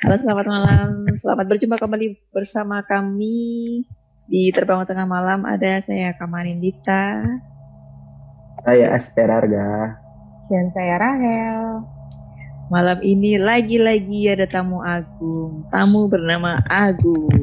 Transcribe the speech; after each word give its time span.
Halo, 0.00 0.16
selamat 0.16 0.46
malam. 0.48 1.12
Selamat 1.12 1.44
berjumpa 1.44 1.76
kembali 1.76 2.32
bersama 2.32 2.80
kami 2.80 3.84
di 4.24 4.48
Terbangun 4.48 4.88
Tengah 4.88 5.04
Malam. 5.04 5.44
Ada 5.44 5.84
saya 5.84 6.16
Kamarin 6.16 6.56
Dita. 6.56 7.20
Saya 8.64 8.96
Asperarga. 8.96 10.00
Dan 10.48 10.72
saya 10.72 10.96
Rahel. 10.96 11.84
Malam 12.72 13.04
ini 13.04 13.36
lagi-lagi 13.36 14.32
ada 14.32 14.48
tamu 14.48 14.80
agung. 14.80 15.68
Tamu 15.68 16.08
bernama 16.08 16.56
Agung. 16.64 17.36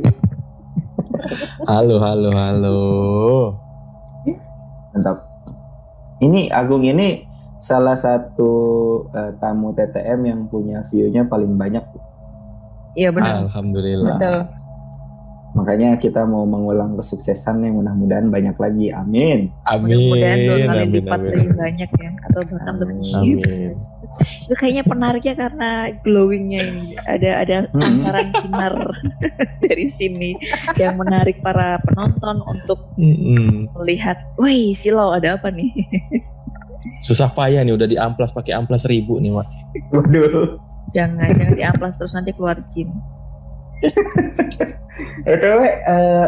Halo, 1.69 2.01
halo, 2.01 2.29
halo. 2.33 2.81
Mantap. 4.97 5.21
Ini 6.25 6.49
Agung 6.49 6.81
ini 6.89 7.21
salah 7.61 7.93
satu 7.93 8.49
uh, 9.13 9.37
tamu 9.37 9.77
TTM 9.77 10.25
yang 10.25 10.41
punya 10.49 10.81
view-nya 10.89 11.29
paling 11.29 11.53
banyak. 11.53 12.06
Iya 12.97 13.09
benar. 13.13 13.45
Alhamdulillah. 13.45 14.17
Betul. 14.17 14.39
Makanya 15.55 15.97
kita 15.97 16.21
mau 16.21 16.45
mengulang 16.45 16.93
kesuksesan 16.93 17.61
yang 17.61 17.77
mudah-mudahan 17.77 18.29
banyak 18.29 18.53
lagi. 18.55 18.87
Amin. 18.91 19.49
Amin. 19.63 19.89
Mudah-mudahan 19.89 20.37
dua 20.39 20.57
kali 20.59 20.77
amin, 20.79 20.93
lipat 20.93 21.17
amin. 21.17 21.29
lebih 21.31 21.51
banyak 21.55 21.89
ya, 21.95 22.11
atau 22.23 22.39
bahkan 22.43 22.73
Amin. 22.75 22.81
lebih. 22.83 23.11
Amin. 23.15 23.73
Itu 24.43 24.53
kayaknya 24.53 24.83
penariknya 24.83 25.35
karena 25.35 25.69
glowingnya 25.99 26.61
ini. 26.63 26.85
Ada 26.99 27.29
ada 27.41 27.55
Hmm. 27.67 27.79
pancaran 27.79 28.27
sinar 28.35 28.73
dari 29.65 29.85
sini 29.87 30.31
yang 30.75 30.93
menarik 30.95 31.41
para 31.41 31.81
penonton 31.81 32.37
untuk 32.43 32.93
Mm-mm. 32.93 33.73
melihat, 33.73 34.17
wih 34.37 34.73
silau 34.73 35.09
ada 35.09 35.41
apa 35.41 35.49
nih? 35.49 35.73
Susah 37.07 37.29
payah 37.29 37.61
nih 37.61 37.73
udah 37.73 37.87
di 37.87 37.97
amplas 37.97 38.29
pakai 38.29 38.53
amplas 38.53 38.85
seribu 38.85 39.17
nih, 39.17 39.33
Mak. 39.33 39.47
Waduh. 39.91 40.76
Jangan 40.95 41.29
jangan 41.35 41.55
diamplas 41.55 41.93
terus 41.99 42.13
nanti 42.15 42.31
keluar 42.35 42.57
jin. 42.69 42.89
Eh, 45.29 45.37
cewek, 45.37 45.75
eh, 45.85 46.27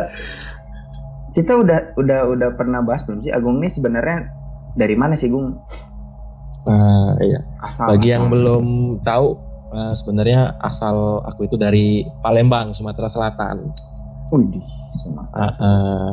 kita 1.34 1.58
udah 1.58 1.98
udah 1.98 2.20
udah 2.38 2.50
pernah 2.54 2.86
bahas 2.86 3.02
belum 3.10 3.26
sih 3.26 3.34
Agung 3.34 3.58
ini 3.58 3.70
sebenarnya 3.74 4.30
dari 4.78 4.94
mana 4.94 5.18
sih 5.18 5.26
Gung? 5.26 5.58
Nah, 6.70 7.18
iya. 7.18 7.42
Asal. 7.66 7.98
Bagi 7.98 8.14
yang 8.14 8.30
asal. 8.30 8.34
belum 8.38 8.66
tahu, 9.02 9.28
eh, 9.74 9.94
sebenarnya 9.98 10.54
asal 10.62 11.26
aku 11.26 11.50
itu 11.50 11.58
dari 11.58 12.06
Palembang, 12.22 12.78
Sumatera 12.78 13.10
Selatan. 13.10 13.74
Wih, 14.30 14.62
Sumatera. 15.02 15.50
Ah, 15.50 15.54
ah. 15.58 16.10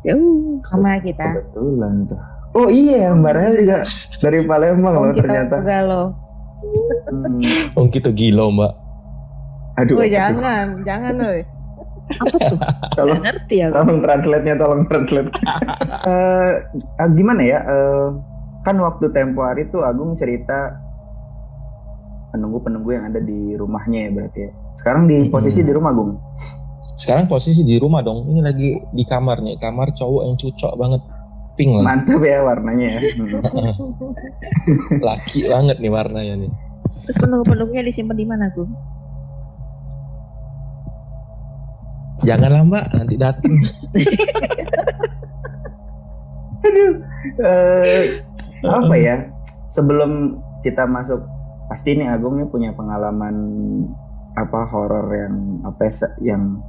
Jauh. 0.00 0.64
Sama 0.64 0.96
kita. 1.04 1.44
Kebetulan 1.44 2.08
tuh. 2.08 2.20
Oh 2.50 2.66
iya, 2.66 3.14
Mbak 3.14 3.32
Rahel 3.36 3.54
juga 3.62 3.78
dari 4.18 4.42
Palembang 4.48 4.94
Oh, 4.96 5.02
loh 5.06 5.14
kita 5.14 5.22
ternyata. 5.28 5.56
Galau. 5.60 6.04
Hmm. 6.10 6.29
Oh 7.78 7.84
gitu 7.88 8.10
gila, 8.12 8.50
Mbak. 8.52 8.72
Aduh, 9.80 9.96
Oh 10.02 10.08
jangan, 10.08 10.84
jangan 10.84 11.14
loh. 11.16 11.32
Apa 12.10 12.36
tuh? 12.50 12.58
Tolong 12.98 13.22
ngerti 13.22 13.54
ya. 13.62 13.68
tolong 13.70 13.98
translate-nya 14.02 14.54
tolong 14.58 14.82
translate. 14.90 15.30
Eh, 16.00 16.52
ah, 16.96 17.08
gimana 17.12 17.44
ya? 17.44 17.60
Eh, 17.60 18.08
kan 18.64 18.72
waktu 18.80 19.12
tempo 19.12 19.44
hari 19.44 19.68
tuh 19.68 19.84
Agung 19.84 20.16
cerita 20.16 20.72
penunggu-penunggu 22.32 22.88
yang 22.96 23.04
ada 23.04 23.20
di 23.20 23.52
rumahnya 23.52 24.08
ya 24.08 24.10
berarti 24.16 24.38
ya. 24.48 24.50
Sekarang 24.80 25.04
di 25.04 25.28
Mm-mm. 25.28 25.32
posisi 25.34 25.60
di 25.60 25.72
rumah 25.76 25.92
Agung. 25.92 26.16
Sekarang 26.96 27.28
posisi 27.28 27.60
di 27.60 27.76
rumah 27.76 28.00
dong. 28.00 28.32
Ini 28.32 28.40
lagi 28.40 28.80
di 28.96 29.04
kamar 29.04 29.44
nih. 29.44 29.60
Kamar 29.60 29.92
cowok 29.92 30.22
yang 30.24 30.36
cucok 30.40 30.72
banget. 30.80 31.00
Pink 31.60 31.76
lah. 31.76 31.84
Mantap 31.84 32.24
ya 32.24 32.40
warnanya 32.40 32.96
ya. 32.96 33.00
Laki 35.12 35.44
banget 35.44 35.76
nih 35.76 35.92
warnanya 35.92 36.34
nih. 36.40 36.50
Terus 37.04 37.20
penunggu-penunggunya 37.20 37.84
disimpan 37.84 38.16
di 38.16 38.24
mana, 38.24 38.48
Gung? 38.56 38.72
Janganlah 42.24 42.64
Mbak, 42.64 42.86
nanti 42.96 43.14
datang. 43.20 43.54
Eh, 47.20 48.24
apa 48.64 48.94
ya? 48.96 49.28
Sebelum 49.72 50.40
kita 50.64 50.88
masuk 50.88 51.20
pasti 51.68 51.96
nih 51.96 52.08
Agung 52.08 52.40
nih 52.40 52.48
punya 52.48 52.72
pengalaman 52.72 53.36
apa 54.36 54.68
horor 54.68 55.08
yang 55.12 55.60
apa 55.64 55.88
ya, 55.88 55.92
yang 56.32 56.64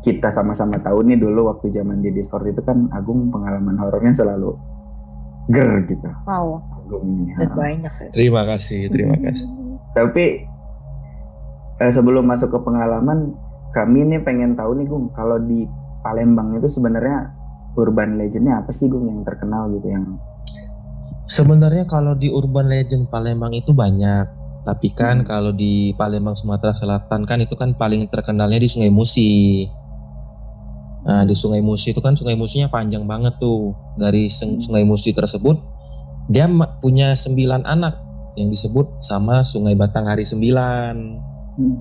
kita 0.00 0.32
sama-sama 0.32 0.80
tahu 0.80 1.04
nih 1.04 1.20
dulu 1.20 1.52
waktu 1.52 1.72
zaman 1.72 2.00
di 2.00 2.10
Discord 2.12 2.48
itu 2.48 2.64
kan 2.64 2.88
Agung 2.96 3.28
pengalaman 3.28 3.76
horornya 3.76 4.16
selalu 4.16 4.56
ger 5.52 5.84
gitu. 5.88 6.08
Wow. 6.24 6.62
Agung 6.80 7.04
ini. 7.04 7.32
Banyak 7.36 7.92
ya. 7.92 8.08
Terima 8.12 8.42
kasih, 8.48 8.88
terima 8.88 9.16
kasih. 9.20 9.48
Tapi 9.92 10.24
eh, 11.80 11.92
sebelum 11.92 12.24
masuk 12.24 12.54
ke 12.54 12.58
pengalaman, 12.60 13.34
kami 13.76 14.04
nih 14.08 14.20
pengen 14.24 14.56
tahu 14.56 14.76
nih 14.78 14.86
Gung, 14.88 15.12
kalau 15.14 15.38
di 15.40 15.66
Palembang 16.00 16.56
itu 16.56 16.66
sebenarnya 16.66 17.30
urban 17.76 18.16
legendnya 18.18 18.64
apa 18.64 18.72
sih 18.72 18.88
Gung 18.88 19.06
yang 19.06 19.22
terkenal 19.22 19.70
gitu 19.76 19.88
yang 19.88 20.18
Sebenarnya 21.30 21.86
kalau 21.86 22.18
di 22.18 22.26
urban 22.26 22.66
legend 22.66 23.06
Palembang 23.06 23.54
itu 23.54 23.70
banyak, 23.70 24.26
tapi 24.66 24.90
kan 24.90 25.22
Hmm. 25.22 25.26
kalau 25.30 25.52
di 25.54 25.94
Palembang 25.94 26.34
Sumatera 26.34 26.74
Selatan 26.74 27.22
kan 27.22 27.38
itu 27.38 27.54
kan 27.54 27.78
paling 27.78 28.10
terkenalnya 28.10 28.58
di 28.58 28.66
Sungai 28.66 28.90
Musi. 28.90 29.62
Nah 31.00 31.24
di 31.24 31.32
Sungai 31.32 31.64
Musi 31.64 31.96
itu 31.96 32.00
kan 32.04 32.16
Sungai 32.16 32.36
Musinya 32.36 32.68
panjang 32.68 33.08
banget 33.08 33.36
tuh. 33.40 33.72
Dari 33.96 34.28
Hmm. 34.28 34.60
Sungai 34.60 34.84
Musi 34.84 35.16
tersebut 35.16 35.56
dia 36.30 36.46
punya 36.78 37.16
sembilan 37.16 37.66
anak 37.66 37.98
yang 38.38 38.52
disebut 38.52 39.02
sama 39.02 39.42
Sungai 39.42 39.74
Batanghari 39.74 40.22
Sembilan. 40.22 40.94
Hmm. 41.56 41.76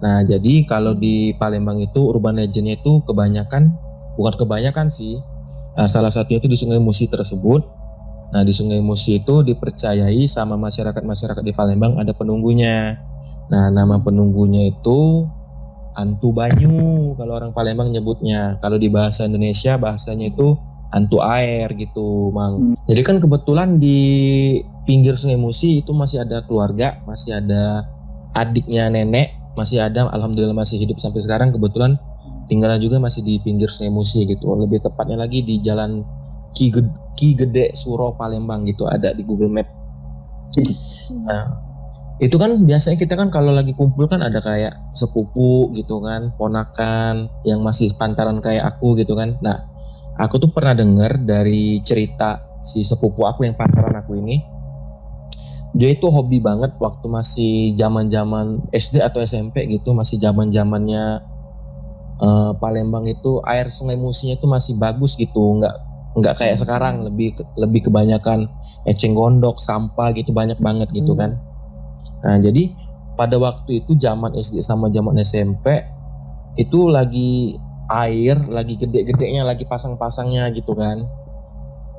Nah 0.00 0.24
jadi 0.24 0.64
kalau 0.64 0.96
di 0.96 1.36
Palembang 1.36 1.78
itu 1.84 2.00
urban 2.08 2.40
legendnya 2.40 2.80
itu 2.80 3.04
kebanyakan 3.04 3.76
bukan 4.16 4.34
kebanyakan 4.36 4.88
sih. 4.88 5.20
Nah, 5.70 5.86
salah 5.86 6.10
satunya 6.10 6.42
itu 6.42 6.50
di 6.50 6.58
Sungai 6.58 6.82
Musi 6.82 7.06
tersebut. 7.06 7.62
Nah 8.30 8.42
di 8.42 8.52
Sungai 8.52 8.82
Musi 8.82 9.22
itu 9.22 9.42
dipercayai 9.44 10.26
sama 10.26 10.58
masyarakat-masyarakat 10.60 11.42
di 11.44 11.52
Palembang 11.54 11.96
ada 11.96 12.10
penunggunya. 12.12 12.98
Nah 13.50 13.70
nama 13.70 13.98
penunggunya 13.98 14.70
itu 14.70 15.26
Antu 16.00 16.32
Banyu 16.32 17.12
kalau 17.20 17.36
orang 17.36 17.52
Palembang 17.52 17.92
nyebutnya. 17.92 18.56
Kalau 18.64 18.80
di 18.80 18.88
bahasa 18.88 19.28
Indonesia 19.28 19.76
bahasanya 19.76 20.32
itu 20.32 20.56
Antu 20.90 21.22
Air 21.22 21.70
gitu, 21.78 22.34
Mang. 22.34 22.74
Hmm. 22.74 22.74
Jadi 22.90 23.00
kan 23.06 23.16
kebetulan 23.22 23.78
di 23.78 24.00
pinggir 24.88 25.14
Sungai 25.14 25.38
Musi 25.38 25.84
itu 25.84 25.94
masih 25.94 26.26
ada 26.26 26.42
keluarga, 26.42 26.98
masih 27.06 27.38
ada 27.38 27.86
adiknya 28.34 28.90
nenek, 28.90 29.30
masih 29.54 29.78
ada 29.78 30.10
alhamdulillah 30.10 30.56
masih 30.56 30.82
hidup 30.82 30.98
sampai 30.98 31.22
sekarang 31.22 31.54
kebetulan 31.54 31.94
tinggalnya 32.50 32.82
juga 32.82 32.98
masih 32.98 33.22
di 33.22 33.38
pinggir 33.38 33.70
Sungai 33.70 33.94
Musi 33.94 34.26
gitu. 34.26 34.50
Lebih 34.50 34.82
tepatnya 34.82 35.22
lagi 35.22 35.46
di 35.46 35.62
Jalan 35.62 36.02
Ki 36.58 36.74
Gede, 36.74 36.90
Ki 37.14 37.38
Gede 37.38 37.70
Suro 37.78 38.10
Palembang 38.18 38.66
gitu 38.66 38.90
ada 38.90 39.14
di 39.14 39.22
Google 39.22 39.54
Map. 39.54 39.70
Nah, 41.22 41.69
itu 42.20 42.36
kan 42.42 42.50
biasanya 42.68 42.96
kita 43.00 43.14
kan 43.20 43.28
kalau 43.32 43.52
lagi 43.58 43.72
kumpul 43.72 44.04
kan 44.12 44.20
ada 44.20 44.40
kayak 44.44 44.74
sepupu 44.92 45.72
gitu 45.78 46.04
kan, 46.04 46.36
ponakan 46.38 47.32
yang 47.48 47.60
masih 47.64 47.96
pantaran 48.00 48.38
kayak 48.44 48.64
aku 48.76 48.88
gitu 49.00 49.16
kan. 49.16 49.40
Nah, 49.40 49.56
aku 50.24 50.36
tuh 50.42 50.50
pernah 50.52 50.74
dengar 50.76 51.16
dari 51.32 51.80
cerita 51.88 52.30
si 52.60 52.84
sepupu 52.84 53.24
aku 53.24 53.48
yang 53.48 53.56
pantaran 53.56 53.96
aku 54.00 54.20
ini. 54.20 54.36
Dia 55.70 55.94
itu 55.94 56.06
hobi 56.10 56.42
banget 56.42 56.74
waktu 56.82 57.06
masih 57.06 57.52
zaman-zaman 57.78 58.66
SD 58.74 58.98
atau 59.00 59.22
SMP 59.22 59.70
gitu, 59.70 59.94
masih 59.94 60.18
zaman-zamannya 60.18 61.04
eh, 62.20 62.52
Palembang 62.60 63.06
itu 63.08 63.40
air 63.48 63.66
Sungai 63.72 63.96
Musinya 63.98 64.34
itu 64.38 64.46
masih 64.50 64.76
bagus 64.76 65.16
gitu, 65.16 65.40
nggak 65.60 65.74
nggak 66.18 66.34
kayak 66.42 66.56
sekarang 66.58 67.06
lebih 67.06 67.38
lebih 67.56 67.88
kebanyakan 67.90 68.50
eceng 68.84 69.14
gondok, 69.14 69.62
sampah 69.62 70.10
gitu 70.18 70.34
banyak 70.34 70.58
banget 70.58 70.88
gitu 70.92 71.14
Hmm. 71.14 71.20
kan. 71.20 71.30
Nah, 72.20 72.36
jadi 72.36 72.72
pada 73.16 73.36
waktu 73.36 73.84
itu 73.84 73.96
zaman 74.00 74.32
SD 74.32 74.64
sama 74.64 74.88
zaman 74.88 75.16
SMP 75.20 75.84
itu 76.56 76.88
lagi 76.88 77.56
air 77.90 78.38
lagi 78.48 78.78
gede-gedenya 78.78 79.42
lagi 79.44 79.66
pasang-pasangnya 79.66 80.48
gitu 80.56 80.72
kan. 80.72 81.04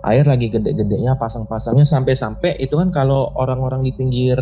Air 0.01 0.25
lagi 0.25 0.50
gede-gedenya 0.50 1.13
pasang-pasangnya 1.21 1.85
sampai-sampai 1.85 2.57
itu 2.57 2.73
kan 2.73 2.89
kalau 2.89 3.29
orang-orang 3.38 3.85
di 3.85 3.94
pinggir 3.94 4.39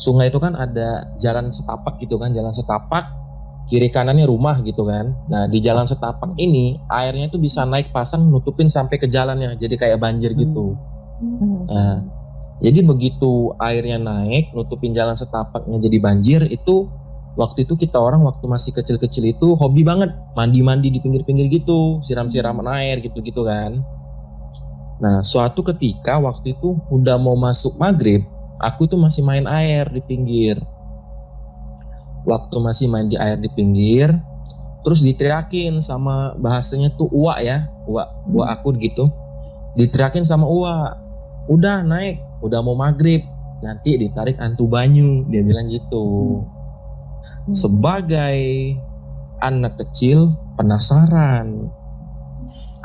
sungai 0.00 0.32
itu 0.32 0.40
kan 0.40 0.56
ada 0.56 1.04
jalan 1.20 1.52
setapak 1.52 2.00
gitu 2.00 2.16
kan, 2.16 2.32
jalan 2.32 2.48
setapak 2.48 3.04
kiri 3.68 3.92
kanannya 3.92 4.24
rumah 4.24 4.58
gitu 4.64 4.88
kan. 4.88 5.12
Nah, 5.28 5.46
di 5.46 5.60
jalan 5.60 5.84
setapak 5.84 6.32
ini 6.40 6.80
airnya 6.88 7.28
itu 7.28 7.36
bisa 7.36 7.68
naik 7.68 7.92
pasang 7.92 8.26
nutupin 8.32 8.72
sampai 8.72 8.96
ke 8.96 9.06
jalannya. 9.06 9.60
Jadi 9.60 9.76
kayak 9.76 10.00
banjir 10.00 10.32
gitu. 10.32 10.74
Hmm. 11.20 11.68
Nah, 11.68 11.94
jadi 12.60 12.84
begitu 12.84 13.56
airnya 13.56 13.96
naik, 13.96 14.52
nutupin 14.52 14.92
jalan 14.92 15.16
setapaknya 15.16 15.80
jadi 15.80 15.98
banjir, 16.00 16.40
itu 16.52 16.92
waktu 17.40 17.64
itu 17.64 17.72
kita 17.72 17.96
orang 17.96 18.20
waktu 18.20 18.44
masih 18.44 18.76
kecil-kecil 18.76 19.24
itu 19.32 19.56
hobi 19.56 19.80
banget. 19.80 20.12
Mandi-mandi 20.36 20.92
di 20.92 21.00
pinggir-pinggir 21.00 21.48
gitu, 21.48 22.04
siram-siraman 22.04 22.68
air 22.76 23.00
gitu-gitu 23.00 23.48
kan. 23.48 23.80
Nah, 25.00 25.24
suatu 25.24 25.64
ketika 25.64 26.20
waktu 26.20 26.52
itu 26.52 26.76
udah 26.92 27.16
mau 27.16 27.32
masuk 27.32 27.80
maghrib, 27.80 28.28
aku 28.60 28.84
tuh 28.84 29.00
masih 29.00 29.24
main 29.24 29.48
air 29.48 29.88
di 29.88 30.04
pinggir. 30.04 30.60
waktu 32.24 32.56
masih 32.60 32.86
main 32.90 33.08
di 33.08 33.16
air 33.16 33.40
di 33.40 33.48
pinggir 33.52 34.12
terus 34.80 35.04
diteriakin 35.04 35.80
sama 35.84 36.36
bahasanya 36.40 36.92
tuh 36.96 37.08
uak 37.12 37.38
ya 37.44 37.68
uak 37.84 38.08
uak 38.32 38.48
akun 38.48 38.80
gitu. 38.80 39.12
Diteriakin 39.76 40.24
sama 40.24 40.48
uak 40.48 40.96
udah 41.52 41.84
naik 41.84 42.20
udah 42.40 42.60
mau 42.64 42.76
maghrib 42.76 43.24
nanti 43.60 43.96
ditarik 44.00 44.40
antu 44.40 44.66
banyu. 44.66 45.24
Dia 45.28 45.44
bilang 45.44 45.68
gitu. 45.68 46.40
Sebagai 47.52 48.40
anak 49.40 49.76
kecil 49.80 50.36
penasaran. 50.56 51.68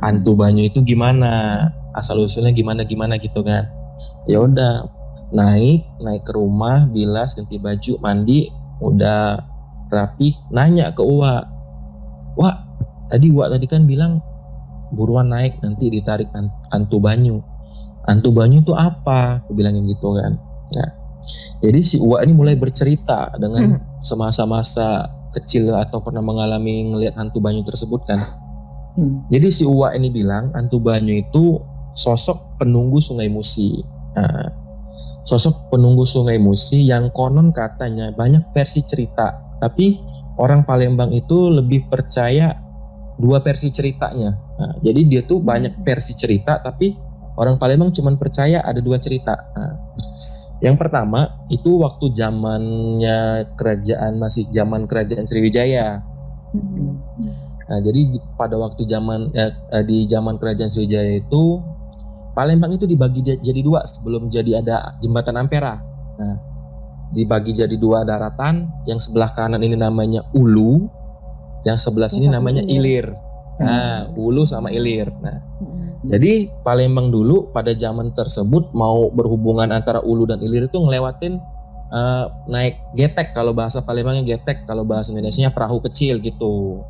Antu 0.04 0.36
banyu 0.36 0.68
itu 0.68 0.84
gimana? 0.84 1.68
Asal 1.96 2.20
usulnya 2.20 2.52
gimana 2.52 2.84
gimana 2.84 3.16
gitu 3.16 3.40
kan. 3.42 3.72
Ya 4.28 4.44
udah 4.44 4.92
naik 5.32 5.88
naik 6.04 6.24
ke 6.28 6.32
rumah 6.36 6.88
bilas 6.92 7.40
ganti 7.40 7.56
baju 7.56 7.94
mandi. 8.04 8.52
Udah 8.84 9.40
rapi 9.88 10.36
nanya 10.52 10.92
ke 10.92 11.00
Uwa. 11.00 11.48
Wah 12.36 12.56
tadi 13.08 13.32
Uwa 13.32 13.48
tadi 13.48 13.64
kan 13.72 13.88
bilang 13.88 14.20
buruan 14.92 15.32
naik 15.32 15.64
nanti 15.64 15.88
ditarik 15.88 16.30
an- 16.36 16.54
antu 16.70 17.00
banyu 17.02 17.42
antu 18.06 18.30
banyu 18.32 18.62
itu 18.62 18.74
apa? 18.74 19.44
Aku 19.46 19.54
bilangin 19.54 19.86
gitu 19.90 20.16
kan. 20.18 20.38
Nah 20.74 21.06
jadi 21.64 21.80
si 21.82 21.98
Uwa 21.98 22.22
ini 22.22 22.38
mulai 22.38 22.54
bercerita 22.54 23.34
dengan 23.40 23.82
semasa-masa 24.06 25.10
kecil 25.34 25.74
atau 25.74 26.00
pernah 26.00 26.22
mengalami 26.22 26.94
ngelihat 26.94 27.18
hantu 27.18 27.42
banyu 27.42 27.66
tersebut 27.66 28.04
kan. 28.08 28.20
Hmm. 28.96 29.28
jadi 29.28 29.52
si 29.52 29.68
Uwa 29.68 29.92
ini 29.92 30.08
bilang 30.08 30.56
hantu 30.56 30.80
banyu 30.80 31.20
itu 31.20 31.60
sosok 32.00 32.60
penunggu 32.64 33.04
Sungai 33.04 33.28
Musi. 33.28 33.84
Nah, 34.16 34.48
sosok 35.28 35.68
penunggu 35.68 36.08
Sungai 36.08 36.40
Musi 36.40 36.88
yang 36.88 37.12
konon 37.12 37.52
katanya 37.52 38.16
banyak 38.16 38.56
versi 38.56 38.88
cerita, 38.88 39.36
tapi 39.60 40.00
orang 40.40 40.64
Palembang 40.64 41.12
itu 41.12 41.52
lebih 41.52 41.92
percaya 41.92 42.56
dua 43.20 43.44
versi 43.44 43.68
ceritanya. 43.68 44.32
Nah, 44.60 44.80
jadi 44.80 45.02
dia 45.04 45.22
tuh 45.28 45.44
banyak 45.44 45.84
versi 45.84 46.16
cerita, 46.16 46.64
tapi 46.64 46.96
orang 47.36 47.56
Palembang 47.60 47.92
cuma 47.92 48.12
percaya 48.16 48.64
ada 48.64 48.80
dua 48.80 49.00
cerita. 49.00 49.36
Nah, 49.56 49.76
yang 50.64 50.80
pertama 50.80 51.36
itu 51.52 51.80
waktu 51.84 52.16
zamannya 52.16 53.52
kerajaan 53.60 54.18
masih 54.18 54.48
zaman 54.50 54.88
kerajaan 54.88 55.28
Sriwijaya. 55.28 56.00
Nah, 57.66 57.80
jadi 57.82 58.02
di- 58.14 58.24
pada 58.38 58.56
waktu 58.56 58.86
zaman 58.88 59.34
ya, 59.36 59.52
eh, 59.74 59.84
di 59.84 60.06
zaman 60.08 60.38
kerajaan 60.40 60.72
Sriwijaya 60.72 61.20
itu 61.20 61.60
Palembang 62.36 62.76
itu 62.76 62.84
dibagi 62.84 63.24
jadi 63.24 63.62
dua 63.64 63.88
sebelum 63.88 64.28
jadi 64.28 64.60
ada 64.60 65.00
jembatan 65.00 65.40
Ampera. 65.40 65.80
Nah, 66.20 66.36
dibagi 67.16 67.56
jadi 67.56 67.72
dua 67.80 68.04
daratan, 68.04 68.68
yang 68.84 69.00
sebelah 69.00 69.32
kanan 69.32 69.64
ini 69.64 69.80
namanya 69.80 70.20
Ulu, 70.36 70.84
yang 71.64 71.80
sebelah 71.80 72.12
sini 72.12 72.28
namanya 72.28 72.60
Ilir. 72.68 73.08
Nah, 73.56 74.12
Ulu 74.20 74.44
sama 74.44 74.68
Ilir. 74.68 75.08
Nah, 75.24 75.40
jadi 76.04 76.52
Palembang 76.68 77.08
dulu 77.08 77.56
pada 77.56 77.72
zaman 77.72 78.12
tersebut 78.12 78.76
mau 78.76 79.08
berhubungan 79.16 79.72
antara 79.72 80.04
Ulu 80.04 80.28
dan 80.28 80.44
Ilir 80.44 80.68
itu 80.68 80.76
ngelewatin 80.76 81.40
eh, 81.96 82.26
naik 82.52 82.76
getek 83.00 83.32
kalau 83.32 83.56
bahasa 83.56 83.80
Palembangnya 83.80 84.28
getek, 84.28 84.68
kalau 84.68 84.84
bahasa 84.84 85.16
Indonesia 85.16 85.48
perahu 85.56 85.80
kecil 85.88 86.20
gitu. 86.20 86.84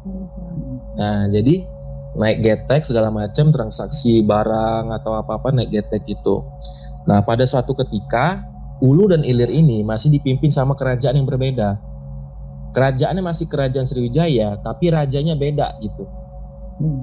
Nah, 0.97 1.29
jadi 1.29 1.69
naik 2.17 2.41
getek 2.41 2.81
segala 2.81 3.13
macam 3.13 3.53
transaksi 3.53 4.25
barang 4.25 4.89
atau 4.89 5.21
apa-apa 5.21 5.53
naik 5.53 5.69
getek 5.69 6.09
gitu. 6.09 6.41
Nah, 7.05 7.21
pada 7.21 7.45
suatu 7.45 7.77
ketika 7.77 8.41
Ulu 8.81 9.13
dan 9.13 9.21
Ilir 9.21 9.53
ini 9.53 9.85
masih 9.85 10.09
dipimpin 10.09 10.49
sama 10.49 10.73
kerajaan 10.73 11.15
yang 11.15 11.29
berbeda. 11.29 11.77
Kerajaannya 12.75 13.23
masih 13.23 13.47
kerajaan 13.47 13.87
Sriwijaya, 13.87 14.59
tapi 14.59 14.91
rajanya 14.91 15.37
beda 15.37 15.79
gitu. 15.79 16.24
Hmm. 16.81 17.01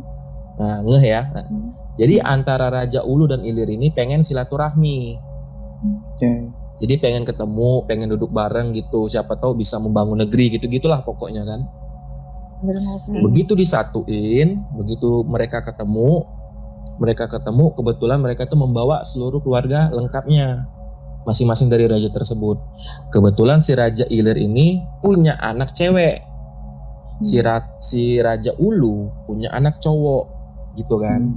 Nah, 0.60 0.78
ngeh 0.84 1.04
ya. 1.04 1.22
Nah, 1.32 1.44
jadi 1.96 2.20
antara 2.24 2.68
Raja 2.68 3.04
Ulu 3.04 3.28
dan 3.28 3.44
Ilir 3.44 3.68
ini 3.68 3.88
pengen 3.92 4.20
silaturahmi. 4.20 5.16
Oke. 5.82 6.30
Jadi 6.82 6.94
pengen 6.98 7.22
ketemu, 7.22 7.86
pengen 7.86 8.10
duduk 8.10 8.34
bareng 8.34 8.74
gitu. 8.74 9.06
Siapa 9.06 9.38
tahu 9.38 9.54
bisa 9.54 9.78
membangun 9.78 10.18
negeri 10.18 10.58
gitu-gitulah 10.58 11.06
pokoknya 11.06 11.46
kan. 11.46 11.60
Begitu 13.22 13.58
disatuin, 13.58 14.62
begitu 14.78 15.26
mereka 15.26 15.62
ketemu, 15.62 16.26
mereka 16.98 17.26
ketemu 17.26 17.74
kebetulan 17.74 18.18
mereka 18.22 18.46
tuh 18.46 18.58
membawa 18.58 19.02
seluruh 19.02 19.42
keluarga 19.42 19.90
lengkapnya 19.90 20.66
masing-masing 21.22 21.70
dari 21.70 21.86
raja 21.86 22.10
tersebut. 22.10 22.58
Kebetulan 23.14 23.62
si 23.62 23.74
raja 23.78 24.06
Ilir 24.10 24.38
ini 24.38 24.82
punya 25.02 25.38
anak 25.38 25.74
cewek. 25.74 26.31
Si 27.22 27.38
ra- 27.38 27.78
si 27.78 28.18
raja 28.18 28.52
Ulu 28.58 29.10
punya 29.26 29.48
anak 29.54 29.78
cowok 29.78 30.24
gitu 30.76 30.98
kan. 30.98 31.32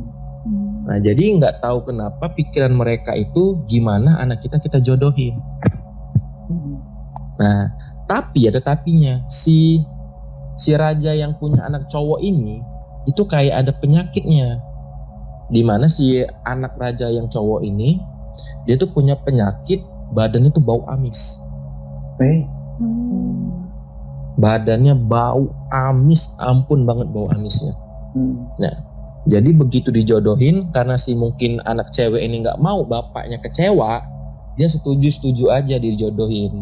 Nah, 0.86 1.02
jadi 1.02 1.42
nggak 1.42 1.66
tahu 1.66 1.90
kenapa 1.90 2.30
pikiran 2.38 2.74
mereka 2.78 3.18
itu 3.18 3.58
gimana 3.66 4.22
anak 4.22 4.46
kita 4.46 4.62
kita 4.62 4.78
jodohin. 4.78 5.42
Nah, 7.42 7.74
tapi 8.06 8.46
ada 8.46 8.62
tapinya. 8.62 9.26
Si 9.26 9.82
si 10.62 10.72
raja 10.78 11.12
yang 11.12 11.34
punya 11.42 11.66
anak 11.66 11.90
cowok 11.90 12.22
ini 12.22 12.62
itu 13.10 13.26
kayak 13.26 13.66
ada 13.66 13.72
penyakitnya. 13.74 14.62
Di 15.50 15.62
mana 15.66 15.90
si 15.90 16.22
anak 16.46 16.78
raja 16.78 17.10
yang 17.10 17.30
cowok 17.30 17.66
ini 17.66 17.98
dia 18.70 18.78
tuh 18.78 18.90
punya 18.94 19.18
penyakit 19.18 19.82
badannya 20.14 20.54
tuh 20.54 20.62
bau 20.62 20.86
amis. 20.86 21.42
Eh, 22.22 22.46
Badannya 24.36 25.00
bau 25.08 25.48
amis, 25.72 26.36
ampun 26.44 26.84
banget 26.84 27.08
bau 27.12 27.32
amisnya. 27.32 27.72
hmm. 28.16 28.52
Jadi 29.26 29.58
begitu 29.58 29.90
dijodohin 29.90 30.70
karena 30.70 31.02
si 31.02 31.18
mungkin 31.18 31.58
anak 31.66 31.90
cewek 31.90 32.22
ini 32.22 32.46
nggak 32.46 32.62
mau 32.62 32.86
bapaknya 32.86 33.42
kecewa, 33.42 34.06
dia 34.54 34.70
setuju-setuju 34.70 35.50
aja 35.50 35.82
dijodohin. 35.82 36.62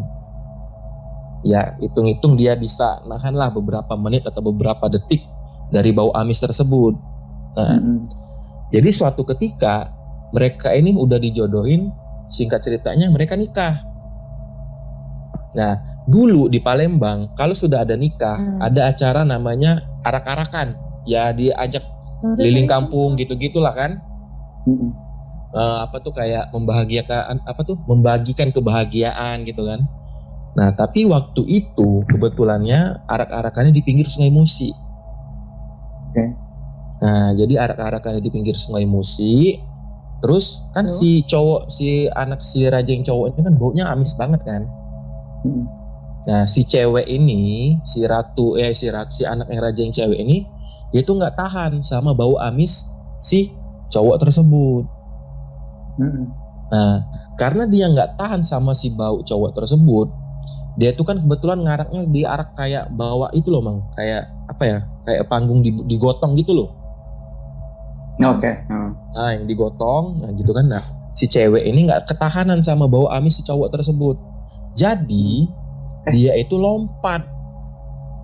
Ya 1.44 1.76
hitung-hitung 1.84 2.40
dia 2.40 2.56
bisa 2.56 3.04
nahan 3.04 3.36
lah 3.36 3.52
beberapa 3.52 4.00
menit 4.00 4.24
atau 4.24 4.40
beberapa 4.40 4.88
detik 4.88 5.28
dari 5.76 5.92
bau 5.92 6.16
amis 6.16 6.40
tersebut. 6.40 6.96
Nah, 7.60 7.78
Hmm. 7.78 8.08
jadi 8.72 8.90
suatu 8.96 9.28
ketika 9.28 9.92
mereka 10.32 10.72
ini 10.72 10.96
udah 10.96 11.20
dijodohin, 11.20 11.92
singkat 12.32 12.64
ceritanya 12.64 13.12
mereka 13.12 13.36
nikah. 13.36 13.84
Nah, 15.54 15.93
dulu 16.04 16.52
di 16.52 16.60
Palembang 16.60 17.32
kalau 17.40 17.56
sudah 17.56 17.88
ada 17.88 17.96
nikah, 17.96 18.36
Hmm. 18.36 18.60
ada 18.60 18.92
acara 18.92 19.22
namanya 19.24 19.84
arak-arakan. 20.04 20.76
Ya 21.04 21.32
diajak 21.36 21.84
keliling 22.40 22.68
kampung 22.68 23.20
gitu-gitulah 23.20 23.76
kan. 23.76 24.00
Hmm. 24.64 24.92
Eh, 25.54 25.78
apa 25.86 26.02
tuh 26.02 26.16
kayak 26.16 26.50
membahagiakan 26.50 27.46
apa 27.46 27.62
tuh 27.62 27.78
membagikan 27.86 28.50
kebahagiaan 28.50 29.46
gitu 29.46 29.68
kan. 29.68 29.86
Nah, 30.54 30.70
tapi 30.74 31.06
waktu 31.10 31.46
itu 31.50 32.06
kebetulannya 32.10 33.06
arak-arakannya 33.10 33.74
di 33.74 33.82
pinggir 33.82 34.06
Sungai 34.06 34.30
Musi. 34.30 34.70
Oke. 36.10 36.26
Nah, 37.02 37.34
jadi 37.36 37.58
arak-arakannya 37.70 38.22
di 38.22 38.32
pinggir 38.34 38.54
Sungai 38.58 38.86
Musi. 38.86 39.58
Terus 40.24 40.64
kan 40.72 40.88
Terus? 40.88 40.98
si 41.04 41.10
cowok 41.28 41.62
si 41.68 42.08
anak 42.08 42.40
si 42.40 42.64
raja 42.64 42.88
yang 42.88 43.04
cowok 43.04 43.36
ini 43.36 43.40
kan 43.44 43.54
baunya 43.60 43.86
amis 43.92 44.16
banget 44.16 44.40
kan. 44.48 44.64
Hmm. 45.44 45.68
Nah, 46.24 46.48
si 46.48 46.64
cewek 46.64 47.04
ini, 47.04 47.76
si 47.84 48.00
ratu 48.08 48.56
eh 48.56 48.72
si 48.72 48.88
ratu, 48.88 49.12
si 49.12 49.24
anak 49.28 49.52
yang 49.52 49.60
raja 49.60 49.80
yang 49.84 49.92
cewek 49.92 50.20
ini 50.24 50.48
dia 50.94 51.02
tuh 51.02 51.18
nggak 51.18 51.36
tahan 51.36 51.82
sama 51.82 52.14
bau 52.14 52.38
amis 52.38 52.86
si 53.20 53.52
cowok 53.90 54.22
tersebut. 54.24 54.86
Hmm. 56.00 56.32
Nah, 56.70 57.06
karena 57.36 57.66
dia 57.68 57.90
nggak 57.90 58.16
tahan 58.16 58.42
sama 58.46 58.78
si 58.78 58.94
bau 58.94 59.26
cowok 59.26 59.58
tersebut, 59.58 60.08
dia 60.78 60.94
tuh 60.94 61.06
kan 61.06 61.22
kebetulan 61.22 61.62
ngaraknya 61.66 62.02
di 62.10 62.22
arak 62.26 62.54
kayak 62.58 62.90
bawa 62.94 63.30
itu 63.34 63.50
loh, 63.50 63.62
Mang. 63.62 63.86
Kayak 63.98 64.30
apa 64.50 64.64
ya? 64.66 64.80
Kayak 65.06 65.24
panggung 65.30 65.62
di- 65.62 65.86
digotong 65.86 66.34
gitu 66.38 66.54
loh. 66.54 66.70
Oke. 68.22 68.54
Hmm. 68.70 68.94
Nah, 69.14 69.30
yang 69.34 69.46
digotong, 69.50 70.22
nah 70.22 70.30
gitu 70.34 70.54
kan. 70.54 70.66
Nah, 70.70 70.82
si 71.18 71.26
cewek 71.26 71.66
ini 71.66 71.90
nggak 71.90 72.10
ketahanan 72.10 72.62
sama 72.62 72.86
bau 72.90 73.10
amis 73.10 73.38
si 73.38 73.42
cowok 73.46 73.74
tersebut. 73.74 74.18
Jadi, 74.74 75.50
dia 76.12 76.36
itu 76.36 76.60
lompat. 76.60 77.24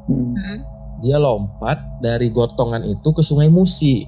Hmm. 0.10 0.66
Dia 1.00 1.16
lompat 1.16 1.80
dari 2.04 2.28
gotongan 2.28 2.84
itu 2.84 3.08
ke 3.16 3.24
Sungai 3.24 3.48
Musi. 3.48 4.04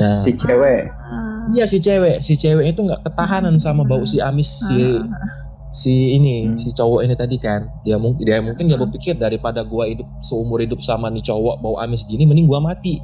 Nah, 0.00 0.24
Si 0.24 0.32
cewek. 0.32 0.88
Iya 1.52 1.68
si 1.68 1.76
cewek, 1.76 2.24
si 2.24 2.40
cewek 2.40 2.72
itu 2.72 2.80
nggak 2.80 3.04
ketahanan 3.04 3.60
sama 3.60 3.84
bau 3.84 4.00
si 4.08 4.16
amis 4.16 4.48
si 4.64 4.96
si 5.76 6.16
ini, 6.16 6.48
Hmm. 6.48 6.56
si 6.56 6.72
cowok 6.72 7.04
ini 7.04 7.12
tadi 7.12 7.36
kan. 7.36 7.68
Dia 7.84 8.00
mungkin 8.00 8.24
dia 8.24 8.40
mungkin 8.40 8.64
dia 8.64 8.80
berpikir 8.80 9.20
daripada 9.20 9.60
gua 9.60 9.84
hidup 9.84 10.08
seumur 10.24 10.64
hidup 10.64 10.80
sama 10.80 11.12
nih 11.12 11.20
cowok 11.20 11.60
bau 11.60 11.76
amis 11.84 12.08
gini 12.08 12.24
mending 12.24 12.48
gua 12.48 12.64
mati. 12.64 12.96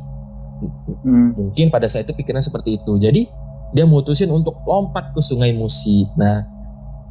Hmm. 1.05 1.37
Mungkin 1.37 1.69
pada 1.69 1.85
saat 1.85 2.09
itu 2.09 2.17
pikiran 2.17 2.41
seperti 2.41 2.81
itu. 2.81 2.97
Jadi 2.97 3.29
dia 3.77 3.85
mutusin 3.85 4.33
untuk 4.33 4.57
lompat 4.65 5.13
ke 5.13 5.21
Sungai 5.21 5.53
Musi. 5.53 6.09
Nah, 6.17 6.43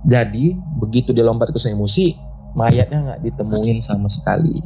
jadi 0.08 0.56
begitu 0.80 1.12
dia 1.12 1.28
lompat 1.28 1.52
ke 1.52 1.60
Sungai 1.60 1.76
Musi, 1.76 2.16
mayatnya 2.56 3.04
nggak 3.04 3.22
ditemuin 3.26 3.84
sama 3.84 4.08
sekali. 4.08 4.64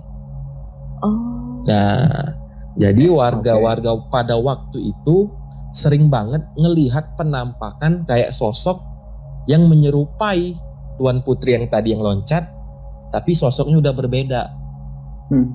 Oh. 1.01 1.65
Nah, 1.65 2.37
jadi 2.77 3.09
warga-warga 3.09 3.97
pada 4.13 4.37
waktu 4.37 4.93
itu 4.93 5.31
sering 5.73 6.09
banget 6.09 6.45
ngelihat 6.53 7.17
penampakan 7.17 8.05
kayak 8.05 8.29
sosok 8.29 8.77
yang 9.49 9.65
menyerupai 9.65 10.53
Tuan 11.01 11.25
Putri 11.25 11.57
yang 11.57 11.65
tadi 11.73 11.97
yang 11.97 12.05
loncat, 12.05 12.45
tapi 13.09 13.33
sosoknya 13.33 13.81
udah 13.81 13.93
berbeda. 13.93 14.41
Hmm. 15.33 15.49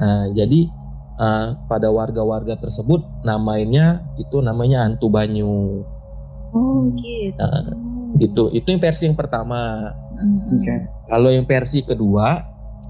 Nah, 0.00 0.24
jadi 0.32 0.72
uh, 1.20 1.54
pada 1.68 1.92
warga-warga 1.92 2.56
tersebut 2.56 3.04
namanya 3.22 4.00
itu 4.16 4.40
namanya 4.40 4.88
Hantu 4.88 5.12
Banyu. 5.12 5.84
Oh 6.52 6.88
gitu. 6.96 7.36
Nah, 7.36 7.91
itu 8.20 8.52
itu 8.52 8.66
yang 8.68 8.80
versi 8.82 9.08
yang 9.08 9.16
pertama. 9.16 9.92
Mm-mm. 10.18 10.60
Oke. 10.60 10.76
Kalau 11.08 11.28
yang 11.32 11.46
versi 11.48 11.80
kedua, 11.84 12.42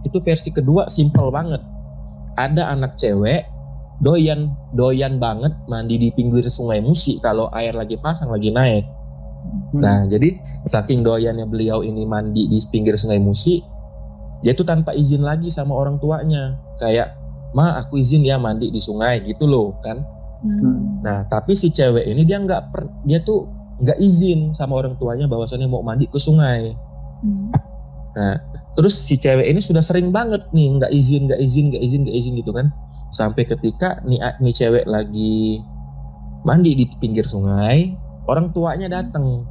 itu 0.03 0.19
versi 0.23 0.51
kedua 0.51 0.91
simple 0.91 1.31
banget. 1.31 1.63
Ada 2.39 2.75
anak 2.75 2.99
cewek 2.99 3.47
doyan 4.03 4.51
doyan 4.75 5.23
banget 5.23 5.55
mandi 5.71 5.95
di 6.01 6.09
pinggir 6.11 6.43
sungai 6.51 6.83
Musi 6.83 7.23
kalau 7.23 7.47
air 7.55 7.77
lagi 7.77 7.95
pasang 8.03 8.35
lagi 8.35 8.51
naik. 8.51 8.83
Hmm. 9.73 9.83
Nah, 9.83 9.99
jadi 10.07 10.39
saking 10.67 11.03
doyannya 11.07 11.47
beliau 11.47 11.83
ini 11.83 12.07
mandi 12.07 12.51
di 12.51 12.59
pinggir 12.71 12.95
sungai 12.99 13.19
Musi, 13.23 13.63
dia 14.43 14.55
tuh 14.55 14.67
tanpa 14.67 14.95
izin 14.95 15.23
lagi 15.23 15.51
sama 15.51 15.75
orang 15.75 15.99
tuanya. 15.99 16.59
Kayak, 16.79 17.15
"Ma, 17.55 17.79
aku 17.79 17.99
izin 17.99 18.27
ya 18.27 18.39
mandi 18.39 18.71
di 18.71 18.79
sungai." 18.79 19.23
gitu 19.23 19.47
loh, 19.47 19.79
kan. 19.83 20.03
Hmm. 20.43 21.03
Nah, 21.03 21.27
tapi 21.31 21.55
si 21.55 21.71
cewek 21.71 22.07
ini 22.07 22.27
dia 22.27 22.43
nggak 22.43 22.75
per- 22.75 22.91
dia 23.07 23.23
tuh 23.23 23.47
nggak 23.81 23.99
izin 23.99 24.53
sama 24.53 24.85
orang 24.85 24.99
tuanya 25.01 25.25
bahwasannya 25.25 25.71
mau 25.71 25.81
mandi 25.81 26.05
ke 26.11 26.19
sungai. 26.21 26.77
Hmm. 27.23 27.55
Terus 28.77 28.95
si 28.97 29.17
cewek 29.17 29.49
ini 29.49 29.61
sudah 29.61 29.81
sering 29.81 30.13
banget 30.13 30.45
nih 30.53 30.81
nggak 30.81 30.93
izin, 30.93 31.29
nggak 31.29 31.41
izin, 31.41 31.65
nggak 31.73 31.83
izin, 31.85 32.01
nggak 32.05 32.17
izin 32.17 32.33
gitu 32.41 32.53
kan. 32.53 32.69
Sampai 33.13 33.45
ketika 33.45 34.01
nih, 34.05 34.21
nih 34.41 34.55
cewek 34.57 34.85
lagi 34.89 35.61
mandi 36.45 36.73
di 36.77 36.85
pinggir 37.01 37.25
sungai, 37.29 37.93
orang 38.29 38.53
tuanya 38.53 38.89
datang. 38.89 39.45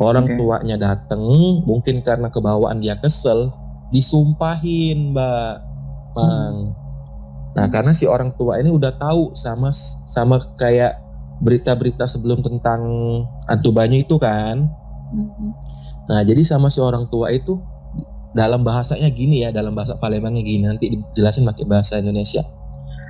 Orang 0.00 0.24
Oke. 0.24 0.40
tuanya 0.40 0.76
datang, 0.80 1.20
mungkin 1.68 2.00
karena 2.00 2.32
kebawaan 2.32 2.80
dia 2.80 2.96
kesel, 2.96 3.52
disumpahin, 3.92 5.12
Mbak. 5.12 5.56
Mang. 6.16 6.76
Nah, 7.52 7.68
karena 7.68 7.92
si 7.92 8.08
orang 8.08 8.32
tua 8.40 8.56
ini 8.60 8.72
udah 8.72 8.96
tahu 8.96 9.36
sama 9.36 9.68
sama 10.08 10.40
kayak 10.56 10.96
berita-berita 11.42 12.06
sebelum 12.06 12.40
tentang 12.40 12.80
hantu 13.50 13.70
banyu 13.74 14.06
itu 14.06 14.16
kan. 14.16 14.70
Hmm. 15.10 15.50
Nah, 16.06 16.22
jadi 16.22 16.40
sama 16.46 16.70
si 16.70 16.78
orang 16.78 17.10
tua 17.10 17.34
itu 17.34 17.58
dalam 18.32 18.62
bahasanya 18.62 19.10
gini 19.12 19.44
ya, 19.44 19.50
dalam 19.50 19.76
bahasa 19.76 19.98
Palembangnya 19.98 20.40
gini, 20.40 20.64
nanti 20.64 20.94
dijelasin 20.94 21.44
pakai 21.44 21.66
bahasa 21.66 21.98
Indonesia. 21.98 22.46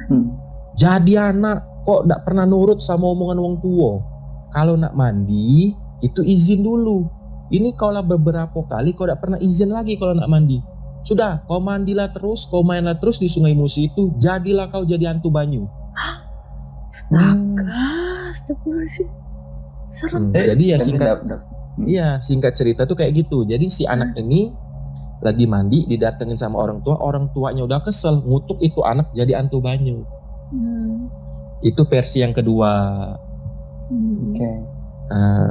Hmm. 0.09 0.35
Jadi 0.81 1.21
anak 1.21 1.63
kok 1.85 2.09
tidak 2.09 2.21
pernah 2.25 2.49
nurut 2.49 2.81
sama 2.81 3.13
omongan 3.13 3.39
wong 3.39 3.57
tua. 3.61 4.01
Kalau 4.53 4.75
nak 4.81 4.97
mandi 4.97 5.73
itu 6.01 6.21
izin 6.25 6.65
dulu. 6.65 7.07
Ini 7.53 7.77
kalau 7.77 8.01
beberapa 8.01 8.65
kali 8.65 8.97
kau 8.97 9.05
tidak 9.05 9.21
pernah 9.21 9.37
izin 9.37 9.71
lagi 9.71 10.01
kalau 10.01 10.17
nak 10.17 10.29
mandi. 10.33 10.57
Sudah, 11.03 11.43
kau 11.51 11.59
mandilah 11.59 12.09
terus, 12.15 12.47
kau 12.47 12.63
mainlah 12.63 12.95
terus 12.97 13.19
di 13.19 13.27
Sungai 13.27 13.59
Musi 13.59 13.91
itu, 13.91 14.15
jadilah 14.17 14.71
kau 14.71 14.87
jadi 14.87 15.11
hantu 15.11 15.35
banyu. 15.35 15.67
Astaga, 16.93 17.81
astagfirullahaladzim. 18.37 19.09
Serem. 19.89 20.29
Hmm, 20.29 20.37
jadi 20.37 20.65
ya 20.77 20.79
Dan 20.81 20.85
singkat 20.85 21.09
dap- 21.09 21.25
dap- 21.25 21.47
Iya, 21.89 22.21
singkat 22.21 22.53
cerita 22.53 22.85
tuh 22.85 22.97
kayak 23.01 23.25
gitu. 23.25 23.49
Jadi 23.49 23.73
si 23.73 23.89
anak 23.89 24.13
ini 24.21 24.53
lagi 25.25 25.49
mandi, 25.49 25.89
didatengin 25.89 26.37
sama 26.37 26.61
orang 26.61 26.85
tua, 26.85 27.01
orang 27.01 27.33
tuanya 27.33 27.65
udah 27.65 27.81
kesel, 27.81 28.21
ngutuk 28.21 28.61
itu 28.61 28.85
anak 28.85 29.09
jadi 29.17 29.41
antu 29.41 29.65
banyu. 29.65 30.05
Hmm. 30.53 31.09
Itu 31.65 31.89
versi 31.89 32.21
yang 32.21 32.37
kedua. 32.37 32.73
Hmm. 33.89 34.37
Oke. 34.37 34.53
Nah, 35.13 35.49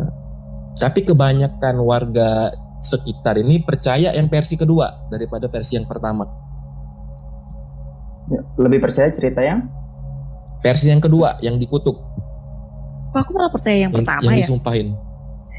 tapi 0.77 1.10
kebanyakan 1.10 1.81
warga 1.81 2.53
sekitar 2.81 3.41
ini 3.41 3.62
percaya 3.65 4.13
yang 4.13 4.29
versi 4.29 4.57
kedua 4.57 5.10
daripada 5.10 5.50
versi 5.50 5.77
yang 5.77 5.89
pertama. 5.89 6.25
Ya, 8.29 8.45
Lebih 8.62 8.79
percaya 8.86 9.10
cerita 9.10 9.41
yang 9.41 9.65
Versi 10.62 10.88
yang 10.88 11.00
kedua 11.00 11.38
yang 11.39 11.58
dikutuk, 11.58 11.98
Kok 13.12 13.18
aku 13.18 13.32
malah 13.34 13.50
percaya 13.50 13.75
yang 13.75 13.89
yang, 13.89 13.94
pertama 13.98 14.24
yang 14.24 14.34
ya. 14.34 14.41
disumpahin. 14.41 14.88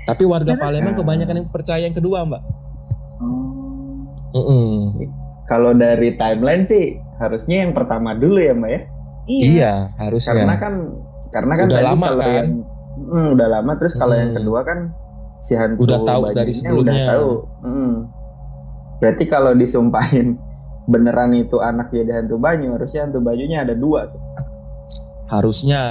Tapi 0.02 0.22
warga 0.24 0.52
Karena- 0.52 0.62
Palembang 0.64 0.96
kebanyakan 0.96 1.34
yang 1.36 1.48
percaya 1.48 1.82
yang 1.82 1.92
kedua, 1.92 2.24
Mbak. 2.24 2.42
Oh. 3.20 3.52
Mm-mm. 4.32 4.96
kalau 5.44 5.70
dari 5.72 6.16
timeline 6.16 6.64
sih 6.64 6.96
harusnya 7.18 7.60
yang 7.60 7.72
pertama 7.72 8.16
dulu 8.16 8.40
ya 8.40 8.56
mbak 8.56 8.70
ya. 8.70 8.80
Iya. 9.22 9.44
Iya, 9.44 9.72
harusnya. 9.98 10.32
Karena 10.34 10.54
kan 10.56 10.74
karena 11.28 11.52
kan 11.52 11.66
Udah 11.66 11.76
tadi 11.76 11.86
lama 11.86 12.06
kalau 12.06 12.18
kan? 12.18 12.32
yang 12.32 12.48
Hmm, 12.92 13.28
udah 13.32 13.48
lama 13.50 13.72
terus 13.76 13.94
kalau 13.94 14.14
yang 14.14 14.30
Hmm. 14.30 14.38
kedua 14.38 14.60
kan 14.62 14.78
si 15.38 15.52
hantu 15.52 15.80
Udah 15.82 15.98
tahu 16.00 16.20
bajunya 16.22 16.32
dari 16.34 16.48
udah 16.48 16.58
sebelumnya. 16.58 17.04
tahu. 17.06 17.30
Hmm. 17.60 17.94
Berarti 18.98 19.24
kalau 19.26 19.52
disumpahin 19.52 20.26
beneran 20.84 21.32
itu 21.34 21.56
anak 21.58 21.88
jadi 21.90 22.12
hantu 22.14 22.36
banyu 22.36 22.72
harusnya 22.72 23.04
hantu 23.04 23.18
bajunya 23.20 23.58
ada 23.60 23.74
dua 23.74 24.08
tuh. 24.08 24.20
Harusnya. 25.32 25.82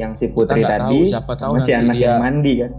Yang 0.00 0.12
si 0.16 0.26
putri 0.32 0.64
tadi 0.64 0.80
tahu, 0.80 0.98
siapa 1.04 1.32
tahu 1.36 1.52
nanti 1.60 1.72
anak 1.76 1.94
dia 1.94 2.04
yang 2.08 2.22
mandi 2.24 2.54
kan. 2.58 2.72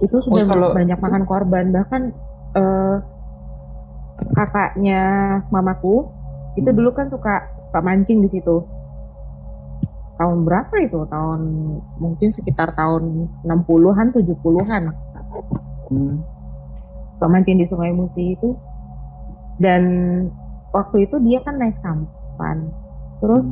itu 0.00 0.16
sudah 0.16 0.44
Oh, 0.44 0.48
kalau- 0.48 0.72
banyak 0.72 0.96
makan 0.96 1.22
korban 1.28 1.64
bahkan 1.70 2.02
eh, 2.50 2.96
kakaknya 4.32 5.02
mamaku 5.52 6.08
itu 6.56 6.66
Hmm. 6.66 6.76
dulu 6.76 6.90
kan 6.90 7.06
suka 7.06 7.46
suka 7.68 7.78
mancing 7.78 8.24
di 8.24 8.32
situ 8.32 8.64
tahun 10.16 10.42
berapa 10.42 10.72
itu 10.80 11.04
tahun 11.04 11.40
mungkin 12.00 12.28
sekitar 12.32 12.72
tahun 12.74 13.28
60-an 13.44 14.08
70-an 14.10 14.88
Hmm. 15.92 16.24
suka 17.14 17.26
mancing 17.28 17.60
di 17.60 17.68
Sungai 17.68 17.92
Musi 17.92 18.34
itu 18.34 18.56
dan 19.60 19.82
waktu 20.70 21.06
itu 21.08 21.16
dia 21.22 21.38
kan 21.42 21.58
naik 21.58 21.76
sampan 21.78 22.70
terus 23.20 23.46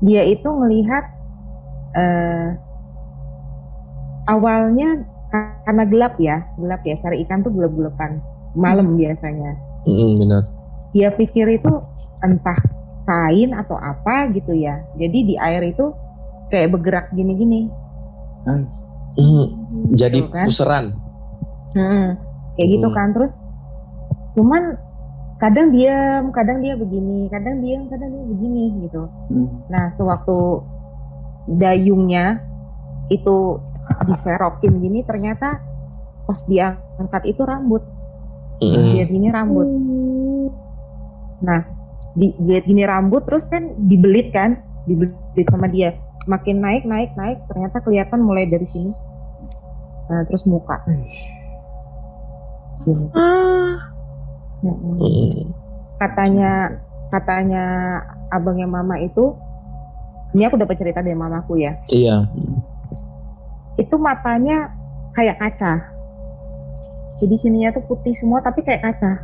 dia 0.00 0.24
itu 0.24 0.48
melihat 0.56 1.04
eh, 1.96 2.48
awalnya 4.28 5.04
karena 5.30 5.84
gelap 5.86 6.14
ya 6.18 6.42
gelap 6.58 6.82
ya 6.82 6.94
cari 7.02 7.22
ikan 7.26 7.46
tuh 7.46 7.52
gelap-gelapan 7.54 8.18
malam 8.58 8.98
biasanya 8.98 9.54
Mm-mm, 9.86 10.20
benar. 10.20 10.42
dia 10.90 11.08
pikir 11.14 11.46
itu 11.54 11.72
entah 12.20 12.58
kain 13.06 13.54
atau 13.54 13.78
apa 13.78 14.28
gitu 14.34 14.52
ya 14.54 14.82
jadi 14.98 15.18
di 15.24 15.34
air 15.38 15.62
itu 15.70 15.94
kayak 16.50 16.74
bergerak 16.74 17.06
gini-gini 17.14 17.70
Mm, 19.20 19.44
jadi 19.94 20.18
Betul 20.24 20.32
kan? 20.32 20.46
puseran. 20.48 20.84
Hmm, 21.76 22.06
kayak 22.56 22.68
gitu 22.78 22.86
Hmm. 22.88 22.96
kan 22.96 23.08
terus 23.14 23.34
cuman 24.34 24.62
kadang 25.40 25.72
diam 25.72 26.28
kadang 26.36 26.60
dia 26.60 26.76
begini 26.76 27.26
kadang 27.32 27.64
diam 27.64 27.88
kadang 27.88 28.12
dia 28.12 28.24
begini 28.28 28.64
gitu. 28.84 29.08
Hmm. 29.32 29.48
nah 29.72 29.88
sewaktu 29.96 30.60
dayungnya 31.48 32.44
itu 33.10 33.58
diserokin 34.06 34.78
gini 34.78 35.02
ternyata 35.02 35.58
pas 36.28 36.40
dia 36.46 36.78
angkat 37.00 37.34
itu 37.34 37.42
rambut. 37.42 37.82
Mm-mm. 38.60 39.00
lihat 39.00 39.08
gini 39.08 39.28
rambut. 39.32 39.66
Nah 41.42 41.64
di, 42.14 42.30
lihat 42.44 42.68
gini 42.68 42.84
rambut 42.84 43.24
terus 43.26 43.48
kan 43.48 43.74
dibelit 43.88 44.30
kan 44.30 44.62
dibelit 44.86 45.48
sama 45.50 45.66
dia. 45.66 45.96
Makin 46.28 46.60
naik 46.62 46.84
naik 46.86 47.16
naik 47.16 47.40
ternyata 47.50 47.82
kelihatan 47.82 48.20
mulai 48.22 48.46
dari 48.46 48.68
sini. 48.68 48.92
Nah 50.06 50.22
terus 50.28 50.46
muka. 50.46 50.78
Gini. 52.84 53.06
Ah, 53.16 53.90
Mm-mm. 54.60 55.48
katanya 55.96 56.80
katanya 57.08 57.64
abangnya 58.28 58.64
mama 58.64 58.96
itu 58.96 59.34
ini 60.30 60.44
aku 60.44 60.56
dapat 60.56 60.76
cerita 60.76 61.00
dari 61.00 61.14
mamaku 61.14 61.58
ya 61.58 61.74
Iya. 61.86 62.28
itu 63.76 63.96
matanya 63.96 64.70
kayak 65.12 65.36
kaca 65.36 65.80
jadi 67.18 67.34
sininya 67.36 67.70
tuh 67.72 67.84
putih 67.84 68.12
semua 68.12 68.40
tapi 68.40 68.60
kayak 68.60 68.84
kaca 68.84 69.20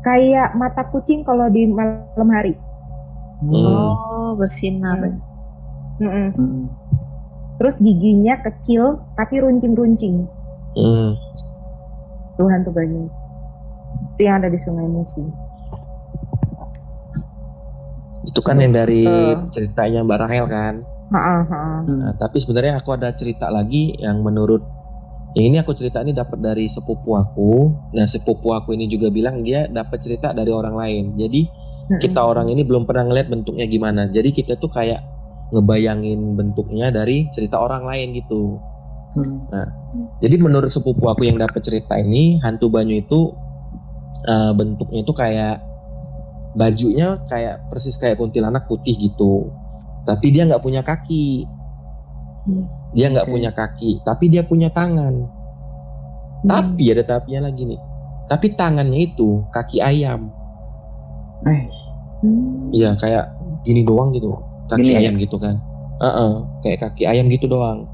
kayak 0.00 0.54
mata 0.54 0.86
kucing 0.88 1.22
kalau 1.22 1.46
di 1.46 1.66
malam 1.66 2.28
hari 2.28 2.54
Hmm. 3.38 3.54
oh 3.54 4.34
bersinar. 4.34 4.98
Mm-mm. 5.98 6.28
Hmm. 6.34 6.66
terus 7.54 7.78
giginya 7.78 8.38
kecil 8.40 8.98
tapi 9.14 9.38
runcing-runcing 9.38 10.26
Mm. 10.74 11.10
Tuhan 12.34 12.62
tuh 12.62 12.70
banyak 12.70 13.10
itu 14.18 14.26
yang 14.26 14.42
ada 14.42 14.50
di 14.50 14.58
Sungai 14.66 14.90
Musi 14.90 15.22
Itu 18.26 18.42
kan 18.42 18.58
yang 18.58 18.74
dari 18.74 19.06
Eh. 19.06 19.34
ceritanya 19.54 20.04
Mbak 20.04 20.18
Rahel 20.20 20.44
kan. 20.50 20.74
Ha-ha, 21.08 21.36
ha-ha. 21.48 21.80
Nah, 21.88 22.12
tapi 22.20 22.42
sebenarnya 22.42 22.76
aku 22.76 22.92
ada 22.92 23.08
cerita 23.16 23.48
lagi 23.48 23.94
yang 23.96 24.20
menurut 24.20 24.60
Yang 25.36 25.44
ini 25.54 25.56
aku 25.60 25.72
cerita 25.76 26.02
ini 26.02 26.16
dapat 26.16 26.40
dari 26.40 26.66
sepupu 26.66 27.14
aku. 27.14 27.70
Nah 27.94 28.08
sepupu 28.08 28.48
aku 28.56 28.72
ini 28.74 28.88
juga 28.88 29.12
bilang 29.12 29.44
dia 29.44 29.68
dapat 29.68 30.00
cerita 30.02 30.32
dari 30.32 30.48
orang 30.50 30.74
lain. 30.74 31.04
Jadi 31.14 31.46
kita 32.00 32.18
orang 32.18 32.48
ini 32.48 32.64
belum 32.64 32.88
pernah 32.88 33.06
ngeliat 33.06 33.28
bentuknya 33.28 33.68
gimana. 33.68 34.08
Jadi 34.08 34.34
kita 34.34 34.56
tuh 34.56 34.72
kayak 34.72 34.98
ngebayangin 35.52 36.32
bentuknya 36.32 36.88
dari 36.90 37.28
cerita 37.36 37.60
orang 37.60 37.84
lain 37.86 38.16
gitu. 38.18 38.56
Nah, 39.52 39.68
jadi 40.24 40.36
menurut 40.40 40.72
sepupu 40.72 41.08
aku 41.08 41.28
yang 41.28 41.36
dapat 41.36 41.60
cerita 41.60 41.96
ini, 42.00 42.40
hantu 42.40 42.72
banyu 42.72 43.04
itu 43.04 43.32
uh, 44.26 44.52
bentuknya 44.56 45.04
itu 45.04 45.12
kayak 45.12 45.62
bajunya 46.56 47.20
kayak 47.28 47.62
persis 47.70 47.94
kayak 47.94 48.18
kuntilanak 48.18 48.66
putih 48.66 48.96
gitu. 48.96 49.52
Tapi 50.02 50.32
dia 50.32 50.48
nggak 50.48 50.64
punya 50.64 50.80
kaki. 50.80 51.44
Dia 52.96 53.12
nggak 53.12 53.28
Oke. 53.28 53.32
punya 53.36 53.50
kaki, 53.52 54.00
tapi 54.02 54.32
dia 54.32 54.40
punya 54.42 54.72
tangan. 54.72 55.28
Tapi 56.48 56.82
ada 56.88 57.04
tapinya 57.04 57.52
lagi 57.52 57.68
nih. 57.68 57.80
Tapi 58.26 58.56
tangannya 58.56 59.12
itu 59.12 59.44
kaki 59.52 59.84
ayam. 59.84 60.32
Eh, 61.44 61.62
Iya 62.74 62.98
kayak 62.98 63.30
gini 63.62 63.86
doang 63.86 64.10
gitu, 64.10 64.32
kaki 64.66 64.82
Gini 64.82 64.94
ya? 64.96 65.00
ayam 65.06 65.14
gitu 65.20 65.36
kan. 65.38 65.54
Heeh, 66.00 66.32
kayak 66.64 66.78
kaki 66.82 67.04
ayam 67.06 67.30
gitu 67.30 67.46
doang. 67.46 67.86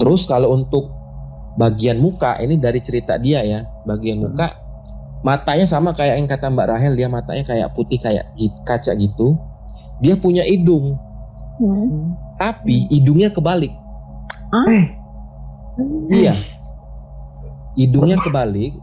Terus 0.00 0.24
kalau 0.24 0.54
untuk 0.54 0.88
bagian 1.54 2.00
muka 2.00 2.40
ini 2.40 2.56
dari 2.56 2.80
cerita 2.80 3.18
dia 3.20 3.44
ya, 3.44 3.60
bagian 3.84 4.22
Hmm. 4.22 4.32
muka 4.32 4.54
matanya 5.24 5.64
sama 5.64 5.96
kayak 5.96 6.20
yang 6.20 6.28
kata 6.28 6.52
Mbak 6.52 6.68
Rahel 6.68 6.94
dia 6.94 7.08
matanya 7.08 7.42
kayak 7.42 7.72
putih 7.72 7.96
kayak 7.96 8.28
kaca 8.62 8.92
gitu. 8.92 9.40
Dia 9.98 10.14
punya 10.14 10.44
hidung, 10.44 11.00
tapi 12.36 12.86
hidungnya 12.92 13.32
kebalik. 13.32 13.72
eh, 14.68 14.84
Iya. 16.12 16.34
Hidungnya 17.74 18.20
kebalik, 18.20 18.76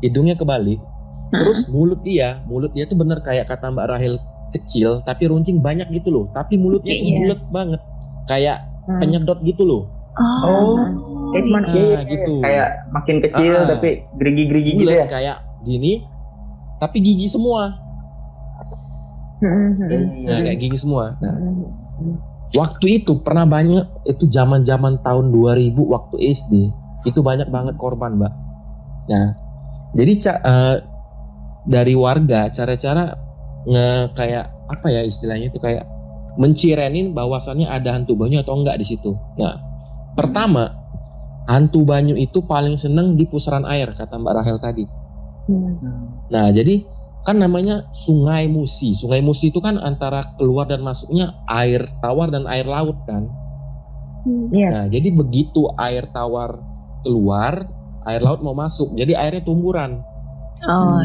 hidungnya 0.00 0.34
kebalik. 0.34 0.80
Terus 1.28 1.66
mulut 1.68 2.02
dia, 2.02 2.42
mulut 2.46 2.70
dia 2.72 2.86
tuh 2.86 2.96
bener 2.96 3.20
kayak 3.20 3.46
kata 3.46 3.70
Mbak 3.70 3.86
Rahel 3.86 4.14
kecil 4.50 5.02
tapi 5.02 5.26
runcing 5.26 5.60
banyak 5.60 5.90
gitu 5.92 6.08
loh. 6.08 6.24
Tapi 6.32 6.56
mulutnya 6.56 6.94
tuh 6.94 7.04
Iya. 7.04 7.18
bulat 7.20 7.40
banget. 7.52 7.80
Kayak 8.26 8.58
Hmm. 8.86 8.98
penyedot 9.02 9.38
gitu 9.42 9.62
loh. 9.62 9.82
Oh, 10.42 10.80
Kayak 11.28 11.44
cuman 11.44 11.62
Nah, 11.62 11.74
iya, 11.74 11.84
iya, 11.84 12.00
gitu. 12.08 12.34
Kayak 12.40 12.68
makin 12.88 13.16
kecil 13.20 13.52
Ah. 13.52 13.66
tapi 13.68 13.88
gerigi-gerigi 14.16 14.72
gitu 14.80 14.88
ya. 14.88 15.04
kayak 15.04 15.36
gini. 15.66 16.06
Tapi 16.78 17.02
gigi 17.02 17.26
semua. 17.26 17.74
Nah, 20.24 20.38
kayak 20.40 20.58
gigi 20.62 20.78
semua. 20.80 21.16
Nah, 21.20 21.36
waktu 22.56 23.02
itu 23.02 23.20
pernah 23.20 23.44
banyak 23.44 23.84
itu 24.08 24.24
zaman-zaman 24.30 25.00
tahun 25.04 25.28
2000 25.28 25.82
waktu 25.88 26.16
SD 26.32 26.54
itu 27.04 27.20
banyak 27.20 27.48
banget 27.52 27.74
korban, 27.76 28.16
Mbak. 28.16 28.32
Nah, 29.12 29.26
jadi 29.94 30.12
ca- 30.18 30.42
eh, 30.42 30.76
dari 31.66 31.94
warga 31.98 32.48
cara-cara 32.54 33.14
nge 33.66 34.14
kayak 34.14 34.46
apa 34.70 34.86
ya 34.90 35.02
istilahnya 35.02 35.50
itu 35.50 35.58
kayak 35.58 35.82
mencirenin 36.38 37.16
bahwasannya 37.16 37.66
ada 37.66 37.96
hantu 37.96 38.14
banyu 38.14 38.42
atau 38.42 38.54
enggak 38.56 38.78
di 38.78 38.86
situ. 38.86 39.16
Nah, 39.40 39.56
pertama 40.14 40.74
hantu 41.46 41.86
banyu 41.86 42.14
itu 42.18 42.42
paling 42.44 42.76
seneng 42.76 43.14
di 43.16 43.24
pusaran 43.26 43.64
air 43.66 43.90
kata 43.94 44.18
Mbak 44.18 44.34
Rahel 44.42 44.58
tadi. 44.60 44.84
Nah, 46.26 46.50
jadi 46.50 46.82
kan 47.26 47.38
namanya 47.38 47.86
Sungai 48.06 48.46
Musi. 48.46 48.94
Sungai 48.98 49.22
Musi 49.22 49.50
itu 49.50 49.58
kan 49.58 49.78
antara 49.78 50.26
keluar 50.38 50.66
dan 50.70 50.82
masuknya 50.82 51.34
air 51.50 51.86
tawar 52.02 52.30
dan 52.30 52.46
air 52.46 52.66
laut 52.66 52.98
kan. 53.06 53.26
Iya. 54.50 54.68
Nah, 54.70 54.84
jadi 54.90 55.08
begitu 55.14 55.70
air 55.78 56.10
tawar 56.10 56.58
keluar, 57.06 57.66
air 58.06 58.22
laut 58.22 58.42
mau 58.42 58.54
masuk. 58.54 58.94
Jadi 58.98 59.14
airnya 59.14 59.42
tumburan. 59.46 60.02
Oh, 60.66 61.02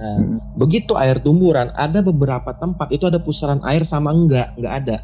Nah, 0.00 0.16
Hmm. 0.16 0.40
begitu 0.56 0.96
air 0.96 1.20
tumburan, 1.20 1.68
ada 1.76 2.00
beberapa 2.00 2.56
tempat 2.56 2.88
itu 2.88 3.04
ada 3.04 3.20
pusaran 3.20 3.60
air 3.68 3.84
sama 3.84 4.16
enggak, 4.16 4.48
enggak 4.56 4.74
ada. 4.80 4.98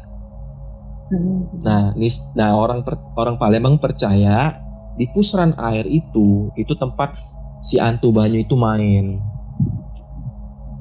Nah, 1.61 1.93
nis, 1.93 2.17
nah 2.33 2.57
orang 2.57 2.81
per- 2.81 2.99
orang 3.13 3.37
Palembang 3.37 3.77
percaya 3.77 4.57
di 4.97 5.05
pusaran 5.13 5.53
air 5.61 5.85
itu 5.85 6.49
itu 6.57 6.73
tempat 6.81 7.13
si 7.67 7.75
Antu 7.83 8.15
Banyu 8.15 8.39
itu 8.47 8.55
main. 8.55 9.19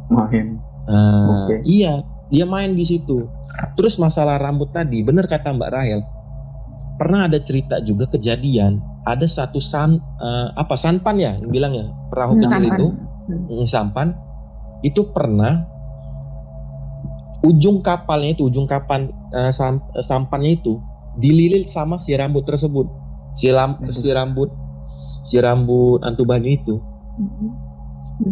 Main. 0.07 0.63
Nah, 0.87 1.51
Oke. 1.51 1.67
iya, 1.67 2.07
dia 2.31 2.47
main 2.47 2.71
di 2.79 2.87
situ. 2.87 3.27
Terus 3.75 3.99
masalah 3.99 4.39
rambut 4.39 4.71
tadi, 4.71 5.03
bener 5.03 5.27
kata 5.27 5.51
Mbak 5.51 5.71
Rahel. 5.75 6.01
Pernah 6.97 7.27
ada 7.29 7.39
cerita 7.43 7.83
juga 7.83 8.07
kejadian, 8.09 8.81
ada 9.05 9.27
satu 9.27 9.59
san 9.61 9.99
eh, 9.99 10.49
apa 10.55 10.79
sanpan 10.79 11.17
ya, 11.19 11.33
yang 11.43 11.51
bilang 11.51 11.73
ya, 11.75 11.87
perahu 12.09 12.39
Hmm, 12.39 12.41
kecil 12.41 12.63
sampan. 12.63 12.79
itu, 12.79 12.87
mm, 13.29 13.67
sampan, 13.69 14.09
itu 14.81 15.03
pernah 15.13 15.67
ujung 17.45 17.83
kapalnya 17.85 18.33
itu, 18.39 18.49
ujung 18.49 18.65
kapan 18.65 19.11
eh, 19.35 19.53
sam- 19.53 19.85
eh, 19.93 20.05
sampannya 20.07 20.63
itu 20.63 20.81
dililit 21.13 21.69
sama 21.75 21.99
si 22.01 22.15
rambut 22.17 22.47
tersebut, 22.49 22.87
si, 23.37 23.51
lam- 23.53 23.81
Aduh. 23.83 23.93
si 23.93 24.09
rambut, 24.15 24.51
si 25.27 25.37
rambut 25.43 26.01
antu 26.07 26.23
banyu 26.23 26.55
itu. 26.55 26.75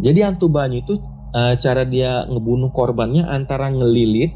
Jadi 0.01 0.25
hantu 0.25 0.49
banyu 0.49 0.81
itu 0.81 0.95
eh, 1.35 1.55
cara 1.61 1.83
dia 1.85 2.25
ngebunuh 2.31 2.71
korbannya 2.73 3.27
antara 3.27 3.69
ngelilit 3.69 4.33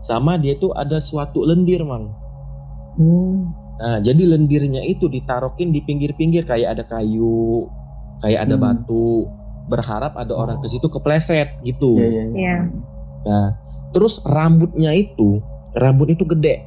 sama 0.00 0.40
dia 0.40 0.56
tuh 0.56 0.72
ada 0.72 0.96
suatu 1.02 1.44
lendir 1.44 1.84
mang. 1.84 2.14
Nah 3.80 3.98
jadi 4.00 4.22
lendirnya 4.24 4.84
itu 4.84 5.08
ditaruhin 5.08 5.72
di 5.72 5.80
pinggir-pinggir 5.84 6.44
kayak 6.44 6.78
ada 6.78 6.84
kayu, 6.88 7.68
kayak 8.24 8.48
ada 8.48 8.56
Hmm. 8.56 8.64
batu, 8.64 9.28
berharap 9.68 10.16
ada 10.16 10.32
orang 10.36 10.60
ke 10.60 10.68
situ 10.68 10.88
kepleset 10.88 11.48
gitu. 11.64 11.96
Iya, 11.96 12.08
iya, 12.08 12.24
iya. 12.24 12.24
Iya. 12.36 12.56
Nah 13.24 13.46
terus 13.90 14.20
rambutnya 14.24 14.92
itu, 14.94 15.40
rambut 15.76 16.12
itu 16.12 16.24
gede. 16.28 16.64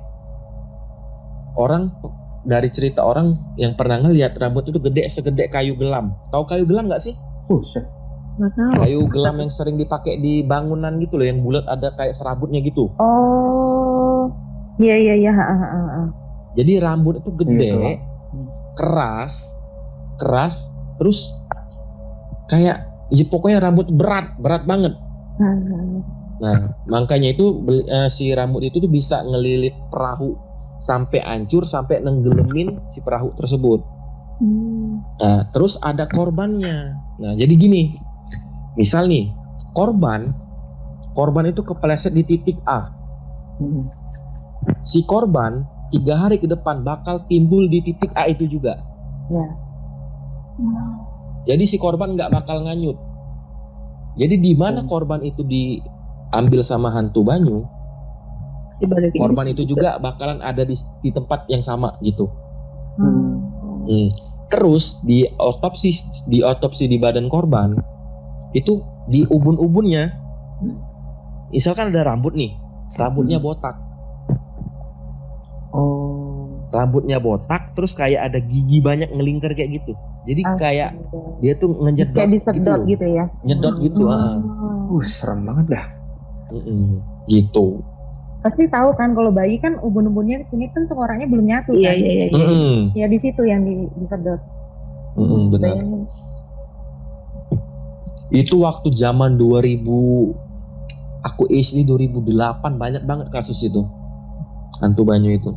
Orang 1.54 1.94
dari 2.44 2.70
cerita 2.72 3.04
orang 3.04 3.40
yang 3.56 3.76
pernah 3.80 4.04
ngeliat 4.04 4.36
rambut 4.36 4.68
itu 4.68 4.80
gede 4.80 5.08
segede 5.08 5.48
kayu 5.48 5.80
gelam. 5.80 6.12
Tahu 6.32 6.44
kayu 6.48 6.68
gelam 6.68 6.92
nggak 6.92 7.04
sih? 7.04 7.16
Buset. 7.48 7.84
nggak 8.34 8.50
tahu. 8.58 8.72
kayu 8.82 9.02
gelam 9.14 9.36
yang 9.46 9.52
sering 9.54 9.78
dipakai 9.78 10.18
di 10.18 10.42
bangunan 10.42 10.98
gitu 10.98 11.22
loh 11.22 11.26
yang 11.30 11.46
bulat 11.46 11.70
ada 11.70 11.94
kayak 11.94 12.18
serabutnya 12.18 12.66
gitu 12.66 12.90
Oh. 12.98 14.26
Iya 14.82 14.98
iya 14.98 15.14
iya. 15.22 15.32
jadi 16.58 16.82
rambut 16.82 17.22
itu 17.22 17.30
gede 17.38 17.70
Iya, 17.70 17.94
keras 18.74 19.54
keras 20.18 20.66
terus 20.98 21.30
kayak 22.50 22.90
ya 23.14 23.26
pokoknya 23.30 23.62
rambut 23.62 23.94
berat 23.94 24.34
berat 24.42 24.66
banget 24.66 24.98
nah 26.42 26.74
makanya 26.90 27.38
itu 27.38 27.62
eh, 27.70 28.10
si 28.10 28.34
rambut 28.34 28.66
itu 28.66 28.82
tuh 28.82 28.90
bisa 28.90 29.22
ngelilit 29.22 29.78
perahu 29.94 30.34
sampai 30.84 31.24
hancur 31.24 31.64
sampai 31.64 32.04
nenggelemin 32.04 32.76
si 32.92 33.00
perahu 33.00 33.32
tersebut 33.40 33.80
nah 35.24 35.48
terus 35.56 35.80
ada 35.80 36.04
korbannya 36.12 37.00
nah 37.18 37.34
jadi 37.40 37.54
gini 37.56 37.96
misal 38.76 39.08
nih 39.08 39.32
korban 39.72 40.36
korban 41.16 41.48
itu 41.48 41.64
kepleset 41.64 42.12
di 42.12 42.28
titik 42.28 42.60
A 42.68 43.04
Hmm. 43.54 43.86
si 44.82 45.06
korban 45.06 45.62
tiga 45.94 46.18
hari 46.18 46.42
ke 46.42 46.50
depan 46.50 46.82
bakal 46.82 47.22
timbul 47.30 47.70
di 47.70 47.86
titik 47.86 48.10
A 48.18 48.26
itu 48.26 48.50
juga. 48.50 48.82
Ya. 49.30 49.46
Jadi 51.54 51.64
si 51.70 51.78
korban 51.78 52.18
nggak 52.18 52.34
bakal 52.34 52.66
nganyut. 52.66 52.98
Jadi 54.18 54.42
di 54.42 54.58
mana 54.58 54.82
Hmm. 54.82 54.90
korban 54.90 55.22
itu 55.22 55.46
diambil 55.46 56.66
sama 56.66 56.90
hantu 56.90 57.22
banyu, 57.22 57.62
Dibalikin 58.84 59.20
korban 59.20 59.48
itu 59.50 59.64
juga 59.64 59.96
bakalan 59.98 60.44
ada 60.44 60.68
di, 60.68 60.76
di 61.00 61.10
tempat 61.10 61.48
yang 61.48 61.64
sama 61.64 61.96
gitu. 62.04 62.28
Hmm. 63.00 63.40
Hmm. 63.88 64.10
Terus 64.52 65.02
di 65.02 65.26
otopsi 65.40 65.96
di 66.30 66.46
otopsi 66.46 66.86
di 66.86 67.02
badan 67.02 67.26
korban 67.32 67.74
itu 68.54 68.86
di 69.10 69.26
ubun-ubunnya, 69.26 70.14
misalkan 71.50 71.90
ada 71.90 72.06
rambut 72.14 72.38
nih, 72.38 72.54
rambutnya 72.96 73.42
botak, 73.42 73.76
Oh. 75.74 76.70
rambutnya 76.70 77.18
botak, 77.18 77.74
terus 77.74 77.98
kayak 77.98 78.30
ada 78.30 78.38
gigi 78.38 78.78
banyak 78.78 79.10
ngelingkar 79.10 79.58
kayak 79.58 79.82
gitu. 79.82 79.98
Jadi 80.24 80.42
kayak 80.56 80.90
Astaga. 80.96 81.42
dia 81.42 81.54
tuh 81.58 81.70
ngejedot 81.82 82.16
kayak 82.16 82.32
disedot 82.32 82.80
loh. 82.80 82.88
gitu 82.88 83.06
ya. 83.10 83.26
nyedot 83.44 83.76
gitu 83.82 84.02
ah. 84.08 84.38
Uh, 84.88 85.02
serem 85.04 85.44
banget 85.44 85.66
dah. 85.74 85.86
Mm-mm, 86.54 87.02
gitu 87.26 87.82
Pasti 88.44 88.68
tahu 88.68 88.92
kan 88.94 89.16
kalau 89.16 89.32
bayi 89.32 89.56
kan 89.56 89.80
ubun-ubunnya 89.80 90.44
ke 90.44 90.52
sini 90.52 90.68
kan 90.68 90.84
tenggorokannya 90.84 91.26
belum 91.26 91.46
nyatu 91.46 91.72
Iya 91.72 91.90
kan. 91.90 91.96
iya 91.96 92.12
iya. 92.12 92.26
iya. 92.28 92.36
Mm-mm, 92.36 92.76
Ya 92.94 93.06
di 93.08 93.16
situ 93.16 93.42
yang 93.42 93.64
di, 93.64 93.88
disedot. 93.98 94.40
mm-mm, 95.16 95.42
benar 95.50 95.80
Bayangin. 95.80 96.04
itu 98.30 98.58
waktu 98.58 98.90
zaman 98.92 99.38
2000 99.38 99.86
aku 101.22 101.44
SD 101.48 101.86
2008 101.86 102.26
banyak 102.74 103.04
banget 103.04 103.28
kasus 103.30 103.62
itu 103.62 103.86
hantu 104.80 105.06
banyu 105.06 105.32
itu 105.32 105.52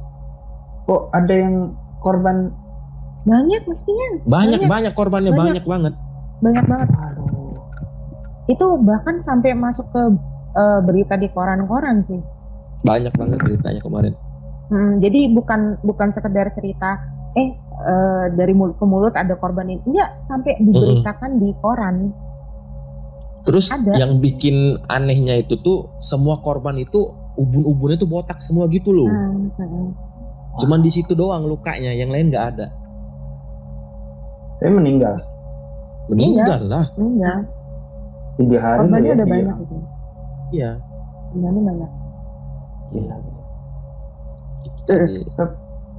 Kok 0.85 1.11
ada 1.11 1.35
yang 1.35 1.73
korban 1.99 2.53
Banyak 3.25 3.67
mestinya. 3.67 4.07
Banyak 4.23 4.61
Banyak. 4.63 4.71
banyak 4.71 4.93
korbannya 4.95 5.33
Banyak. 5.33 5.59
banyak, 5.59 5.65
banget. 5.67 5.95
Banyak 6.39 6.65
banget. 6.65 6.89
Itu 8.47 8.79
bahkan 8.79 9.19
sampai 9.19 9.51
masuk 9.51 9.91
ke 9.91 10.03
eh, 10.55 10.81
berita 10.81 11.19
di 11.19 11.27
koran-koran 11.27 12.07
sih. 12.07 12.23
Banyak 12.87 13.13
banget 13.19 13.39
beritanya 13.43 13.81
kemarin. 13.83 14.15
Hmm, 14.71 14.99
jadi 15.03 15.31
bukan 15.35 15.79
bukan 15.83 16.11
sekedar 16.11 16.51
cerita 16.55 16.99
eh 17.39 17.55
eh, 17.59 18.25
dari 18.35 18.55
mulut 18.55 18.79
ke 18.79 18.87
mulut 18.87 19.15
ada 19.15 19.35
korban 19.35 19.67
ini. 19.67 19.83
Enggak, 19.85 20.11
sampai 20.31 20.55
diberitakan 20.63 21.31
di 21.43 21.51
koran. 21.59 22.15
Terus 23.47 23.71
Ada. 23.71 23.95
yang 23.95 24.19
bikin 24.19 24.83
anehnya 24.91 25.39
itu 25.39 25.55
tuh 25.63 25.87
semua 26.03 26.43
korban 26.43 26.83
itu 26.83 27.15
ubun-ubunnya 27.39 27.95
tuh 27.95 28.11
botak 28.11 28.43
semua 28.43 28.67
gitu 28.67 28.91
loh. 28.91 29.07
Hmm, 29.07 29.55
hmm. 29.55 29.89
Cuman 30.59 30.83
di 30.83 30.91
situ 30.91 31.15
doang 31.15 31.47
lukanya, 31.47 31.95
yang 31.95 32.11
lain 32.11 32.35
nggak 32.35 32.47
ada. 32.57 32.67
Tapi 34.59 34.73
meninggal. 34.73 35.21
Meninggal 36.11 36.61
lah. 36.67 36.87
Enggak, 36.97 37.39
Tiga 38.37 38.59
hari 38.61 38.79
korbannya 38.85 39.09
ya 39.09 39.17
dia. 39.17 39.27
banyak 39.27 39.57
itu. 39.63 39.77
Iya. 40.53 40.71
Korbannya 41.33 41.63
banyak. 41.65 41.91
Gila. 42.93 43.17
Eh. 44.87 45.23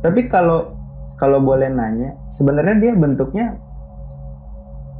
Tapi 0.03 0.21
kalau 0.31 0.71
kalau 1.17 1.41
boleh 1.41 1.67
nanya, 1.73 2.13
sebenarnya 2.29 2.75
dia 2.77 2.93
bentuknya 2.93 3.45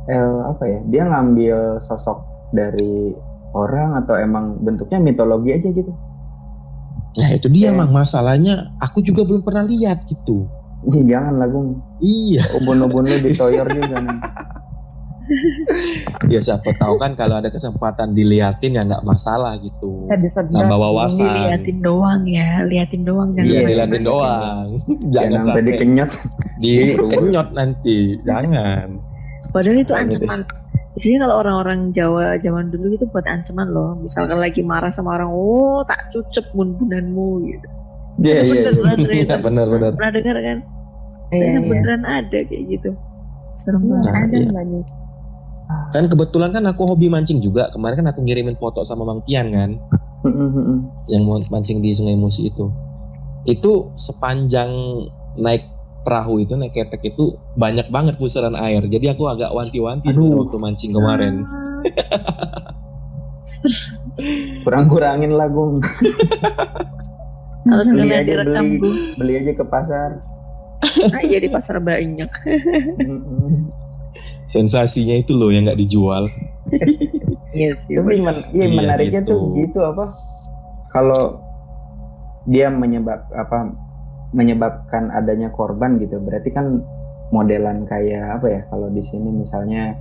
eh, 0.10 0.40
apa 0.50 0.64
ya? 0.66 0.80
Dia 0.90 1.04
ngambil 1.08 1.84
sosok 1.84 2.24
dari 2.52 3.14
orang 3.54 4.04
atau 4.04 4.16
emang 4.18 4.60
bentuknya 4.60 5.00
mitologi 5.00 5.56
aja 5.56 5.70
gitu? 5.72 5.94
Nah 7.18 7.30
itu 7.34 7.48
dia 7.50 7.74
Oke. 7.74 7.78
mang 7.82 7.92
masalahnya. 7.94 8.74
Aku 8.82 9.02
juga 9.02 9.26
belum 9.26 9.42
pernah 9.42 9.66
lihat 9.66 10.06
gitu. 10.06 10.46
Ih, 10.86 11.04
jangan 11.10 11.42
lah 11.42 11.50
Gung. 11.50 11.82
Iya. 11.98 12.46
Ubun-ubun 12.62 13.10
lu 13.10 13.18
ditoyor 13.26 13.66
juga 13.66 13.98
nih. 13.98 14.20
Ya 16.28 16.40
siapa 16.40 16.72
tahu 16.76 16.96
kan 16.98 17.14
kalau 17.14 17.38
ada 17.38 17.48
kesempatan 17.48 18.12
diliatin 18.12 18.76
ya 18.76 18.82
nggak 18.82 19.04
masalah 19.04 19.60
gitu. 19.60 20.08
Nambah 20.08 20.78
wawasan. 20.78 21.20
Diliatin 21.20 21.78
doang 21.80 22.22
ya, 22.24 22.64
liatin 22.64 23.04
doang 23.04 23.32
jangan 23.32 23.48
Iya 23.48 23.60
diliatin 23.66 24.04
doang. 24.04 24.68
Jangan 25.14 25.14
Jangan 25.14 25.40
sampai 25.44 25.64
dikenyot. 25.66 26.12
dikenyot 26.60 27.50
nanti. 27.52 27.98
Jangan. 28.24 28.88
Padahal 29.50 29.78
itu 29.78 29.92
Nah, 29.92 30.04
gitu. 30.06 30.24
ancaman. 30.24 30.42
Biasanya 30.98 31.20
kalau 31.22 31.36
orang-orang 31.38 31.80
Jawa 31.92 32.26
zaman 32.42 32.74
dulu 32.74 32.90
itu 32.92 33.06
buat 33.08 33.24
ancaman 33.24 33.70
loh. 33.70 33.94
Misalkan 34.02 34.42
lagi 34.42 34.66
marah 34.66 34.90
sama 34.90 35.14
orang, 35.14 35.30
oh 35.30 35.86
tak 35.86 36.10
cucep 36.10 36.50
bun-bunanmu 36.52 37.46
gitu. 37.46 37.68
Iya, 38.18 38.42
iya, 38.42 38.54
iya. 38.66 38.72
Iya 39.06 39.30
Ren. 39.30 39.42
benar-benar. 39.46 39.92
Pernah 39.94 40.12
dengar 40.12 40.38
kan? 40.42 40.58
Iya, 41.30 41.46
iya. 41.46 41.60
beneran 41.62 42.02
ada 42.02 42.40
kayak 42.42 42.64
gitu. 42.66 42.90
Serem 43.54 43.82
Iya, 43.84 43.90
banget. 43.94 44.06
Nah, 44.06 44.18
ada 44.18 44.36
iya. 44.36 44.48
Mbak 44.50 44.66
Nis. 44.66 44.90
Kan 45.68 46.08
kebetulan 46.08 46.56
kan 46.56 46.64
aku 46.68 46.88
hobi 46.88 47.12
mancing 47.12 47.44
juga. 47.44 47.68
Kemarin 47.72 48.04
kan 48.04 48.08
aku 48.16 48.24
ngirimin 48.24 48.56
foto 48.56 48.88
sama 48.88 49.04
Mang 49.04 49.24
Pian 49.28 49.52
kan, 49.52 49.76
yang 51.12 51.24
mau 51.28 51.40
mancing 51.40 51.84
di 51.84 51.96
Sungai 51.96 52.16
Musi 52.16 52.52
itu. 52.52 52.72
Itu 53.48 53.96
sepanjang 53.96 54.72
naik 55.40 55.64
perahu 56.08 56.40
itu 56.40 56.56
naik 56.56 56.72
ketek 56.72 57.16
itu 57.16 57.36
banyak 57.60 57.92
banget 57.92 58.16
pusaran 58.16 58.56
air. 58.56 58.80
Jadi 58.88 59.12
aku 59.12 59.28
agak 59.28 59.52
wanti-wanti 59.52 60.12
waktu 60.12 60.58
mancing 60.60 60.92
kemarin. 60.96 61.44
Kurang-kurangin 64.64 65.32
lah 65.36 65.48
Gung. 65.48 65.80
Harus 67.68 67.92
Beli 67.92 68.16
aja, 68.16 68.24
direkam 68.24 68.80
beli. 68.80 69.16
Beli 69.20 69.34
aja 69.44 69.52
ke 69.56 69.66
pasar. 69.68 70.10
Ah 71.12 71.24
iya 71.26 71.44
di 71.44 71.52
pasar 71.52 71.84
banyak. 71.84 72.32
Sensasinya 74.48 75.16
itu 75.16 75.36
loh 75.36 75.52
yang 75.52 75.68
nggak 75.68 75.80
dijual. 75.80 76.32
Iya 77.52 77.72
sih. 77.76 77.96
Tapi 77.96 78.20
men- 78.20 78.48
iya, 78.52 78.68
Iya, 78.68 78.76
menariknya 78.76 79.22
gitu. 79.24 79.32
tuh 79.32 79.42
gitu 79.56 79.80
apa? 79.84 80.06
Kalau 80.92 81.44
dia 82.46 82.72
menyebab 82.72 83.28
apa 83.32 83.72
menyebabkan 84.32 85.12
adanya 85.12 85.48
korban 85.50 86.00
gitu, 86.00 86.20
berarti 86.20 86.52
kan 86.52 86.84
modelan 87.30 87.84
kayak 87.84 88.40
apa 88.40 88.48
ya? 88.48 88.62
Kalau 88.68 88.88
di 88.88 89.04
sini 89.04 89.32
misalnya 89.32 89.96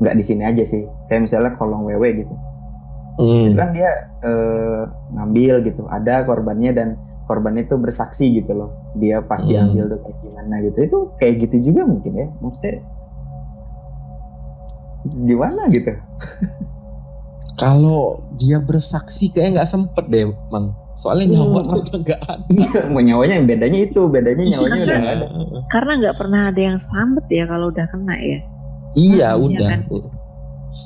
nggak 0.00 0.16
di 0.16 0.24
sini 0.24 0.42
aja 0.44 0.64
sih, 0.64 0.84
kayak 1.08 1.24
misalnya 1.24 1.52
kolong 1.56 1.84
wewe 1.84 2.24
gitu. 2.24 2.34
Hmm. 3.14 3.46
Itu 3.46 3.56
kan 3.56 3.70
dia 3.72 3.90
eh, 4.20 4.82
ngambil 5.14 5.54
gitu, 5.64 5.86
ada 5.86 6.24
korbannya 6.24 6.72
dan 6.74 6.88
korban 7.24 7.56
itu 7.56 7.76
bersaksi 7.76 8.28
gitu 8.34 8.52
loh. 8.52 8.70
Dia 8.98 9.20
pas 9.20 9.40
Hmm. 9.40 9.48
diambil 9.48 9.84
tuh 9.88 10.00
kayak 10.02 10.16
gimana 10.20 10.54
gitu. 10.60 10.78
Itu 10.82 10.98
kayak 11.16 11.34
gitu 11.48 11.56
juga 11.72 11.82
mungkin 11.86 12.12
ya. 12.12 12.28
Maksudnya 12.42 12.74
gimana 15.04 15.68
gitu? 15.68 15.92
Kalau 17.54 18.18
dia 18.34 18.58
bersaksi 18.58 19.30
kayak 19.30 19.54
nggak 19.54 19.70
sempet 19.70 20.04
deh, 20.10 20.26
Mang. 20.50 20.74
Soalnya 20.94 21.26
Iya, 21.26 21.34
nyawa 21.42 21.60
udah 21.74 21.98
nggak 22.02 22.20
ada. 22.22 22.44
Iya, 22.50 22.80
mau 22.86 23.02
nyawanya 23.02 23.34
yang 23.42 23.46
bedanya 23.46 23.78
itu, 23.82 24.00
bedanya 24.06 24.44
nyawanya 24.46 24.80
udah 24.80 24.96
nggak 24.98 25.14
ada. 25.14 25.26
Karena 25.70 25.92
nggak 25.98 26.16
pernah 26.18 26.40
ada 26.50 26.60
yang 26.60 26.78
selamat 26.78 27.24
ya 27.30 27.44
kalau 27.46 27.66
udah 27.70 27.86
kena 27.90 28.14
ya. 28.18 28.38
Iya, 28.94 29.28
Hmm, 29.34 29.44
udah. 29.44 29.58
iya 29.58 29.68
kan? 29.70 29.80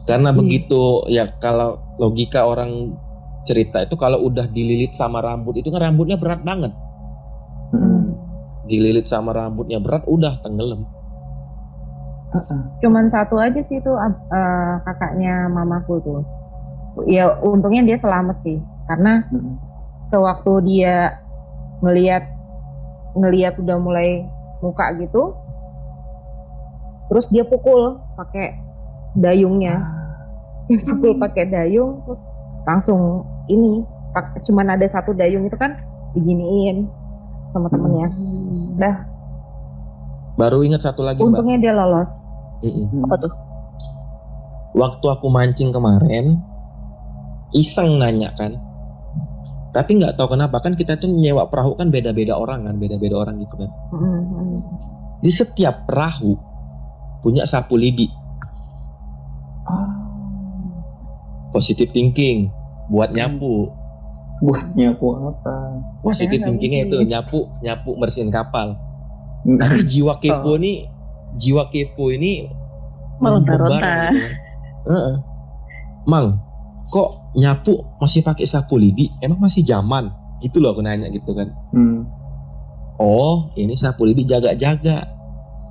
Karena 0.05 0.31
Iya. 0.33 0.37
begitu 0.37 0.81
ya 1.09 1.25
kalau 1.41 1.81
logika 1.97 2.45
orang 2.45 2.97
cerita 3.45 3.81
itu 3.81 3.97
kalau 3.97 4.21
udah 4.25 4.45
dililit 4.49 4.93
sama 4.93 5.25
rambut 5.25 5.57
itu 5.57 5.69
kan 5.69 5.89
rambutnya 5.89 6.21
berat 6.21 6.45
banget. 6.45 6.73
Mm. 7.73 8.13
Dililit 8.69 9.09
sama 9.09 9.33
rambutnya 9.33 9.81
berat 9.81 10.05
udah 10.05 10.41
tenggelam. 10.41 10.85
Cuman 12.85 13.09
satu 13.09 13.41
aja 13.41 13.61
sih 13.65 13.81
itu 13.81 13.93
eh, 13.97 14.75
kakaknya 14.85 15.49
mamaku 15.49 15.95
tuh. 16.05 16.21
Ya 17.07 17.31
untungnya 17.41 17.87
dia 17.87 17.99
selamat 17.99 18.43
sih, 18.43 18.59
karena 18.85 19.23
Mm. 19.31 19.55
sewaktu 20.11 20.53
dia 20.67 21.15
ngelihat 21.79 22.27
ngelihat 23.15 23.55
udah 23.63 23.79
mulai 23.79 24.27
muka 24.59 24.91
gitu, 24.99 25.39
terus 27.07 27.31
dia 27.31 27.47
pukul 27.47 28.03
pakai 28.19 28.59
dayungnya, 29.15 29.79
dia 30.67 30.79
pukul 30.83 31.17
pakai 31.23 31.45
dayung, 31.47 32.03
terus 32.03 32.23
langsung 32.67 33.31
ini, 33.47 33.87
pak- 34.11 34.43
cuman 34.43 34.75
ada 34.75 34.87
satu 34.91 35.15
dayung 35.15 35.47
itu 35.47 35.55
kan 35.55 35.79
diginiin 36.19 36.91
sama 37.55 37.71
temennya. 37.71 38.09
Dah, 38.75 38.97
Baru 40.39 40.63
ingat 40.63 40.87
satu 40.87 41.03
lagi, 41.03 41.19
Mbak. 41.19 41.35
untungnya 41.35 41.59
dia 41.59 41.75
lolos. 41.75 42.11
Mm-mm. 42.63 43.03
Apa 43.11 43.15
tuh? 43.19 43.33
Waktu 44.79 45.07
aku 45.11 45.27
mancing 45.27 45.75
kemarin, 45.75 46.39
iseng 47.51 47.99
nanya 47.99 48.31
kan. 48.39 48.55
Tapi 49.75 49.99
nggak 49.99 50.15
tahu 50.15 50.39
kenapa 50.39 50.63
kan 50.63 50.79
kita 50.79 50.97
tuh 50.97 51.11
nyewa 51.11 51.51
perahu 51.51 51.75
kan 51.75 51.91
beda-beda 51.91 52.39
orang 52.39 52.71
kan, 52.71 52.79
beda-beda 52.79 53.19
orang 53.19 53.43
gitu 53.43 53.59
kan. 53.59 53.71
Mm-mm. 53.91 54.63
Di 55.19 55.31
setiap 55.35 55.91
perahu 55.91 56.39
punya 57.19 57.43
sapu 57.43 57.75
lidi, 57.75 58.07
positive 61.51 61.91
thinking, 61.91 62.55
buat 62.87 63.11
nyapu. 63.11 63.75
Buat 64.39 64.71
nyapu 64.79 65.19
apa? 65.19 65.83
Positive 66.07 66.39
nggak 66.39 66.47
thinkingnya 66.47 66.81
itu 66.87 66.97
nyapu, 67.03 67.51
nyapu 67.59 67.91
bersihin 67.99 68.31
kapal. 68.31 68.79
Tapi 69.57 69.81
jiwa 69.93 70.21
kepo 70.21 70.61
ini, 70.61 70.85
jiwa 71.41 71.73
kepo 71.73 72.13
ini 72.13 72.45
Meronta-ronta. 73.19 74.13
gitu. 74.13 75.17
Mang, 76.09 76.41
kok 76.89 77.35
nyapu 77.37 77.85
masih 78.01 78.25
pakai 78.25 78.45
sapu 78.45 78.77
lidi? 78.77 79.13
Emang 79.21 79.41
masih 79.41 79.65
zaman? 79.65 80.13
Gitu 80.41 80.61
loh 80.63 80.73
aku 80.73 80.85
nanya 80.85 81.09
gitu 81.11 81.35
kan. 81.35 81.49
Hmm. 81.75 82.07
Oh, 82.99 83.51
ini 83.55 83.75
sapu 83.75 84.07
lidi 84.07 84.25
jaga-jaga. 84.25 85.07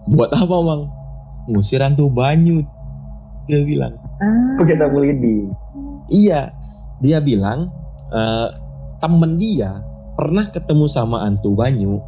Buat 0.07 0.31
apa, 0.31 0.55
Mang? 0.63 0.87
Ngusir 1.51 1.83
hantu 1.83 2.07
banyu. 2.07 2.63
Dia 3.47 3.63
bilang. 3.63 3.95
Ah, 4.19 4.55
Pakai 4.59 4.75
sapu 4.75 4.99
lidi. 4.99 5.47
Iya, 6.07 6.51
dia 7.03 7.19
bilang 7.19 7.71
eh, 8.11 8.47
temen 8.99 9.35
dia 9.35 9.83
pernah 10.15 10.49
ketemu 10.49 10.85
sama 10.87 11.21
Antu 11.23 11.53
Banyu. 11.53 11.99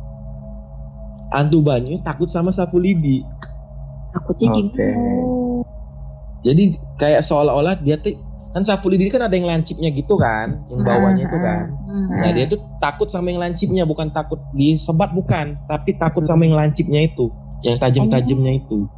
Antu 1.30 1.62
Banyu 1.62 2.02
takut 2.02 2.30
sama 2.30 2.50
sapu 2.50 2.82
lidi. 2.82 3.22
Takutnya 4.13 4.48
Oke. 4.50 4.58
gimana? 4.58 4.96
Jadi 6.39 6.63
kayak 6.98 7.22
seolah-olah 7.28 7.84
dia 7.84 8.00
tuh 8.00 8.15
kan 8.50 8.65
sapu 8.65 8.89
lidi 8.89 9.13
kan 9.13 9.22
ada 9.22 9.36
yang 9.38 9.46
lancipnya 9.46 9.94
gitu 9.94 10.18
kan, 10.18 10.65
yang 10.74 10.82
bawahnya 10.82 11.30
itu 11.30 11.38
kan. 11.38 11.70
Hmm. 11.86 12.08
Nah 12.18 12.32
dia 12.34 12.50
tuh 12.50 12.58
takut 12.82 13.06
sama 13.13 13.30
yang 13.30 13.46
lancipnya, 13.46 13.86
bukan 13.86 14.10
takut 14.10 14.42
disebat 14.58 15.13
bukan, 15.13 15.60
tapi 15.70 15.94
takut 16.02 16.26
sama 16.26 16.50
yang 16.50 16.58
lancipnya 16.58 17.06
itu, 17.06 17.30
yang 17.62 17.78
tajam-tajamnya 17.78 18.65
itu. 18.65 18.89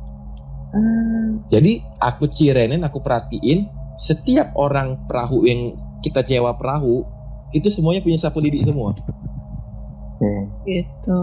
ah, 0.71 1.27
Jadi 1.51 1.83
aku 1.99 2.31
cirenin, 2.31 2.79
aku 2.87 3.03
perhatiin 3.03 3.67
setiap 3.99 4.55
orang 4.55 5.03
perahu 5.11 5.43
yang 5.43 5.75
kita 5.99 6.23
sewa 6.23 6.55
perahu 6.55 7.03
itu 7.51 7.67
semuanya 7.67 7.99
punya 7.99 8.17
sapu 8.17 8.39
lidi 8.39 8.63
semua. 8.63 8.95
Oke. 8.95 10.33
Gitu. 10.63 11.21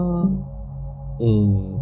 Hmm. 1.19 1.77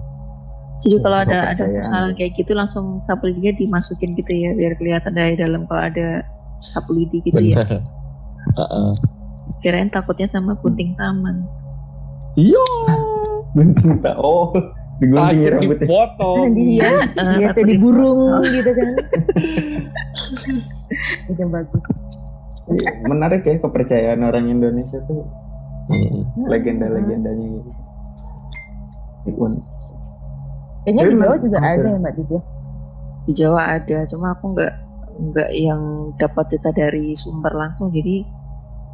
Jadi 0.78 0.96
kalau 1.00 1.18
ada 1.20 1.48
ada 1.48 1.56
kepercayaan. 1.56 1.80
persoalan 1.80 2.12
kayak 2.14 2.32
gitu 2.36 2.52
langsung 2.52 3.00
sapu 3.00 3.28
lidinya 3.28 3.52
dimasukin 3.56 4.14
gitu 4.14 4.30
ya 4.30 4.52
biar 4.52 4.76
kelihatan 4.76 5.12
dari 5.12 5.34
dalam 5.34 5.64
kalau 5.66 5.84
ada 5.84 6.22
sapu 6.64 6.92
lidi 6.92 7.20
gitu 7.22 7.40
ya. 7.40 7.58
Benar. 7.58 7.80
Heeh. 8.58 8.90
Kirain 9.60 9.88
takutnya 9.88 10.26
sama 10.26 10.54
gunting 10.56 10.94
taman. 10.94 11.44
Iya. 12.36 12.64
Gunting 13.52 14.00
tak. 14.00 14.16
Oh, 14.16 14.52
digunting 14.98 15.40
ya 15.40 15.46
Sakit 15.46 15.56
rambutnya. 15.56 15.84
dipotong. 15.84 16.40
dia 16.54 16.90
Eh, 17.16 17.36
biasa 17.38 17.52
takut 17.52 17.64
di 17.64 17.68
di- 17.68 17.78
burung 17.78 18.20
gitu 18.44 18.70
kan 18.72 18.88
itu 21.28 21.44
bagus 21.48 21.82
Iya, 22.68 22.90
Menarik 23.02 23.42
ya 23.42 23.58
kepercayaan 23.58 24.22
orang 24.22 24.46
Indonesia 24.50 24.98
tuh 25.06 25.26
Hmm. 25.88 26.20
legenda-legendanya 26.46 27.48
gitu. 27.56 27.70
Ikon. 29.28 29.54
kayaknya 30.88 31.04
di 31.12 31.16
Jawa 31.20 31.36
juga 31.44 31.58
hampir. 31.60 31.84
ada 31.84 31.88
ya 31.92 31.98
mbak 32.00 32.14
Didi 32.16 32.38
Di 33.28 33.34
Jawa 33.36 33.62
ada, 33.76 33.98
cuma 34.08 34.28
aku 34.32 34.56
nggak 34.56 34.74
nggak 35.18 35.50
yang 35.52 35.82
dapat 36.16 36.46
cerita 36.48 36.72
dari 36.72 37.12
sumber 37.12 37.52
langsung, 37.52 37.92
jadi 37.92 38.24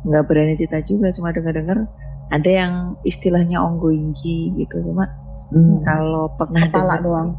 nggak 0.09 0.23
berani 0.25 0.57
cerita 0.57 0.81
juga. 0.81 1.13
Cuma 1.13 1.29
dengar-dengar 1.29 1.85
ada 2.33 2.49
yang 2.49 2.97
istilahnya 3.05 3.61
onggoingki 3.61 4.57
gitu, 4.57 4.81
cuma 4.89 5.05
Hmm. 5.53 5.81
kalau 5.85 6.29
pernah 6.37 6.65
kepala 6.69 6.97
dengar 6.97 7.01
doang 7.05 7.29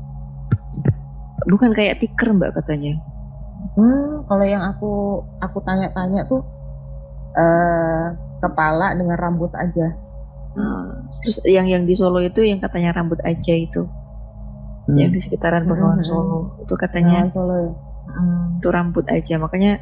bukan 1.51 1.71
kayak 1.77 2.01
tiker 2.01 2.33
mbak 2.35 2.55
katanya. 2.57 2.97
Hmm, 3.75 4.23
kalau 4.29 4.45
yang 4.45 4.63
aku 4.65 5.25
aku 5.41 5.59
tanya-tanya 5.65 6.29
tuh 6.29 6.45
eh 7.35 8.07
kepala 8.39 8.93
dengan 8.95 9.17
rambut 9.19 9.51
aja. 9.57 9.97
Nah, 10.55 10.94
terus 11.25 11.41
yang 11.49 11.65
yang 11.65 11.89
di 11.89 11.97
Solo 11.97 12.21
itu 12.21 12.45
yang 12.45 12.61
katanya 12.61 12.93
rambut 12.93 13.17
aja 13.25 13.57
itu, 13.57 13.89
Hmm. 14.85 15.01
yang 15.01 15.09
di 15.09 15.17
sekitaran 15.19 15.65
Bengawan 15.65 16.05
Hmm. 16.05 16.07
Solo 16.07 16.39
itu 16.61 16.75
katanya 16.77 17.25
Nah, 17.25 17.33
Solo 17.33 17.55
ya. 17.57 17.73
mm, 18.13 18.61
itu 18.61 18.69
rambut 18.69 19.05
aja. 19.09 19.35
Makanya 19.41 19.81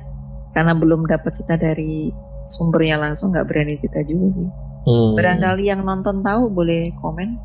karena 0.55 0.73
belum 0.73 1.05
dapat 1.05 1.35
cerita 1.35 1.59
dari 1.59 2.15
sumbernya 2.47 3.01
langsung 3.01 3.35
nggak 3.35 3.47
berani 3.49 3.75
cerita 3.83 4.07
juga 4.07 4.27
sih. 4.33 4.49
Hmm. 4.83 5.15
Barangkali 5.15 5.65
yang 5.67 5.83
nonton 5.83 6.23
tahu 6.23 6.47
boleh 6.49 6.95
komen 6.99 7.39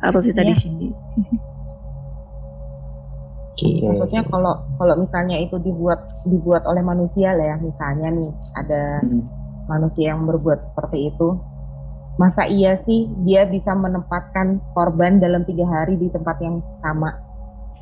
atau 0.00 0.20
cerita 0.20 0.40
di 0.42 0.52
Iya. 0.52 0.58
sini. 0.58 0.88
Oke. 3.54 3.70
Maksudnya 3.86 4.22
kalau 4.26 4.54
kalau 4.76 4.94
misalnya 4.98 5.38
itu 5.38 5.56
dibuat 5.62 6.02
dibuat 6.26 6.66
oleh 6.66 6.82
manusia 6.82 7.30
lah 7.32 7.54
ya, 7.54 7.56
misalnya 7.62 8.10
nih 8.10 8.30
ada 8.58 8.82
Hmm. 9.00 9.22
manusia 9.70 10.12
yang 10.12 10.26
berbuat 10.26 10.60
seperti 10.60 11.08
itu, 11.08 11.38
masa 12.14 12.46
iya 12.46 12.78
sih 12.78 13.10
dia 13.26 13.42
bisa 13.44 13.74
menempatkan 13.74 14.62
korban 14.72 15.18
dalam 15.18 15.42
tiga 15.42 15.66
hari 15.66 15.98
di 15.98 16.06
tempat 16.08 16.38
yang 16.38 16.62
sama? 16.78 17.10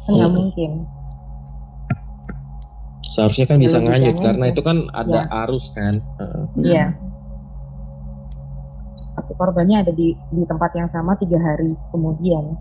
Kan 0.05 0.13
nggak 0.17 0.31
Hmm. 0.31 0.39
mungkin. 0.41 0.71
Seharusnya 3.13 3.45
kan 3.45 3.61
bisa 3.61 3.77
nganyut 3.77 4.17
karena 4.19 4.49
itu. 4.49 4.65
kan 4.65 4.89
ada 4.97 5.29
Ya. 5.29 5.45
arus 5.45 5.69
kan. 5.77 5.95
Iya. 6.57 6.87
Tapi 9.13 9.33
korbannya 9.37 9.85
ada 9.85 9.93
di 9.93 10.17
di 10.17 10.43
tempat 10.49 10.73
yang 10.73 10.89
sama 10.89 11.13
tiga 11.21 11.37
hari 11.37 11.77
kemudian. 11.93 12.57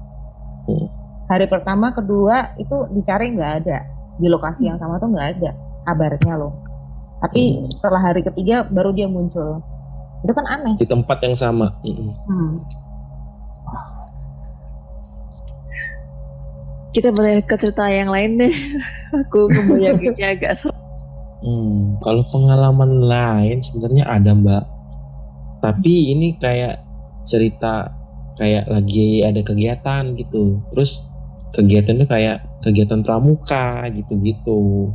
Hmm. 0.68 0.88
Hari 1.32 1.48
pertama, 1.48 1.96
kedua 1.96 2.52
itu 2.60 2.76
dicari 2.92 3.32
nggak 3.32 3.54
ada 3.64 3.88
di 4.20 4.28
lokasi 4.28 4.68
yang 4.68 4.76
sama 4.76 5.00
tuh 5.00 5.08
nggak 5.16 5.40
ada 5.40 5.56
kabarnya 5.88 6.34
loh. 6.36 6.52
Tapi 7.24 7.42
Hmm. 7.56 7.72
setelah 7.72 8.02
hari 8.04 8.22
ketiga 8.22 8.68
baru 8.68 8.92
dia 8.92 9.08
muncul. 9.08 9.64
Itu 10.22 10.32
kan 10.38 10.46
aneh. 10.46 10.76
Di 10.78 10.86
tempat 10.86 11.18
yang 11.26 11.36
sama. 11.36 11.74
Hmm. 11.82 12.54
Kita 16.92 17.10
boleh 17.16 17.40
ke 17.48 17.56
cerita 17.56 17.88
yang 17.88 18.12
lain 18.12 18.38
deh. 18.38 18.54
Aku 19.26 19.48
ngebayanginnya 19.48 20.38
agak 20.38 20.54
serem. 20.56 20.78
Hmm, 21.42 21.98
kalau 22.06 22.22
pengalaman 22.30 23.02
lain 23.02 23.66
sebenarnya 23.66 24.06
ada 24.06 24.32
mbak. 24.38 24.64
Tapi 25.62 26.14
ini 26.14 26.38
kayak 26.38 26.86
cerita 27.26 27.90
kayak 28.38 28.70
lagi 28.70 29.26
ada 29.26 29.42
kegiatan 29.42 30.14
gitu. 30.20 30.62
Terus 30.70 31.02
kegiatannya 31.58 32.06
kayak 32.06 32.46
kegiatan 32.62 33.02
pramuka 33.02 33.90
gitu-gitu. 33.90 34.94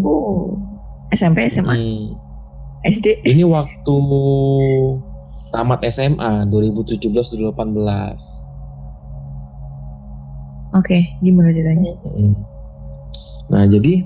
Oh. 0.00 0.56
SMP, 1.12 1.44
SMA, 1.52 1.76
Hmm, 1.76 2.16
SD. 2.82 3.22
ini 3.22 3.46
waktu 3.46 3.94
tamat 5.54 5.86
SMA 5.86 6.50
2017-2018. 6.50 7.54
Oke, 10.72 10.98
gimana 11.22 11.52
ceritanya? 11.54 11.94
Nah, 13.52 13.68
jadi 13.68 14.02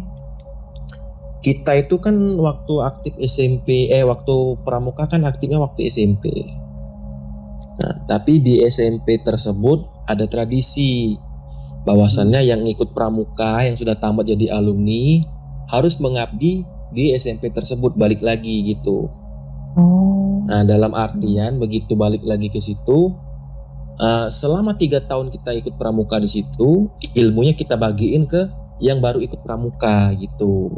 kita 1.40 1.86
itu 1.86 1.96
kan 2.02 2.36
waktu 2.36 2.74
aktif 2.82 3.14
SMP, 3.22 3.86
eh 3.88 4.02
waktu 4.02 4.58
pramuka 4.66 5.06
kan 5.06 5.22
aktifnya 5.22 5.62
waktu 5.62 5.86
SMP. 5.88 6.26
Nah, 7.80 7.94
tapi 8.10 8.42
di 8.42 8.60
SMP 8.66 9.22
tersebut 9.22 9.88
ada 10.10 10.26
tradisi 10.26 11.16
bahwasannya 11.86 12.42
yang 12.42 12.66
ikut 12.66 12.90
pramuka 12.92 13.62
yang 13.62 13.78
sudah 13.78 13.94
tamat 14.02 14.26
jadi 14.26 14.58
alumni 14.58 15.22
harus 15.70 15.96
mengabdi 16.02 16.66
di 16.94 17.14
SMP 17.14 17.50
tersebut 17.50 17.94
balik 17.98 18.22
lagi 18.22 18.74
gitu. 18.74 19.10
Oh. 19.76 20.46
Nah, 20.46 20.62
dalam 20.62 20.94
artian 20.94 21.58
begitu 21.58 21.98
balik 21.98 22.22
lagi 22.22 22.48
ke 22.48 22.62
situ, 22.62 23.12
eh, 23.98 24.26
selama 24.30 24.78
tiga 24.78 25.02
tahun 25.02 25.34
kita 25.34 25.50
ikut 25.64 25.74
pramuka 25.76 26.22
di 26.22 26.30
situ, 26.30 26.86
ilmunya 27.18 27.52
kita 27.58 27.74
bagiin 27.74 28.30
ke 28.30 28.46
yang 28.78 29.02
baru 29.02 29.18
ikut 29.24 29.42
pramuka 29.42 30.14
gitu. 30.16 30.70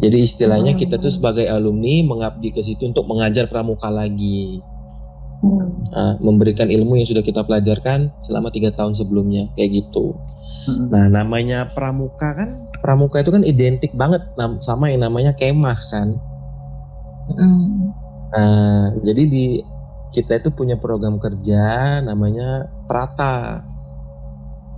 Jadi 0.00 0.16
istilahnya 0.24 0.80
kita 0.80 0.96
tuh 0.96 1.12
Hmm. 1.12 1.16
sebagai 1.20 1.46
alumni 1.50 2.00
mengabdi 2.00 2.56
ke 2.56 2.64
situ 2.64 2.88
untuk 2.88 3.04
mengajar 3.04 3.52
pramuka 3.52 3.92
lagi, 3.92 4.64
Hmm. 5.40 5.72
Nah, 5.90 6.12
memberikan 6.20 6.68
ilmu 6.68 7.00
yang 7.00 7.08
sudah 7.08 7.24
kita 7.24 7.48
pelajarkan 7.48 8.12
selama 8.20 8.52
tiga 8.52 8.76
tahun 8.76 8.92
sebelumnya 8.92 9.48
kayak 9.56 9.84
gitu. 9.84 10.12
Hmm. 10.68 10.92
Nah, 10.92 11.08
namanya 11.08 11.72
pramuka 11.72 12.36
kan, 12.36 12.68
pramuka 12.80 13.20
itu 13.20 13.30
kan 13.30 13.44
identik 13.44 13.92
banget 13.92 14.24
sama 14.64 14.88
yang 14.92 15.04
namanya 15.04 15.36
kemah 15.36 15.78
kan. 15.92 16.16
Hmm. 17.30 17.94
Nah, 18.30 18.94
jadi 19.04 19.22
di 19.26 19.46
kita 20.10 20.42
itu 20.42 20.50
punya 20.50 20.74
program 20.74 21.22
kerja 21.22 21.98
namanya 22.02 22.66
Prata. 22.90 23.62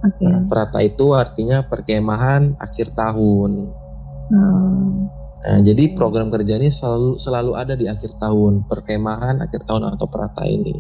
Oke. 0.05 0.25
Nah, 0.27 0.45
Prata 0.51 0.79
itu 0.85 1.17
artinya 1.17 1.65
perkemahan 1.65 2.59
akhir 2.61 2.93
tahun. 2.93 3.51
Hmm. 4.29 5.09
Nah, 5.43 5.59
jadi 5.67 5.99
program 5.99 6.31
kerja 6.31 6.55
ini 6.61 6.71
selalu 6.71 7.19
selalu 7.19 7.53
ada 7.59 7.75
di 7.75 7.91
akhir 7.91 8.15
tahun, 8.23 8.69
perkemahan 8.71 9.43
akhir 9.43 9.67
tahun 9.67 9.97
atau 9.97 10.07
Prata 10.07 10.45
ini. 10.47 10.79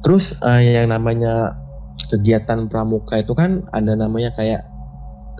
Terus 0.00 0.36
eh, 0.40 0.80
yang 0.80 0.92
namanya 0.92 1.58
kegiatan 2.08 2.70
pramuka 2.70 3.20
itu 3.20 3.36
kan 3.36 3.68
ada 3.74 3.92
namanya 3.92 4.32
kayak 4.32 4.69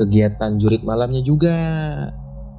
kegiatan 0.00 0.56
jurit 0.56 0.80
malamnya 0.80 1.20
juga. 1.20 1.56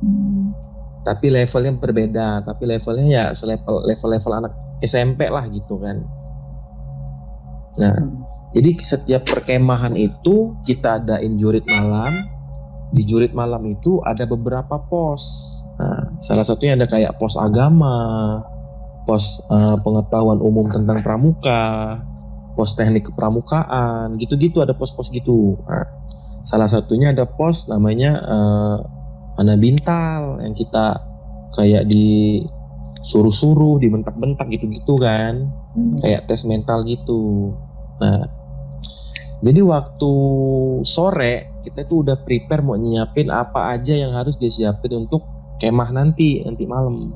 Hmm. 0.06 0.54
Tapi 1.02 1.34
levelnya 1.34 1.74
berbeda, 1.82 2.46
tapi 2.46 2.70
levelnya 2.70 3.06
ya 3.10 3.26
selevel 3.34 3.82
level-level 3.90 4.34
anak 4.38 4.54
SMP 4.86 5.26
lah 5.26 5.50
gitu 5.50 5.82
kan. 5.82 6.06
Nah, 7.82 7.98
Jadi 8.52 8.84
setiap 8.84 9.24
perkemahan 9.24 9.96
itu 9.96 10.60
kita 10.68 11.00
adain 11.00 11.40
jurit 11.40 11.64
malam. 11.64 12.28
Di 12.92 13.08
jurit 13.08 13.32
malam 13.32 13.64
itu 13.64 14.04
ada 14.04 14.28
beberapa 14.28 14.76
pos. 14.92 15.24
Nah, 15.80 16.20
salah 16.20 16.44
satunya 16.44 16.76
ada 16.76 16.84
kayak 16.84 17.16
pos 17.16 17.40
agama, 17.40 18.44
pos 19.08 19.40
eh, 19.48 19.78
pengetahuan 19.80 20.44
umum 20.44 20.68
tentang 20.68 21.00
pramuka, 21.00 22.04
pos 22.60 22.76
teknik 22.76 23.08
kepramukaan, 23.08 24.20
gitu-gitu 24.20 24.60
ada 24.60 24.76
pos-pos 24.76 25.08
gitu. 25.16 25.56
Nah, 25.66 25.88
salah 26.42 26.70
satunya 26.70 27.14
ada 27.14 27.26
pos 27.26 27.70
namanya 27.70 28.12
eh, 28.22 28.78
mana 29.38 29.54
bintal 29.58 30.42
yang 30.44 30.54
kita 30.54 31.00
kayak 31.56 31.88
di 31.88 32.42
suruh-suruh, 33.02 33.82
dibentak-bentak 33.82 34.46
gitu-gitu 34.54 34.94
kan 35.02 35.50
kayak 36.04 36.30
tes 36.30 36.46
mental 36.46 36.86
gitu. 36.86 37.56
Nah, 37.98 38.30
jadi 39.42 39.62
waktu 39.66 40.14
sore 40.86 41.50
kita 41.66 41.86
tuh 41.90 42.06
udah 42.06 42.18
prepare 42.22 42.62
mau 42.62 42.78
nyiapin 42.78 43.34
apa 43.34 43.74
aja 43.78 43.98
yang 43.98 44.14
harus 44.14 44.38
disiapin 44.38 45.06
untuk 45.06 45.26
kemah 45.58 45.90
nanti 45.90 46.46
nanti 46.46 46.66
malam. 46.70 47.14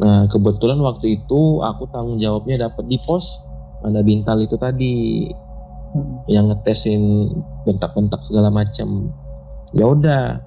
Nah, 0.00 0.24
kebetulan 0.32 0.80
waktu 0.80 1.20
itu 1.22 1.60
aku 1.60 1.86
tanggung 1.92 2.18
jawabnya 2.18 2.66
dapat 2.70 2.88
di 2.88 2.98
pos 3.04 3.38
mana 3.80 4.02
bintal 4.04 4.42
itu 4.44 4.56
tadi 4.60 5.28
yang 6.30 6.50
ngetesin 6.50 7.26
bentak-bentak 7.66 8.22
segala 8.22 8.50
macam. 8.50 9.10
Ya 9.74 9.86
udah, 9.86 10.38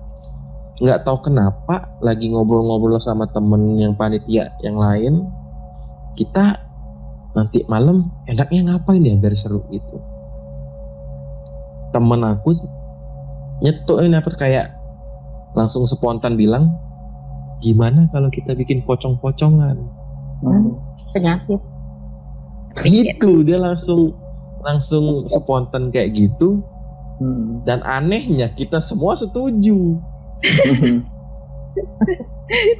nggak 0.79 1.03
tahu 1.07 1.31
kenapa 1.31 1.87
lagi 2.03 2.31
ngobrol-ngobrol 2.31 2.99
sama 2.99 3.27
temen 3.31 3.79
yang 3.79 3.95
panitia 3.95 4.51
yang 4.63 4.79
lain, 4.79 5.27
kita 6.15 6.59
nanti 7.33 7.65
malam 7.65 8.13
enaknya 8.29 8.73
ngapain 8.73 9.01
ya 9.01 9.17
biar 9.17 9.33
seru 9.33 9.65
gitu 9.73 9.97
temen 11.93 12.21
aku 12.21 12.53
nyetuk 13.61 14.01
ini 14.01 14.17
apa 14.17 14.31
kayak 14.37 14.67
langsung 15.57 15.85
spontan 15.85 16.37
bilang 16.37 16.73
gimana 17.61 18.09
kalau 18.13 18.29
kita 18.33 18.53
bikin 18.57 18.81
pocong-pocongan 18.85 19.77
Hmm. 20.43 20.75
penyakit 21.15 21.61
gitu 22.83 23.47
dia 23.47 23.55
langsung 23.55 24.11
langsung 24.63 25.27
spontan 25.27 25.91
kayak 25.91 26.15
gitu. 26.15 26.63
Hmm. 27.13 27.61
dan 27.61 27.85
anehnya 27.85 28.49
kita 28.57 28.81
semua 28.81 29.13
setuju. 29.13 30.01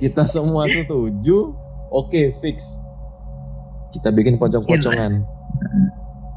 Kita 0.01 0.29
semua 0.29 0.69
setuju. 0.69 1.53
Oke 1.89 2.37
fix. 2.41 2.77
Kita 3.93 4.09
bikin 4.09 4.41
pocong-pocongan. 4.41 5.21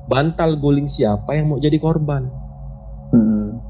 Bantal 0.06 0.60
guling 0.60 0.88
siapa 0.88 1.36
yang 1.36 1.52
mau 1.52 1.58
jadi 1.60 1.76
korban? 1.80 2.28
Hmm. 3.06 3.62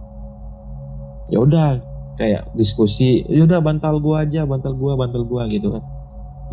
ya 1.26 1.42
udah 1.42 1.82
kayak 2.16 2.54
diskusi 2.56 3.20
ya 3.26 3.44
udah 3.44 3.60
bantal 3.60 4.00
gua 4.00 4.24
aja 4.24 4.46
bantal 4.48 4.72
gua 4.78 4.94
bantal 4.96 5.26
gua 5.26 5.46
gitu 5.50 5.74
kan. 5.74 5.82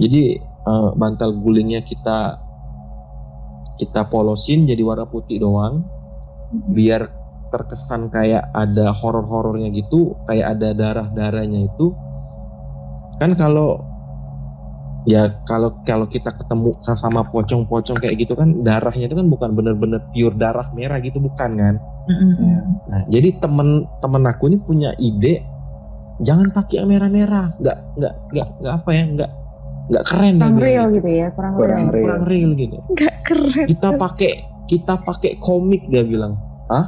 Jadi 0.01 0.37
eh, 0.41 0.89
bantal 0.97 1.37
gulingnya 1.37 1.85
kita 1.85 2.42
kita 3.79 4.09
polosin 4.09 4.65
jadi 4.69 4.81
warna 4.85 5.05
putih 5.09 5.41
doang. 5.41 5.85
Biar 6.53 7.09
terkesan 7.53 8.09
kayak 8.09 8.49
ada 8.53 8.89
horor-horornya 8.93 9.69
gitu 9.73 10.17
kayak 10.25 10.57
ada 10.57 10.73
darah-darahnya 10.73 11.69
itu. 11.69 11.93
Kan 13.21 13.37
kalau 13.37 13.81
ya 15.05 15.29
kalau 15.45 15.83
kalau 15.83 16.07
kita 16.07 16.31
ketemu 16.33 16.79
sama 16.97 17.27
pocong-pocong 17.27 17.99
kayak 17.99 18.23
gitu 18.23 18.33
kan 18.39 18.63
darahnya 18.63 19.11
itu 19.11 19.15
kan 19.19 19.27
bukan 19.27 19.53
bener-bener 19.53 20.01
pure 20.15 20.33
darah 20.33 20.69
merah 20.73 20.97
gitu 21.01 21.21
bukan 21.21 21.51
kan? 21.57 21.75
Ya. 22.09 22.59
Nah, 22.89 23.01
jadi 23.07 23.39
temen-temen 23.39 24.23
aku 24.27 24.51
ini 24.51 24.57
punya 24.59 24.91
ide 24.99 25.45
jangan 26.21 26.51
pakai 26.53 26.83
yang 26.83 26.89
merah-merah, 26.91 27.57
nggak 27.57 27.77
nggak 27.97 28.13
nggak 28.33 28.47
nggak 28.61 28.73
apa 28.73 28.89
ya, 28.93 29.03
nggak 29.17 29.31
nggak 29.85 30.03
keren 30.05 30.35
kurang 30.37 30.55
dia 30.55 30.63
real 30.63 30.85
gitu 30.89 31.09
ya 31.09 31.27
kurang, 31.31 31.53
Kurang 31.53 31.75
real 31.75 31.89
real. 31.89 32.03
kurang 32.03 32.23
real 32.25 32.51
gitu. 32.53 32.77
Gak 32.93 33.15
keren. 33.23 33.65
Kita 33.67 33.89
pakai 33.93 34.31
kita 34.63 34.93
pakai 34.97 35.31
komik 35.37 35.83
dia 35.87 36.01
bilang, 36.01 36.39
ah 36.67 36.87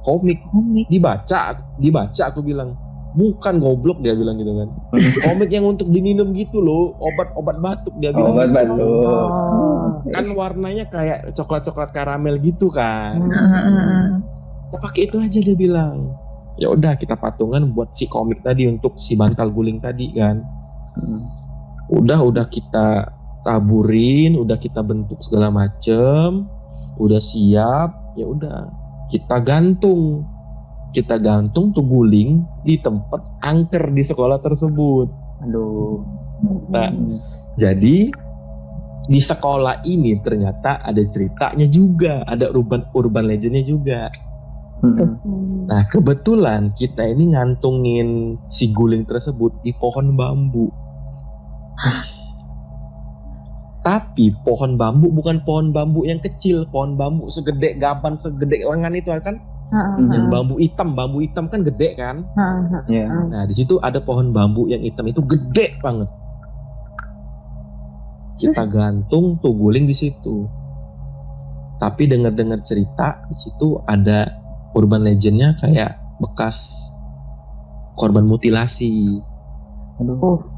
komik 0.00 0.36
Komik. 0.46 0.84
dibaca 0.86 1.40
dibaca 1.74 2.22
aku 2.26 2.40
bilang 2.40 2.76
bukan 3.14 3.56
goblok 3.56 3.98
dia 3.98 4.12
bilang 4.12 4.36
gitu 4.36 4.52
kan 4.52 4.68
komik 5.24 5.48
yang 5.48 5.64
untuk 5.64 5.88
diminum 5.88 6.30
gitu 6.30 6.58
loh 6.58 6.92
obat-obat 6.98 7.56
batuk 7.56 7.94
dia 7.96 8.10
bilang 8.10 8.34
Obat 8.34 8.44
gitu. 8.44 8.56
batuk. 8.58 8.84
Oh. 8.84 9.86
kan 10.04 10.24
warnanya 10.30 10.84
kayak 10.86 11.32
coklat-coklat 11.32 11.90
karamel 11.90 12.36
gitu 12.36 12.68
kan 12.68 13.16
Hmm. 13.16 14.20
kita 14.68 14.76
pakai 14.76 15.00
itu 15.06 15.16
aja 15.16 15.38
dia 15.40 15.56
bilang 15.56 16.12
ya 16.56 16.68
udah 16.68 16.92
kita 16.94 17.14
patungan 17.14 17.70
buat 17.70 17.94
si 17.94 18.04
komik 18.04 18.42
tadi 18.42 18.66
untuk 18.66 18.98
si 18.98 19.14
bantal 19.14 19.48
guling 19.48 19.78
tadi 19.78 20.12
kan 20.12 20.44
Hmm. 20.92 21.22
Udah 21.92 22.20
udah 22.24 22.46
kita 22.48 23.12
taburin 23.44 24.40
udah 24.40 24.56
kita 24.56 24.80
bentuk 24.80 25.20
segala 25.20 25.52
macem 25.52 26.48
udah 26.96 27.20
siap 27.20 28.16
ya 28.16 28.24
udah 28.24 28.70
kita 29.12 29.36
gantung 29.44 30.24
kita 30.94 31.18
gantung 31.18 31.74
tuh 31.74 31.82
guling 31.82 32.46
di 32.62 32.78
tempat 32.80 33.20
angker 33.42 33.90
di 33.90 34.02
sekolah 34.06 34.38
tersebut 34.40 35.24
Aduh. 35.44 36.00
Nah, 36.72 36.88
Hmm. 36.88 37.20
jadi 37.56 38.08
di 39.04 39.20
sekolah 39.20 39.84
ini 39.84 40.16
ternyata 40.24 40.80
ada 40.80 41.00
ceritanya 41.04 41.68
juga 41.68 42.24
ada 42.24 42.48
urban 42.48 42.88
urban 42.96 43.28
legendnya 43.28 43.60
juga 43.60 44.08
Hmm. 44.84 45.16
Hmm. 45.24 45.64
Nah 45.64 45.88
kebetulan 45.88 46.76
kita 46.76 47.08
ini 47.08 47.32
ngantungin 47.32 48.36
si 48.52 48.68
guling 48.68 49.08
tersebut 49.08 49.56
di 49.64 49.72
pohon 49.72 50.12
bambu. 50.12 50.68
Tapi 53.84 54.32
pohon 54.48 54.80
bambu 54.80 55.12
bukan 55.12 55.44
pohon 55.44 55.68
bambu 55.68 56.08
yang 56.08 56.16
kecil, 56.24 56.64
pohon 56.72 56.96
bambu 56.96 57.28
segede 57.28 57.76
gaban, 57.76 58.16
segede 58.24 58.64
lengan 58.64 58.96
itu 58.96 59.12
kan, 59.20 59.36
Hmm. 59.74 60.12
yang 60.12 60.30
bambu 60.30 60.60
hitam, 60.60 60.94
bambu 60.94 61.24
hitam 61.24 61.50
kan 61.50 61.66
gede 61.66 61.98
kan. 61.98 62.22
ha, 62.38 62.46
ha. 62.62 62.78
Ya. 62.86 63.10
Nah 63.10 63.42
di 63.48 63.52
situ 63.56 63.80
ada 63.82 63.98
pohon 63.98 64.30
bambu 64.30 64.70
yang 64.70 64.80
hitam 64.80 65.08
itu 65.08 65.20
gede 65.24 65.76
banget. 65.82 66.08
Kita 68.38 68.66
gantung 68.70 69.40
tuh 69.42 69.52
guling 69.56 69.90
di 69.90 69.96
situ. 69.96 70.46
Tapi 71.82 72.06
dengar-dengar 72.06 72.62
cerita 72.62 73.24
di 73.26 73.36
situ 73.36 73.82
ada 73.84 74.30
urban 74.78 75.02
legendnya 75.02 75.58
kayak 75.58 75.98
bekas 76.22 76.72
korban 77.98 78.26
mutilasi. 78.30 79.18
Aduh. 79.98 80.18
Oh. 80.22 80.53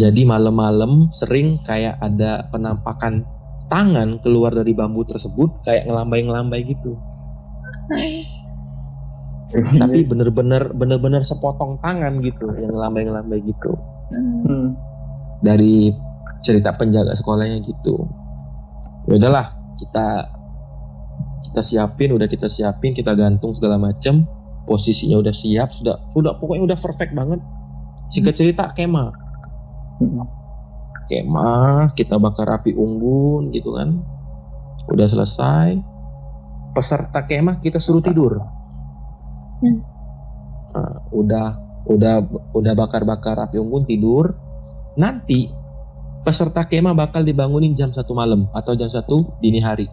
Jadi 0.00 0.24
malam-malam 0.24 1.12
sering 1.12 1.60
kayak 1.68 2.00
ada 2.00 2.48
penampakan 2.48 3.28
tangan 3.68 4.18
keluar 4.24 4.56
dari 4.56 4.72
bambu 4.72 5.04
tersebut 5.04 5.62
kayak 5.68 5.84
ngelambai-ngelambai 5.84 6.64
gitu. 6.64 6.96
Tapi 9.52 10.06
bener-bener 10.06 10.72
bener-bener 10.72 11.22
sepotong 11.26 11.76
tangan 11.84 12.24
gitu 12.24 12.48
yang 12.56 12.72
ngelambai-ngelambai 12.72 13.38
gitu. 13.44 13.76
Hmm. 14.10 14.74
Dari 15.44 15.92
cerita 16.40 16.72
penjaga 16.74 17.12
sekolahnya 17.12 17.60
gitu. 17.68 18.08
Ya 19.08 19.20
udahlah, 19.20 19.52
kita 19.76 20.08
kita 21.50 21.62
siapin, 21.66 22.16
udah 22.16 22.30
kita 22.30 22.48
siapin, 22.48 22.96
kita 22.96 23.12
gantung 23.12 23.52
segala 23.58 23.76
macem. 23.76 24.24
Posisinya 24.64 25.18
udah 25.18 25.34
siap, 25.34 25.74
sudah 25.74 25.98
sudah 26.14 26.38
pokoknya 26.38 26.72
udah 26.72 26.78
perfect 26.78 27.12
banget. 27.12 27.40
Singkat 28.14 28.34
cerita 28.38 28.70
kemah. 28.72 29.10
Hmm. 30.00 30.24
kemah, 31.10 31.92
kita 31.92 32.16
bakar 32.16 32.48
api 32.48 32.72
unggun 32.72 33.52
gitu 33.52 33.76
kan. 33.76 34.00
Udah 34.88 35.06
selesai. 35.10 35.76
Peserta 36.72 37.26
kemah 37.26 37.60
kita 37.60 37.82
suruh 37.82 38.00
tidur. 38.00 38.40
Hmm. 39.60 39.78
Nah, 40.70 41.04
udah 41.12 41.46
udah 41.84 42.14
udah 42.56 42.72
bakar-bakar 42.78 43.36
api 43.42 43.60
unggun 43.60 43.84
tidur. 43.84 44.32
Nanti 44.96 45.50
peserta 46.24 46.64
kemah 46.64 46.96
bakal 46.96 47.26
dibangunin 47.26 47.76
jam 47.76 47.92
satu 47.92 48.16
malam 48.16 48.48
atau 48.56 48.72
jam 48.78 48.88
satu 48.88 49.34
dini 49.44 49.60
hari 49.60 49.90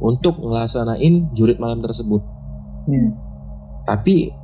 untuk 0.00 0.40
ngelaksanain 0.40 1.32
jurit 1.36 1.60
malam 1.60 1.80
tersebut. 1.84 2.24
Ya. 2.90 3.12
Tapi 3.86 4.34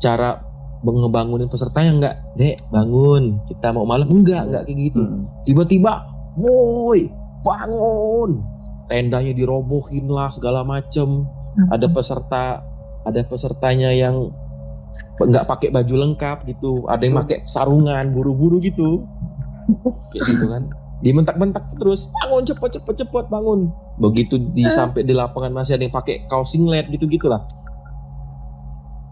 cara 0.00 0.49
ngebangunin 0.84 1.48
pesertanya 1.52 1.90
enggak, 1.92 2.14
dek 2.40 2.56
bangun, 2.72 3.36
kita 3.52 3.68
mau 3.72 3.84
malam. 3.84 4.08
Enggak, 4.08 4.48
enggak 4.48 4.62
kayak 4.64 4.78
gitu. 4.90 5.02
Hmm. 5.04 5.28
tiba-tiba 5.44 5.92
woi 6.40 7.12
bangun. 7.44 8.40
Tendanya 8.88 9.32
dirobohin 9.36 10.08
lah 10.08 10.32
segala 10.32 10.64
macem. 10.64 11.28
Ada 11.68 11.86
peserta 11.90 12.64
ada 13.04 13.20
pesertanya 13.26 13.92
yang 13.92 14.32
nggak 15.20 15.44
pakai 15.44 15.68
baju 15.68 15.94
lengkap 16.08 16.48
gitu. 16.48 16.88
Ada 16.88 17.02
yang 17.04 17.16
pakai 17.20 17.44
sarungan 17.44 18.16
buru-buru 18.16 18.58
gitu. 18.64 19.04
Kayak 20.10 20.24
gitu 20.32 20.44
kan. 20.48 20.64
Dimentak-mentak 21.00 21.64
terus 21.80 22.08
bangun 22.24 22.44
cepet 22.44 22.80
cepet 22.80 22.94
cepet 23.04 23.24
bangun. 23.28 23.68
Begitu 24.00 24.40
di 24.56 24.64
sampai 24.68 25.04
di 25.04 25.12
lapangan 25.12 25.52
masih 25.52 25.76
ada 25.76 25.84
yang 25.84 25.92
pakai 25.92 26.24
kaos 26.28 26.56
singlet 26.56 26.88
gitu 26.88 27.04
gitulah 27.04 27.44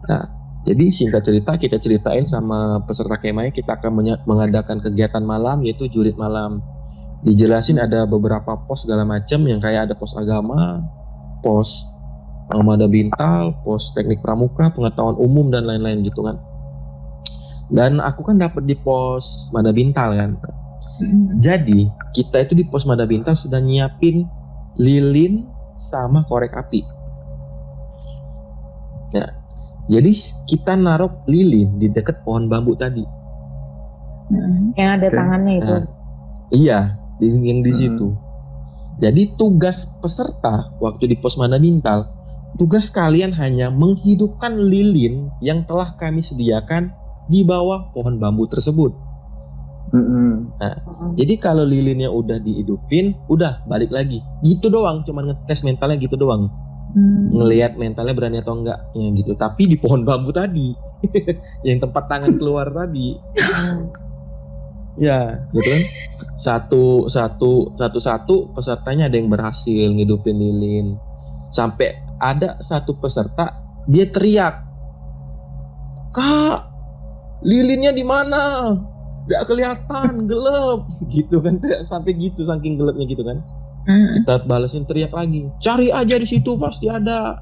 nah 0.09 0.25
jadi 0.67 0.91
singkat 0.91 1.23
cerita 1.23 1.55
kita 1.55 1.79
ceritain 1.79 2.27
sama 2.27 2.83
peserta 2.85 3.15
kemahnya 3.21 3.55
kita 3.55 3.79
akan 3.79 4.23
mengadakan 4.27 4.83
kegiatan 4.83 5.23
malam 5.23 5.63
yaitu 5.63 5.87
jurit 5.91 6.19
malam 6.19 6.63
dijelasin 7.23 7.79
ada 7.83 8.07
beberapa 8.07 8.59
pos 8.67 8.87
segala 8.87 9.03
macam 9.03 9.43
yang 9.47 9.59
kayak 9.63 9.91
ada 9.91 9.95
pos 9.95 10.15
agama 10.15 10.83
pos 11.41 11.87
Mada 12.49 12.89
Bintal, 12.89 13.53
pos 13.61 13.93
teknik 13.93 14.25
pramuka, 14.25 14.73
pengetahuan 14.73 15.21
umum 15.21 15.53
dan 15.53 15.69
lain-lain 15.69 16.01
gitu 16.01 16.25
kan. 16.25 16.41
Dan 17.69 18.01
aku 18.01 18.25
kan 18.25 18.41
dapat 18.41 18.65
di 18.65 18.73
pos 18.73 19.53
Mada 19.53 19.69
Bintal 19.69 20.17
kan. 20.17 20.41
Jadi 21.37 21.87
kita 22.17 22.49
itu 22.49 22.57
di 22.57 22.65
pos 22.65 22.89
Mada 22.89 23.05
Bintal 23.05 23.37
sudah 23.37 23.61
nyiapin 23.61 24.25
lilin 24.81 25.45
sama 25.77 26.25
korek 26.25 26.57
api. 26.57 26.81
Ya. 29.13 29.38
Jadi 29.89 30.13
kita 30.45 30.77
naruh 30.77 31.25
lilin 31.25 31.81
di 31.81 31.89
dekat 31.89 32.21
pohon 32.23 32.47
bambu 32.47 32.77
tadi. 32.77 33.05
yang 34.77 35.01
ada 35.01 35.09
Oke. 35.09 35.17
tangannya 35.17 35.55
itu 35.57 35.73
Nah, 35.73 35.85
iya, 36.53 36.79
di, 37.17 37.33
yang 37.33 37.65
di 37.65 37.73
Hmm. 37.73 37.81
situ. 37.81 38.07
Jadi 39.01 39.41
tugas 39.41 39.89
peserta 40.05 40.69
waktu 40.85 41.09
di 41.09 41.17
pos 41.17 41.41
Mada 41.41 41.57
Bintal, 41.57 42.13
tugas 42.61 42.93
kalian 42.93 43.33
hanya 43.33 43.73
menghidupkan 43.73 44.61
lilin 44.61 45.33
yang 45.41 45.65
telah 45.65 45.97
kami 45.97 46.21
sediakan 46.21 46.93
di 47.33 47.41
bawah 47.41 47.89
pohon 47.97 48.21
bambu 48.21 48.45
tersebut. 48.53 48.93
Hmm. 49.97 50.53
Heeh. 50.61 50.81
Jadi 51.17 51.41
kalau 51.41 51.65
lilinnya 51.65 52.13
udah 52.13 52.37
dihidupin, 52.37 53.17
udah 53.33 53.65
balik 53.65 53.89
lagi. 53.89 54.21
Gitu 54.45 54.69
doang, 54.69 55.09
cuman 55.09 55.33
ngetes 55.33 55.65
mentalnya 55.65 55.97
gitu 55.97 56.21
doang. 56.21 56.53
Hmm. 56.89 57.37
ngelihat 57.37 57.77
mentalnya 57.77 58.17
berani 58.17 58.41
atau 58.41 58.57
enggak 58.57 58.81
ya 58.97 59.07
gitu. 59.13 59.33
Tapi 59.37 59.69
di 59.69 59.77
pohon 59.77 60.09
bambu 60.09 60.33
tadi. 60.33 60.73
Yang 61.67 61.89
tempat 61.89 62.05
tangan 62.09 62.33
keluar 62.41 62.73
tadi. 62.73 63.13
Ya 64.99 65.45
gitu 65.53 65.69
kan. 65.69 65.83
Satu 66.41 67.07
satu 67.07 67.77
satu 67.77 67.99
satu 68.01 68.35
pesertanya 68.57 69.13
ada 69.13 69.17
yang 69.21 69.29
berhasil 69.29 69.93
ngidupin 69.93 70.41
lilin. 70.41 70.97
Sampai 71.53 71.93
ada 72.19 72.57
satu 72.65 72.97
peserta 72.99 73.53
dia 73.87 74.09
teriak 74.09 74.65
kak 76.17 76.67
lilinnya 77.45 77.93
di 77.93 78.03
mana? 78.03 78.75
Nggak 79.29 79.45
kelihatan 79.45 80.25
gelap. 80.25 80.89
Gitu 81.15 81.37
kan. 81.45 81.61
Teriak 81.61 81.85
sampai 81.85 82.17
gitu 82.17 82.49
saking 82.49 82.81
gelapnya 82.81 83.05
gitu 83.05 83.23
kan 83.23 83.45
Hmm. 83.89 84.21
kita 84.21 84.45
balesin 84.45 84.85
teriak 84.85 85.17
lagi 85.17 85.49
cari 85.65 85.89
aja 85.89 86.21
di 86.21 86.29
situ 86.29 86.61
pasti 86.61 86.93
ada 86.93 87.41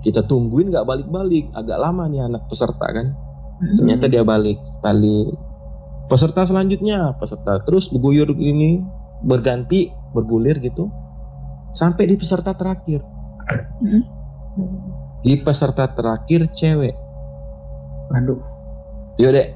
kita 0.00 0.24
tungguin 0.24 0.72
nggak 0.72 0.88
balik-balik 0.88 1.52
agak 1.52 1.76
lama 1.76 2.08
nih 2.08 2.24
anak 2.24 2.48
peserta 2.48 2.86
kan 2.88 3.12
ternyata 3.76 4.08
dia 4.08 4.24
balik 4.24 4.56
balik 4.80 5.36
peserta 6.08 6.48
selanjutnya 6.48 7.12
peserta 7.20 7.60
terus 7.68 7.92
berguyur 7.92 8.32
ini 8.36 8.80
berganti 9.24 9.92
bergulir 10.16 10.56
gitu 10.64 10.88
sampai 11.76 12.08
di 12.08 12.16
peserta 12.16 12.56
terakhir 12.56 13.04
di 15.20 15.32
peserta 15.44 15.92
terakhir 15.92 16.48
cewek 16.56 16.96
Aduh. 18.14 18.38
Yaudah, 19.18 19.48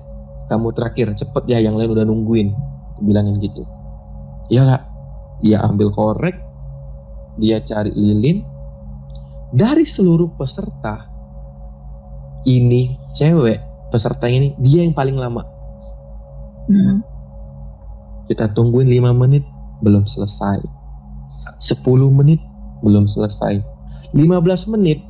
kamu 0.51 0.75
terakhir 0.75 1.07
cepet 1.15 1.45
ya 1.47 1.59
yang 1.63 1.79
lain 1.79 1.95
udah 1.95 2.03
nungguin. 2.03 2.51
Aku 2.97 3.01
bilangin 3.07 3.39
gitu. 3.39 3.63
Iya 4.51 4.67
kak. 4.67 4.83
Dia 5.41 5.65
ambil 5.65 5.89
korek, 5.93 6.37
dia 7.41 7.61
cari 7.65 7.93
lilin. 7.93 8.45
Dari 9.51 9.83
seluruh 9.83 10.31
peserta, 10.39 11.11
ini 12.47 12.95
cewek 13.19 13.59
peserta 13.91 14.31
ini 14.31 14.55
dia 14.63 14.87
yang 14.87 14.95
paling 14.95 15.19
lama. 15.19 15.43
Hmm. 16.71 17.03
Kita 18.31 18.55
tungguin 18.55 18.87
5 18.87 19.11
menit 19.17 19.43
belum 19.83 20.07
selesai. 20.07 20.63
10 21.59 21.83
menit 22.15 22.39
belum 22.87 23.11
selesai. 23.11 23.59
15 24.15 24.71
menit 24.71 25.03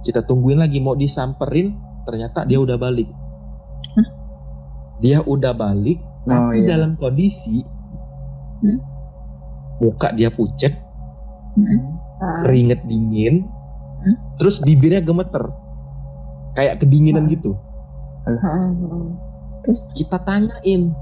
kita 0.00 0.24
tungguin 0.24 0.64
lagi 0.64 0.80
mau 0.80 0.96
disamperin 0.96 1.76
ternyata 2.08 2.48
dia 2.48 2.56
udah 2.56 2.78
balik. 2.80 3.08
Dia 5.00 5.24
udah 5.24 5.56
balik 5.56 5.98
Oh, 6.28 6.52
tapi 6.52 6.68
iya. 6.68 6.76
dalam 6.76 7.00
kondisi 7.00 7.64
Hmm. 8.60 8.76
Muka 9.80 10.12
dia 10.12 10.28
pucet, 10.28 10.76
Hmm. 11.50 11.98
Ah, 12.20 12.44
keringet 12.44 12.84
dingin, 12.84 13.48
Hmm. 14.00 14.16
terus 14.36 14.60
bibirnya 14.60 15.00
gemeter. 15.00 15.50
Kayak 16.52 16.84
kedinginan 16.84 17.26
Hmm. 17.26 17.32
gitu. 17.32 17.52
ah. 18.22 18.70
Terus 19.60 19.88
Kita 19.92 20.20
tanyain. 20.20 20.92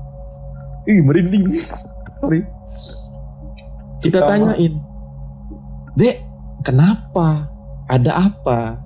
Ih, 0.86 1.00
merinding. 1.02 1.62
Sorry. 2.22 2.42
Kita 4.00 4.22
Sama. 4.22 4.28
tanyain. 4.30 4.74
Dek, 5.94 6.16
kenapa? 6.62 7.50
Ada 7.90 8.30
apa? 8.30 8.78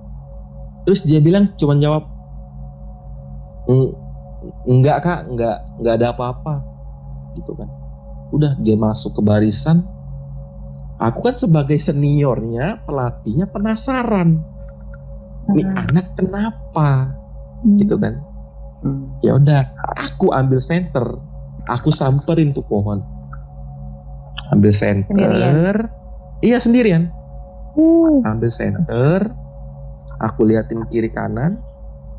Terus 0.82 1.04
dia 1.04 1.20
bilang 1.20 1.52
cuman 1.54 1.78
jawab 1.78 2.04
"Eng- 3.68 3.94
enggak 4.66 5.04
kak, 5.04 5.20
enggak 5.28 5.56
enggak 5.78 5.94
ada 6.00 6.06
apa-apa. 6.10 6.54
Gitu 7.36 7.52
kan. 7.54 7.68
Udah 8.32 8.56
dia 8.58 8.74
masuk 8.74 9.20
ke 9.20 9.22
barisan. 9.22 9.84
Aku 10.98 11.20
kan 11.20 11.34
sebagai 11.34 11.76
seniornya, 11.76 12.80
pelatihnya 12.82 13.46
penasaran. 13.46 14.40
Nih 15.50 15.66
Ah. 15.66 15.84
anak 15.84 16.14
kenapa? 16.14 17.12
Hmm. 17.62 17.78
Gitu 17.78 17.94
kan 17.94 18.18
Hmm. 18.82 19.14
ya 19.22 19.38
udah 19.38 19.62
aku 19.94 20.34
ambil 20.34 20.58
center 20.58 21.06
aku 21.70 21.94
samperin 21.94 22.50
tuh 22.50 22.66
pohon 22.66 22.98
ambil 24.50 24.74
center 24.74 25.14
Sendirian? 25.14 25.78
iya 26.42 26.58
sendirian 26.58 27.02
Uh. 27.78 28.18
ambil 28.26 28.50
center 28.50 29.30
aku 30.18 30.50
liatin 30.50 30.82
kiri 30.90 31.08
kanan 31.08 31.62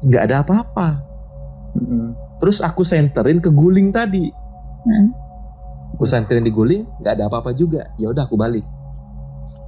nggak 0.02 0.32
ada 0.32 0.36
apa-apa 0.40 1.04
Hmm. 1.76 2.16
terus 2.40 2.64
aku 2.64 2.88
senterin 2.88 3.44
ke 3.44 3.52
guling 3.52 3.92
tadi 3.92 4.32
Hmm. 4.88 5.12
Aku 5.94 6.04
senterin 6.04 6.42
di 6.42 6.50
guling 6.50 6.84
nggak 7.00 7.14
ada 7.14 7.26
apa-apa 7.26 7.52
juga 7.52 7.94
ya 7.96 8.10
udah 8.10 8.24
aku 8.24 8.34
balik 8.34 8.66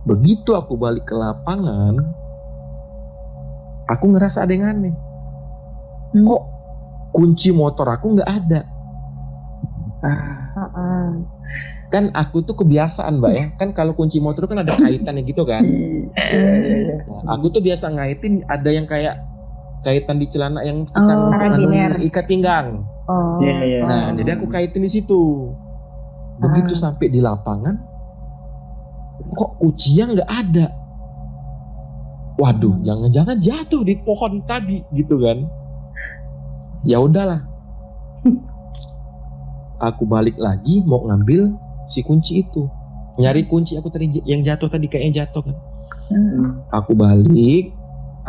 begitu 0.04 0.52
aku 0.52 0.76
balik 0.76 1.04
ke 1.04 1.14
lapangan 1.14 2.02
aku 3.86 4.06
ngerasa 4.08 4.44
ada 4.44 4.52
yang 4.52 4.66
aneh 4.68 4.96
Hmm. 6.08 6.24
kok 6.24 6.44
kunci 7.12 7.52
motor 7.52 7.90
aku 7.90 8.16
nggak 8.16 8.30
ada 8.30 8.62
Ah, 10.00 10.48
Ah, 10.56 11.12
kan 11.90 12.08
aku 12.14 12.40
tuh 12.40 12.56
kebiasaan 12.56 13.20
mbak 13.20 13.34
ya 13.34 13.46
kan 13.54 13.70
kalau 13.70 13.92
kunci 13.92 14.18
motor 14.18 14.46
kan 14.46 14.58
ada 14.58 14.72
kaitannya 14.72 15.22
gitu 15.24 15.44
kan 15.44 15.60
iya, 15.60 16.08
iya, 16.32 16.76
iya. 16.80 16.96
Nah, 17.04 17.36
aku 17.36 17.50
tuh 17.50 17.60
biasa 17.60 17.92
ngaitin 17.92 18.46
ada 18.46 18.70
yang 18.70 18.86
kayak 18.86 19.20
kaitan 19.82 20.16
di 20.16 20.26
celana 20.26 20.62
yang 20.62 20.88
kita 20.88 21.04
Oh, 21.12 21.30
karabiner. 21.30 22.00
ikat 22.00 22.26
pinggang 22.26 22.88
Oh. 23.06 23.38
Nah 23.84 24.08
Oh. 24.08 24.16
jadi 24.16 24.40
aku 24.40 24.48
kaitin 24.48 24.82
di 24.82 24.90
situ 24.90 25.52
begitu 26.42 26.74
Ah. 26.76 26.90
sampai 26.90 27.08
di 27.08 27.20
lapangan 27.24 27.76
kok 29.36 29.52
kuncinya 29.60 30.12
nggak 30.12 30.32
ada? 30.32 30.68
Waduh 32.36 32.84
jangan-jangan 32.84 33.38
jatuh 33.40 33.82
di 33.88 33.96
pohon 34.04 34.44
tadi 34.44 34.84
gitu 34.92 35.16
kan? 35.24 35.48
Ya 36.84 37.00
udahlah. 37.00 37.42
Aku 39.80 40.04
balik 40.08 40.36
lagi 40.36 40.84
mau 40.84 41.04
ngambil 41.08 41.56
si 41.88 42.04
kunci 42.04 42.44
itu. 42.44 42.68
Nyari 43.16 43.48
kunci 43.48 43.80
aku 43.80 43.88
tadi 43.88 44.12
yang 44.28 44.44
jatuh 44.44 44.68
tadi 44.68 44.92
kayaknya 44.92 45.24
jatuh 45.24 45.48
kan? 45.48 45.56
Hmm. 46.06 46.62
aku 46.70 46.94
balik 46.94 47.74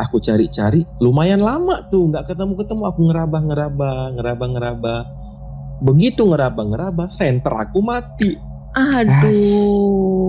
aku 0.01 0.17
cari-cari 0.17 0.81
lumayan 0.97 1.37
lama 1.37 1.85
tuh 1.93 2.09
nggak 2.09 2.33
ketemu-ketemu 2.33 2.83
aku 2.89 2.99
ngerabah 3.05 3.41
ngerabah 3.53 3.97
ngerabah 4.17 4.47
ngerabah 4.49 4.99
begitu 5.77 6.25
ngerabah 6.25 7.09
senter 7.09 7.53
aku 7.53 7.79
mati. 7.81 8.37
Aduh. 8.77 10.21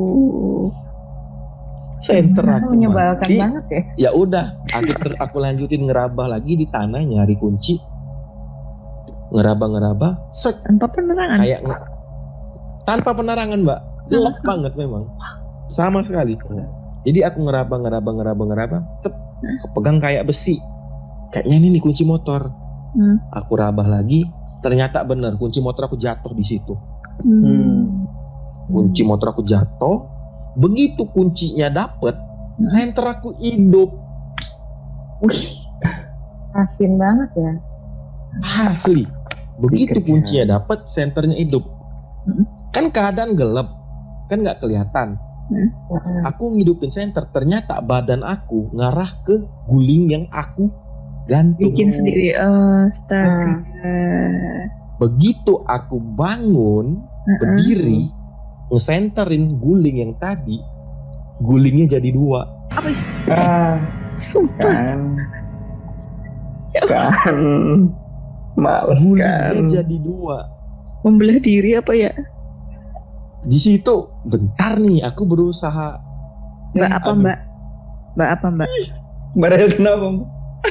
senter 1.98 2.46
Ah, 2.46 2.62
aku 2.62 2.78
menyebalkan 2.78 3.26
mati. 3.26 3.36
banget 3.36 3.64
ya. 3.68 3.82
ya 4.08 4.14
udah 4.14 4.54
aku 4.70 4.92
ter- 4.96 5.18
aku 5.18 5.36
lanjutin 5.42 5.84
ngerabah 5.90 6.30
lagi 6.30 6.54
di 6.56 6.64
tanah 6.70 7.02
nyari 7.04 7.34
kunci. 7.36 7.76
Ngerabah 9.28 9.66
set. 10.32 10.62
Tanpa 10.64 10.88
penerangan. 10.88 11.38
kayak 11.42 11.60
nge- 11.66 11.84
tanpa 12.88 13.10
penerangan 13.12 13.60
mbak. 13.60 13.80
Gelap 14.08 14.36
banget. 14.40 14.72
memang. 14.78 15.04
Sama 15.68 16.00
sekali. 16.00 16.32
Jadi 17.04 17.20
aku 17.24 17.44
ngeraba 17.44 17.76
ngeraba 17.76 18.10
ngeraba 18.16 18.42
ngeraba 18.48 18.78
tep 19.04 19.12
kepegang 19.68 20.00
kayak 20.00 20.24
besi. 20.24 20.56
Kayaknya 21.28 21.56
ini 21.60 21.68
nih 21.76 21.82
kunci 21.84 22.08
motor. 22.08 22.48
Hmm. 22.88 23.20
aku 23.36 23.52
rabah 23.52 23.84
lagi 23.84 24.24
ternyata 24.58 25.02
bener 25.02 25.34
kunci 25.34 25.58
motor 25.58 25.86
aku 25.86 25.96
jatuh 25.96 26.32
di 26.32 26.42
situ 26.42 26.74
Hmm. 27.18 28.06
kunci 28.66 29.02
motor 29.02 29.32
aku 29.32 29.42
jatuh 29.42 30.06
begitu 30.54 31.02
kuncinya 31.08 31.66
dapet 31.68 32.14
Hmm. 32.14 32.68
senter 32.68 33.04
aku 33.08 33.34
hidup 33.36 33.90
Wih. 35.18 35.66
Asin 36.54 36.94
banget 36.94 37.30
ya. 37.34 37.52
asli 38.70 39.02
begitu 39.58 39.98
Dikerja. 39.98 40.06
kuncinya 40.06 40.44
dapet 40.56 40.86
senternya 40.86 41.34
hidup 41.34 41.66
Hmm. 42.22 42.46
kan 42.70 42.90
keadaan 42.90 43.34
gelap 43.34 43.66
kan 44.26 44.38
nggak 44.38 44.58
kelihatan 44.58 45.18
Ah, 45.88 46.28
aku 46.28 46.52
ngidupin 46.52 46.92
senter 46.92 47.24
ternyata 47.32 47.80
badan 47.80 48.20
aku 48.20 48.68
ngarah 48.70 49.16
ke 49.24 49.32
guling 49.64 50.04
yang 50.06 50.24
aku 50.28 50.68
gantung 51.28 51.70
Bikin 51.70 51.88
sendiri. 51.88 52.32
Astaga. 52.32 53.52
begitu 54.98 55.62
aku 55.62 56.00
bangun 56.18 56.98
Heeh. 56.98 57.36
berdiri 57.38 58.00
ngesenterin 58.66 59.54
guling 59.54 60.02
yang 60.02 60.12
tadi 60.16 60.58
gulingnya 61.38 61.94
jadi 61.94 62.10
dua 62.10 62.42
Apa 62.68 62.90
sih? 62.90 63.06
Ah, 63.28 63.78
Sumpah. 64.12 64.58
kan. 64.58 65.00
Kan. 66.74 67.36
Males 68.54 68.98
gulingnya 68.98 69.54
kan. 69.54 69.70
jadi 69.70 69.96
dua 69.98 70.38
Membelah 71.00 71.38
diri 71.38 71.72
apa 71.72 71.92
ya? 71.92 72.10
di 73.38 73.54
situ 73.54 73.94
bentar 74.26 74.76
nih 74.76 75.06
aku 75.06 75.22
berusaha 75.22 75.94
Mbak 76.74 76.82
Eh, 76.82 76.90
apa 76.90 77.06
aduh. 77.06 77.20
mbak? 77.22 77.38
Mbak 78.12 78.28
apa 78.34 78.46
mbak? 78.50 78.68
Badan 79.32 79.70
kenapa? 79.70 80.06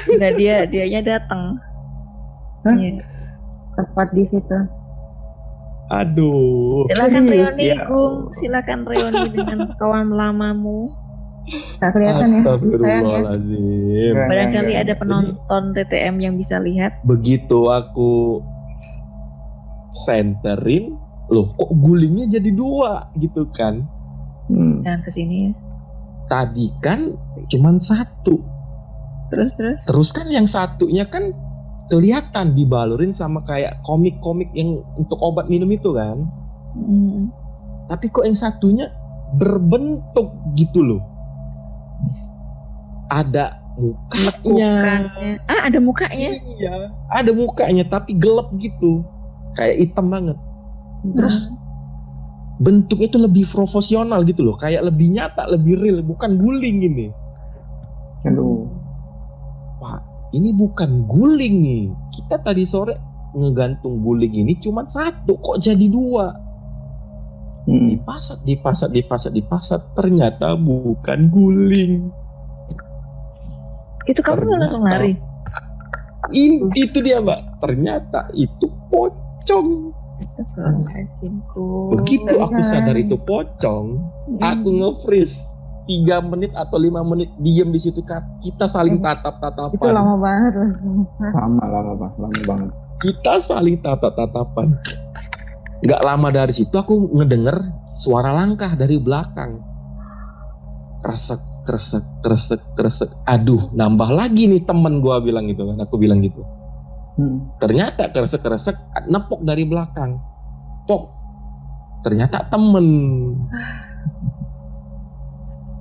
Enggak 0.05 0.33
dia 0.37 0.55
dianya 0.69 1.01
datang. 1.01 1.57
Hah? 2.67 2.75
Iya. 2.75 3.01
tepat 3.77 4.09
di 4.09 4.25
situ. 4.25 4.57
aduh 5.87 6.83
Silakan 6.89 7.23
Serius, 7.29 7.53
reuni 7.53 7.65
ya. 7.69 7.77
Gung, 7.85 8.15
silakan 8.33 8.79
reuni 8.83 9.25
dengan 9.31 9.59
kawan 9.79 10.09
lamamu. 10.11 10.91
Nggak 11.79 11.91
kelihatan 11.95 12.27
ya. 12.27 12.39
Astagfirullahaladzim. 12.43 14.13
Barangkali 14.17 14.73
ada 14.75 14.93
penonton 14.99 15.63
TTM 15.71 16.15
yang 16.19 16.35
bisa 16.35 16.59
lihat. 16.59 16.99
Begitu 17.07 17.71
aku 17.71 18.43
senterin, 20.03 20.99
loh 21.31 21.55
kok 21.55 21.71
gulingnya 21.71 22.35
jadi 22.35 22.51
dua 22.51 23.07
gitu 23.15 23.47
kan? 23.55 23.87
Hmm. 24.51 24.83
Jangan 24.83 25.01
ke 25.07 25.11
sini 25.11 25.35
ya. 25.47 25.51
Tadi 26.27 26.67
kan 26.83 27.15
cuman 27.47 27.79
satu. 27.79 28.56
Terus 29.27 29.51
terus. 29.55 29.79
Terus 29.83 30.09
kan 30.15 30.27
yang 30.31 30.47
satunya 30.47 31.03
kan 31.07 31.35
kelihatan 31.87 32.55
dibalurin 32.55 33.15
sama 33.15 33.43
kayak 33.47 33.79
komik-komik 33.87 34.51
yang 34.55 34.83
untuk 34.99 35.19
obat 35.23 35.47
minum 35.47 35.67
itu 35.71 35.95
kan. 35.95 36.27
Hmm. 36.75 37.31
Tapi 37.87 38.11
kok 38.11 38.27
yang 38.27 38.35
satunya 38.35 38.91
berbentuk 39.35 40.31
gitu 40.55 40.83
loh. 40.83 41.01
Ada 43.07 43.55
mukanya. 43.79 44.35
Mukanya. 44.43 45.31
Ah 45.47 45.61
ada 45.67 45.79
mukanya. 45.79 46.29
Iya, 46.35 46.75
ada 47.11 47.31
mukanya 47.31 47.83
tapi 47.87 48.15
gelap 48.15 48.51
gitu. 48.59 49.03
Kayak 49.55 49.75
hitam 49.87 50.11
banget. 50.11 50.37
Terus 51.15 51.47
bentuknya 52.57 53.07
itu 53.13 53.19
lebih 53.21 53.45
profesional 53.53 54.25
gitu 54.25 54.41
loh, 54.41 54.57
kayak 54.57 54.81
lebih 54.81 55.13
nyata, 55.13 55.45
lebih 55.45 55.77
real, 55.77 56.01
bukan 56.01 56.41
guling 56.41 56.81
ini. 56.83 57.07
Aduh. 58.25 58.46
Ini 60.35 60.49
bukan 60.55 61.07
guling 61.07 61.55
nih. 61.63 61.85
Kita 62.11 62.43
tadi 62.43 62.67
sore 62.67 62.99
ngegantung 63.31 64.03
guling 64.03 64.33
ini 64.33 64.59
cuma 64.59 64.83
satu, 64.87 65.39
kok 65.39 65.63
jadi 65.63 65.87
dua? 65.87 66.35
Hmm. 67.67 67.91
Dipasat, 67.91 68.43
dipasat, 68.47 68.89
dipasat, 68.91 69.31
dipasat. 69.35 69.81
Ternyata 69.95 70.55
bukan 70.55 71.31
guling. 71.31 72.11
Itu 74.07 74.23
kamu 74.23 74.47
nggak 74.47 74.59
langsung 74.63 74.87
lari. 74.87 75.19
Ini, 76.31 76.71
itu 76.75 76.99
dia 77.03 77.19
mbak. 77.23 77.59
Ternyata 77.63 78.31
itu 78.35 78.67
pocong. 78.91 79.91
Astagfirullahaladzimku. 80.17 81.67
Begitu 81.93 82.33
aku 82.41 82.59
sadar 82.63 82.97
itu 82.97 83.15
pocong, 83.21 83.87
Hmm. 84.27 84.41
aku 84.43 84.67
nge-freeze 84.75 85.56
tiga 85.87 86.19
menit 86.19 86.51
atau 86.51 86.75
lima 86.75 87.01
menit 87.01 87.31
diem 87.39 87.71
di 87.71 87.79
situ 87.79 88.03
Kak. 88.03 88.43
kita 88.43 88.67
saling 88.67 88.99
tatap 88.99 89.39
tatapan 89.39 89.73
Itu 89.73 89.87
lama 89.87 90.13
banget 90.15 90.53
langsung. 90.53 91.07
Lama, 91.17 91.63
lama, 91.63 91.91
Pak. 91.95 92.11
Lama 92.19 92.39
banget. 92.43 92.69
kita 92.97 93.33
saling 93.37 93.77
tatap 93.79 94.13
tatapan 94.13 94.73
nggak 95.77 96.01
lama 96.01 96.33
dari 96.33 96.49
situ 96.49 96.73
aku 96.73 97.13
ngedenger 97.13 97.53
suara 97.93 98.33
langkah 98.33 98.73
dari 98.73 98.97
belakang 98.97 99.61
kresek 100.99 101.37
kresek 101.63 102.01
kresek 102.19 102.57
kresek 102.73 103.13
aduh 103.23 103.69
nambah 103.71 104.09
lagi 104.09 104.49
nih 104.49 104.65
temen 104.65 104.97
gua 104.97 105.21
bilang 105.21 105.45
gitu 105.45 105.69
kan 105.69 105.77
aku 105.79 105.95
bilang 105.95 106.19
gitu 106.19 106.41
Hmm. 107.13 107.49
ternyata 107.57 108.09
kresek 108.09 108.41
kresek 108.41 108.77
nepok 109.05 109.41
dari 109.41 109.65
belakang 109.65 110.21
pok 110.85 111.09
ternyata 112.01 112.45
temen 112.45 112.85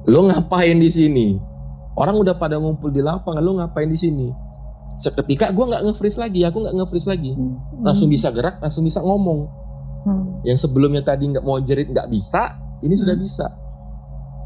lo 0.06 0.30
ngapain 0.30 0.78
di 0.78 0.90
sini? 0.90 1.26
Orang 1.96 2.20
udah 2.20 2.36
pada 2.38 2.60
ngumpul 2.60 2.94
di 2.94 3.02
lapangan 3.02 3.42
lo 3.42 3.58
ngapain 3.58 3.90
di 3.90 3.98
sini? 3.98 4.28
Seketika 4.96 5.52
gua 5.52 5.74
nggak 5.74 5.82
nge-freeze 5.90 6.16
lagi 6.16 6.40
aku 6.46 6.64
nggak 6.64 6.74
nge-freeze 6.78 7.08
lagi. 7.10 7.36
Hmm. 7.36 7.84
langsung 7.84 8.08
bisa 8.08 8.32
gerak 8.32 8.62
langsung 8.62 8.86
bisa 8.86 9.02
ngomong. 9.02 9.66
Hmm. 10.06 10.38
yang 10.46 10.54
sebelumnya 10.54 11.02
tadi 11.02 11.26
nggak 11.34 11.42
mau 11.42 11.58
jerit 11.58 11.90
nggak 11.90 12.06
bisa 12.14 12.54
ini 12.86 12.94
sudah 12.94 13.18
bisa. 13.18 13.46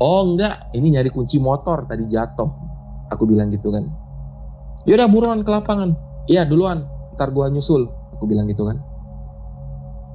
Oh 0.01 0.25
enggak 0.25 0.73
ini 0.73 0.97
nyari 0.97 1.13
kunci 1.13 1.37
motor 1.37 1.85
tadi 1.85 2.09
jatuh. 2.09 2.49
Aku 3.13 3.29
bilang 3.29 3.53
gitu 3.53 3.69
kan. 3.69 3.85
Yaudah 4.89 5.13
buruan 5.13 5.45
ke 5.45 5.51
lapangan. 5.53 5.93
Iya 6.25 6.49
duluan. 6.49 6.89
Ntar 7.19 7.37
gua 7.37 7.53
nyusul. 7.53 7.85
Aku 8.17 8.25
bilang 8.25 8.49
gitu 8.49 8.65
kan. 8.65 8.81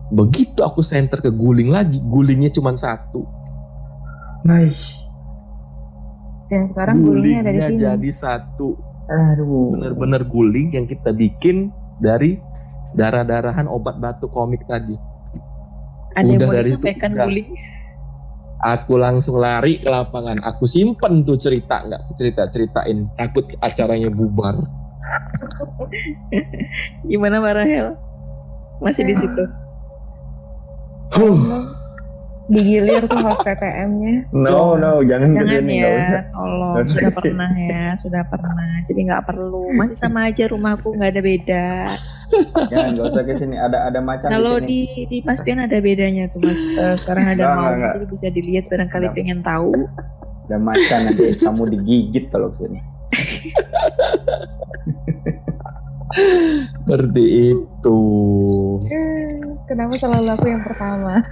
Begitu 0.10 0.66
aku 0.66 0.82
center 0.82 1.22
ke 1.22 1.30
guling 1.30 1.70
lagi 1.70 2.02
gulingnya 2.02 2.50
cuma 2.50 2.74
satu. 2.74 3.22
Nice. 4.41 5.05
Dan 6.52 6.70
sekarang 6.70 7.02
gulingnya 7.02 7.41
ada 7.46 7.52
di 7.52 7.60
Gulingnya 7.60 7.64
sini. 7.64 7.86
jadi 7.89 8.10
satu 8.14 8.78
Aduh. 9.10 9.72
bener-bener 9.72 10.22
guling 10.26 10.74
yang 10.74 10.86
kita 10.86 11.14
bikin 11.14 11.74
dari 11.98 12.41
darah-darahan 12.93 13.68
obat 13.68 14.00
batuk 14.00 14.32
komik 14.32 14.66
tadi 14.66 14.98
Ada 16.16 16.32
yang 16.32 16.39
Udah 16.39 16.46
mau 16.46 16.54
dari 16.54 16.72
itu, 16.76 16.80
disampaikan 16.80 17.12
udah. 17.12 17.26
guling? 17.28 17.50
aku 18.58 18.98
langsung 18.98 19.38
lari 19.38 19.78
ke 19.78 19.88
lapangan 19.88 20.41
aku 20.41 20.66
simpen 20.66 21.22
tuh 21.22 21.38
cerita 21.38 21.86
nggak 21.86 22.02
cerita 22.18 22.50
ceritain 22.50 23.06
takut 23.14 23.46
acaranya 23.62 24.10
bubar 24.10 24.58
Gimana 27.10 27.39
Mbak 27.39 27.56
Rahel? 27.56 27.88
Masih 28.82 29.08
di 29.08 29.16
situ. 29.16 29.43
huh, 31.12 31.38
Digilir 32.46 33.02
tuh 33.04 33.18
host 33.18 33.41
TTM-nya. 33.41 34.30
No, 34.30 34.76
no, 34.76 35.02
jangan 35.02 35.34
Jangan 35.34 35.50
ke 35.50 35.58
sini, 35.58 35.76
ya, 35.76 35.89
usah. 35.91 36.22
tolong. 36.30 36.74
Usah 36.76 36.86
Sudah 36.86 37.02
ke 37.02 37.10
sini. 37.10 37.24
pernah 37.26 37.52
ya, 37.58 37.86
sudah 37.98 38.24
pernah. 38.24 38.54
Jadi 38.86 39.00
nggak 39.02 39.24
perlu. 39.24 39.64
Masih 39.72 39.98
sama 39.98 40.20
aja 40.26 40.43
rumahku 40.46 40.88
nggak 40.91 41.10
ada 41.10 41.22
beda. 41.22 41.68
Jangan, 42.68 42.88
nggak 42.91 43.08
usah 43.08 43.24
ke 43.24 43.34
sini. 43.36 43.56
Ada 43.56 43.78
ada 43.88 44.00
macan 44.00 44.30
Kalau 44.30 44.56
di 44.58 44.86
sini. 44.86 44.93
di 45.08 45.12
di 45.12 45.18
Paspian 45.20 45.60
ada 45.60 45.78
bedanya 45.80 46.24
tuh 46.28 46.39
mas. 46.39 46.62
Eh, 46.62 46.96
sekarang 46.96 47.26
ada 47.28 47.43
mau, 47.52 47.74
jadi 47.74 48.06
bisa 48.06 48.28
dilihat 48.30 48.66
barangkali 48.68 49.04
Nggak. 49.04 49.16
pengen 49.16 49.39
tahu. 49.41 49.70
Ada 50.46 50.58
macan 50.60 51.00
nanti 51.04 51.26
kamu 51.36 51.62
digigit 51.72 52.26
kalau 52.30 52.50
ke 52.52 52.62
sini. 52.62 52.80
seperti 56.78 57.24
itu 57.52 58.00
Eh, 58.86 59.34
Kenapa 59.66 59.93
selalu 59.96 60.30
aku 60.30 60.46
yang 60.46 60.62
pertama? 60.62 61.26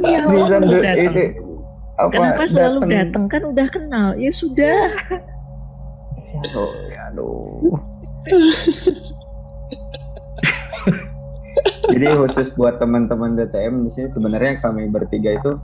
Ya, 0.00 0.24
datang. 0.24 1.12
itu 1.12 1.24
apa? 2.00 2.08
Kenapa 2.08 2.42
selalu 2.48 2.88
datang- 2.88 3.28
kan 3.28 3.42
udah 3.44 3.66
kenal? 3.68 4.16
Ya 4.16 4.32
sudah. 4.32 4.88
Aduh, 6.48 6.72
aduh. 7.12 7.76
Jadi 11.90 12.06
khusus 12.16 12.54
buat 12.54 12.78
teman-teman 12.78 13.36
DTM 13.36 13.84
di 13.84 13.90
sini 13.90 14.08
sebenarnya 14.14 14.62
kami 14.62 14.88
bertiga 14.88 15.36
itu 15.36 15.58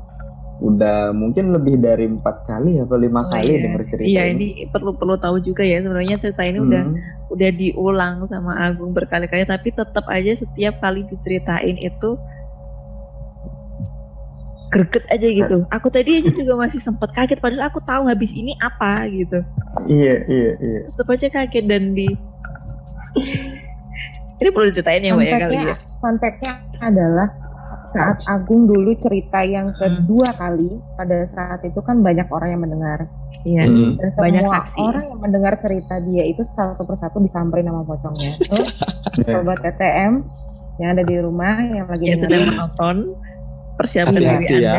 udah 0.57 1.13
mungkin 1.13 1.53
lebih 1.53 1.77
dari 1.77 2.09
empat 2.09 2.49
kali 2.49 2.81
atau 2.81 2.97
lima 2.97 3.21
Oh, 3.21 3.29
kali 3.29 3.53
iya. 3.53 3.61
denger 3.69 3.83
cerita 3.85 4.09
Iya 4.09 4.23
ini 4.33 4.47
perlu 4.73 4.97
perlu 4.97 5.21
tahu 5.21 5.37
juga 5.45 5.61
ya 5.61 5.85
sebenarnya 5.85 6.17
cerita 6.17 6.49
ini 6.49 6.65
udah 6.65 6.83
Hmm. 6.89 6.97
udah 7.29 7.51
diulang 7.53 8.25
sama 8.25 8.57
Agung 8.65 8.97
berkali-kali 8.97 9.45
tapi 9.45 9.69
tetap 9.71 10.09
aja 10.09 10.33
setiap 10.33 10.81
kali 10.81 11.05
diceritain 11.05 11.77
itu 11.77 12.17
greget 14.67 15.05
aja 15.09 15.29
gitu. 15.31 15.63
Aku 15.71 15.89
tadi 15.93 16.21
aja 16.21 16.31
juga 16.33 16.59
masih 16.59 16.83
sempat 16.83 17.15
kaget 17.15 17.39
padahal 17.39 17.71
aku 17.71 17.79
tahu 17.85 18.11
habis 18.11 18.35
ini 18.35 18.57
apa 18.59 19.07
gitu. 19.09 19.45
Iya, 19.87 20.27
iya, 20.27 20.51
iya. 20.59 20.81
Tetap 20.91 21.07
aja 21.07 21.29
kaget 21.31 21.65
dan 21.71 21.95
di 21.95 22.09
ini 24.41 24.49
perlu 24.53 24.69
diceritain 24.69 25.05
ya 25.05 25.13
mbak 25.15 25.27
ya 25.27 25.37
kali 25.39 25.55
ya. 25.55 25.77
Fact-nya 26.01 26.53
adalah 26.83 27.29
saat 27.87 28.19
Agung 28.27 28.67
dulu 28.67 28.93
cerita 28.97 29.41
yang 29.41 29.71
Hmm. 29.71 29.79
kedua 30.03 30.29
kali 30.33 30.69
pada 30.95 31.25
saat 31.25 31.63
itu 31.63 31.79
kan 31.81 32.01
banyak 32.01 32.27
orang 32.29 32.49
yang 32.51 32.63
mendengar 32.63 33.07
Iya. 33.43 33.65
Hmm. 33.65 33.95
dan 33.97 34.09
semua 34.11 34.25
Banyak 34.27 34.45
saksi. 34.45 34.81
orang 34.83 35.05
yang 35.07 35.21
mendengar 35.21 35.55
cerita 35.57 35.95
dia 36.01 36.25
itu 36.25 36.43
satu 36.43 36.83
persatu 36.83 37.19
disamperin 37.19 37.67
sama 37.67 37.83
pocongnya. 37.83 38.35
Terus 38.43 38.69
sobat 39.25 39.59
TTM 39.61 40.13
yang 40.77 40.89
ada 40.93 41.03
di 41.03 41.17
rumah 41.17 41.57
yang 41.63 41.87
lagi 41.87 42.05
Yang 42.05 42.27
sedang 42.27 42.51
menonton 42.51 42.97
persiapkan 43.77 44.17
diri 44.17 44.57
ya. 44.57 44.73
anda. 44.73 44.75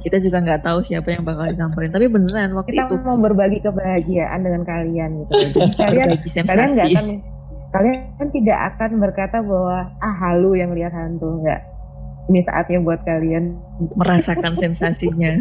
Kita 0.00 0.18
juga 0.18 0.42
nggak 0.42 0.60
tahu 0.62 0.78
siapa 0.82 1.08
yang 1.10 1.22
bakal 1.22 1.48
disamperin. 1.48 1.90
Tapi 1.90 2.06
beneran 2.06 2.50
waktu 2.52 2.70
kita 2.72 2.86
itu 2.86 2.96
mau 3.00 3.16
berbagi 3.16 3.58
kebahagiaan 3.60 4.38
dengan 4.42 4.62
kalian 4.62 5.10
gitu. 5.22 5.32
Kalian 5.80 6.08
kalian 6.18 6.70
nggak 6.70 6.88
akan 6.92 7.06
kalian 7.70 7.96
kan 8.14 8.28
tidak 8.30 8.58
akan 8.70 8.90
berkata 8.98 9.42
bahwa 9.42 9.90
ah 9.98 10.14
halu 10.22 10.54
yang 10.54 10.70
lihat 10.70 10.94
hantu 10.94 11.42
nggak 11.42 11.58
ini 12.26 12.40
saatnya 12.40 12.80
buat 12.80 13.00
kalian 13.02 13.56
merasakan 13.94 14.54
sensasinya. 14.54 15.36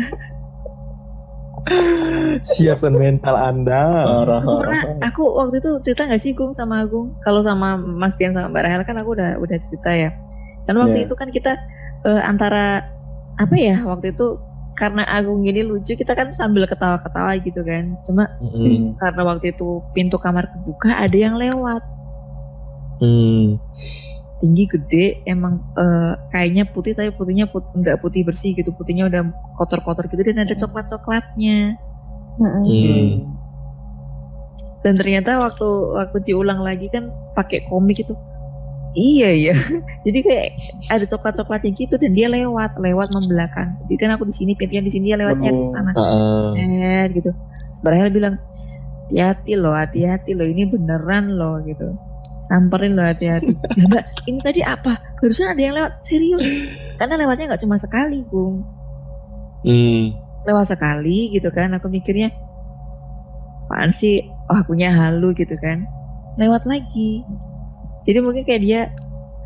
siapkan 2.43 2.91
mental 2.91 3.39
anda 3.39 4.03
Aku 4.03 4.59
pernah, 4.59 4.83
parah. 4.83 4.99
aku 4.99 5.23
waktu 5.31 5.55
itu 5.63 5.69
cerita 5.79 6.11
nggak 6.11 6.19
sih 6.19 6.35
Gung 6.35 6.51
sama 6.51 6.83
Agung? 6.83 7.15
Kalau 7.23 7.39
sama 7.39 7.79
Mas 7.79 8.19
Pian 8.19 8.35
sama 8.35 8.51
Mbak 8.51 8.63
Rahel 8.67 8.83
kan 8.83 8.99
aku 8.99 9.15
udah 9.15 9.39
udah 9.39 9.57
cerita 9.63 9.95
ya. 9.95 10.11
Dan 10.67 10.75
waktu 10.75 11.03
Iya. 11.03 11.05
itu 11.07 11.15
kan 11.15 11.31
kita 11.31 11.55
eh, 12.03 12.21
antara 12.21 12.83
apa 13.39 13.55
ya 13.55 13.79
waktu 13.87 14.11
itu 14.11 14.43
karena 14.75 15.07
Agung 15.07 15.47
ini 15.47 15.63
lucu 15.63 15.95
kita 15.95 16.17
kan 16.19 16.35
sambil 16.35 16.67
ketawa-ketawa 16.67 17.31
gitu 17.39 17.63
kan. 17.63 17.95
Cuma 18.03 18.27
Mm-mm. 18.43 18.99
karena 18.99 19.21
waktu 19.23 19.55
itu 19.55 19.79
pintu 19.95 20.19
kamar 20.19 20.51
kebuka 20.51 20.99
ada 20.99 21.15
yang 21.15 21.39
lewat. 21.39 21.79
Hmm. 22.99 23.55
Tinggi 24.43 24.67
gede 24.67 25.05
emang 25.23 25.63
eh, 25.79 26.13
kayaknya 26.35 26.67
putih 26.67 26.91
tapi 26.91 27.15
putihnya 27.15 27.47
put, 27.47 27.63
nggak 27.71 28.03
putih 28.03 28.27
bersih 28.27 28.51
gitu 28.51 28.75
putihnya 28.75 29.07
udah 29.07 29.31
kotor-kotor 29.55 30.11
gitu 30.11 30.19
dan 30.27 30.43
ada 30.43 30.51
coklat 30.51 30.91
coklatnya 30.91 31.79
Mm-mm. 32.43 32.65
Hmm. 32.67 33.07
dan 34.83 34.93
ternyata 34.99 35.39
waktu 35.39 35.63
waktu 35.95 36.17
diulang 36.27 36.59
lagi 36.59 36.91
kan 36.91 37.07
pakai 37.39 37.63
komik 37.71 38.03
itu 38.03 38.11
iya 38.99 39.31
ya 39.31 39.55
jadi 40.05 40.19
kayak 40.19 40.47
ada 40.91 41.05
coklat 41.07 41.39
coklatnya 41.39 41.71
gitu 41.71 41.95
dan 41.95 42.11
dia 42.11 42.27
lewat 42.27 42.75
lewat 42.75 43.15
membelakang 43.15 43.79
jadi 43.87 43.95
kan 43.95 44.09
aku 44.19 44.27
di 44.27 44.35
sini 44.35 44.51
pintunya 44.59 44.83
di 44.83 44.91
sini 44.91 45.15
dia 45.15 45.17
lewatnya 45.23 45.55
ke 45.55 45.63
Oh. 45.63 45.71
sana 45.71 45.91
Heeh. 45.95 46.51
eh 46.59 47.03
gitu 47.15 47.31
Sebenarnya 47.79 48.11
bilang 48.11 48.35
hati-hati 49.07 49.53
loh 49.55 49.75
hati-hati 49.75 50.31
loh 50.35 50.47
ini 50.47 50.67
beneran 50.67 51.35
loh 51.35 51.59
gitu 51.63 51.95
samperin 52.47 52.93
loh 52.95 53.07
hati-hati. 53.07 53.55
"Ya, 53.79 53.83
mbak 53.87 54.03
ini 54.27 54.39
tadi 54.43 54.61
apa? 54.61 54.99
Barusan 55.23 55.55
ada 55.55 55.61
yang 55.61 55.75
lewat. 55.75 55.93
Serius? 56.03 56.43
Karena 56.99 57.15
lewatnya 57.15 57.53
nggak 57.53 57.63
cuma 57.63 57.79
sekali 57.79 58.23
bung. 58.27 58.63
Hmm. 59.63 60.19
lewat 60.43 60.75
sekali 60.75 61.31
gitu 61.31 61.47
kan. 61.55 61.71
Aku 61.79 61.87
mikirnya 61.87 62.35
apaan 63.63 63.95
sih? 63.95 64.27
Oh 64.51 64.59
akunya 64.59 64.91
halu 64.91 65.31
gitu 65.31 65.55
kan. 65.55 65.87
Lewat 66.35 66.67
lagi. 66.67 67.23
Jadi 68.03 68.19
mungkin 68.19 68.43
kayak 68.43 68.61
dia 68.61 68.81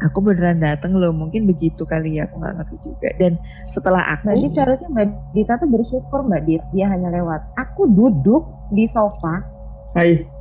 aku 0.01 0.25
beneran 0.25 0.61
dateng 0.61 0.93
loh 0.97 1.09
mungkin 1.13 1.49
begitu 1.49 1.85
kali 1.85 2.17
ya 2.17 2.25
aku 2.25 2.41
nggak 2.41 2.53
ngerti 2.57 2.75
juga. 2.81 3.09
Dan 3.21 3.37
setelah 3.69 4.01
Mbak 4.25 4.25
aku 4.25 4.37
Dit 4.41 4.51
seharusnya 4.57 4.89
Mbak 4.89 5.07
Dita 5.37 5.53
tuh 5.61 5.69
bersyukur 5.69 6.19
Mbak 6.25 6.41
Dit 6.49 6.63
dia 6.73 6.89
hanya 6.89 7.13
lewat. 7.13 7.41
Aku 7.53 7.85
duduk 7.85 8.73
di 8.73 8.89
sofa. 8.89 9.45
Hai. 9.93 10.36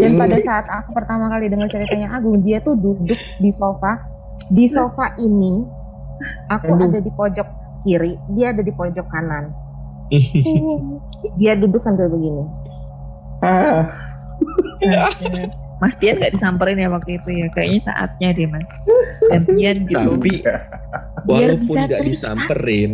Dan 0.00 0.16
pada 0.16 0.36
saat 0.40 0.66
aku 0.68 0.96
pertama 0.96 1.28
kali 1.28 1.52
dengar 1.52 1.68
ceritanya 1.68 2.16
Agung 2.16 2.40
dia 2.40 2.58
tuh 2.64 2.76
duduk 2.76 3.18
di 3.38 3.50
sofa. 3.52 4.00
Di 4.52 4.66
sofa 4.66 5.14
ini 5.20 5.64
aku 6.50 6.72
Aduh. 6.76 6.88
ada 6.88 6.98
di 6.98 7.10
pojok 7.12 7.48
kiri, 7.86 8.16
dia 8.36 8.50
ada 8.52 8.62
di 8.64 8.72
pojok 8.72 9.06
kanan. 9.10 9.52
Dia 11.40 11.56
duduk 11.56 11.80
sambil 11.80 12.12
begini. 12.12 12.44
Ah, 13.40 13.88
Mas 15.82 15.98
Pian 15.98 16.20
nggak 16.20 16.36
disamperin 16.38 16.78
ya 16.78 16.92
waktu 16.92 17.18
itu 17.18 17.30
ya 17.42 17.46
kayaknya 17.50 17.80
saatnya 17.90 18.28
deh 18.36 18.46
Mas 18.46 18.70
gantian 19.32 19.76
gitu 19.88 20.10
Tapi 20.14 20.46
Biar 21.26 21.58
walaupun 21.58 21.62
bisa 21.62 21.80
nggak 21.86 22.02
disamperin, 22.06 22.92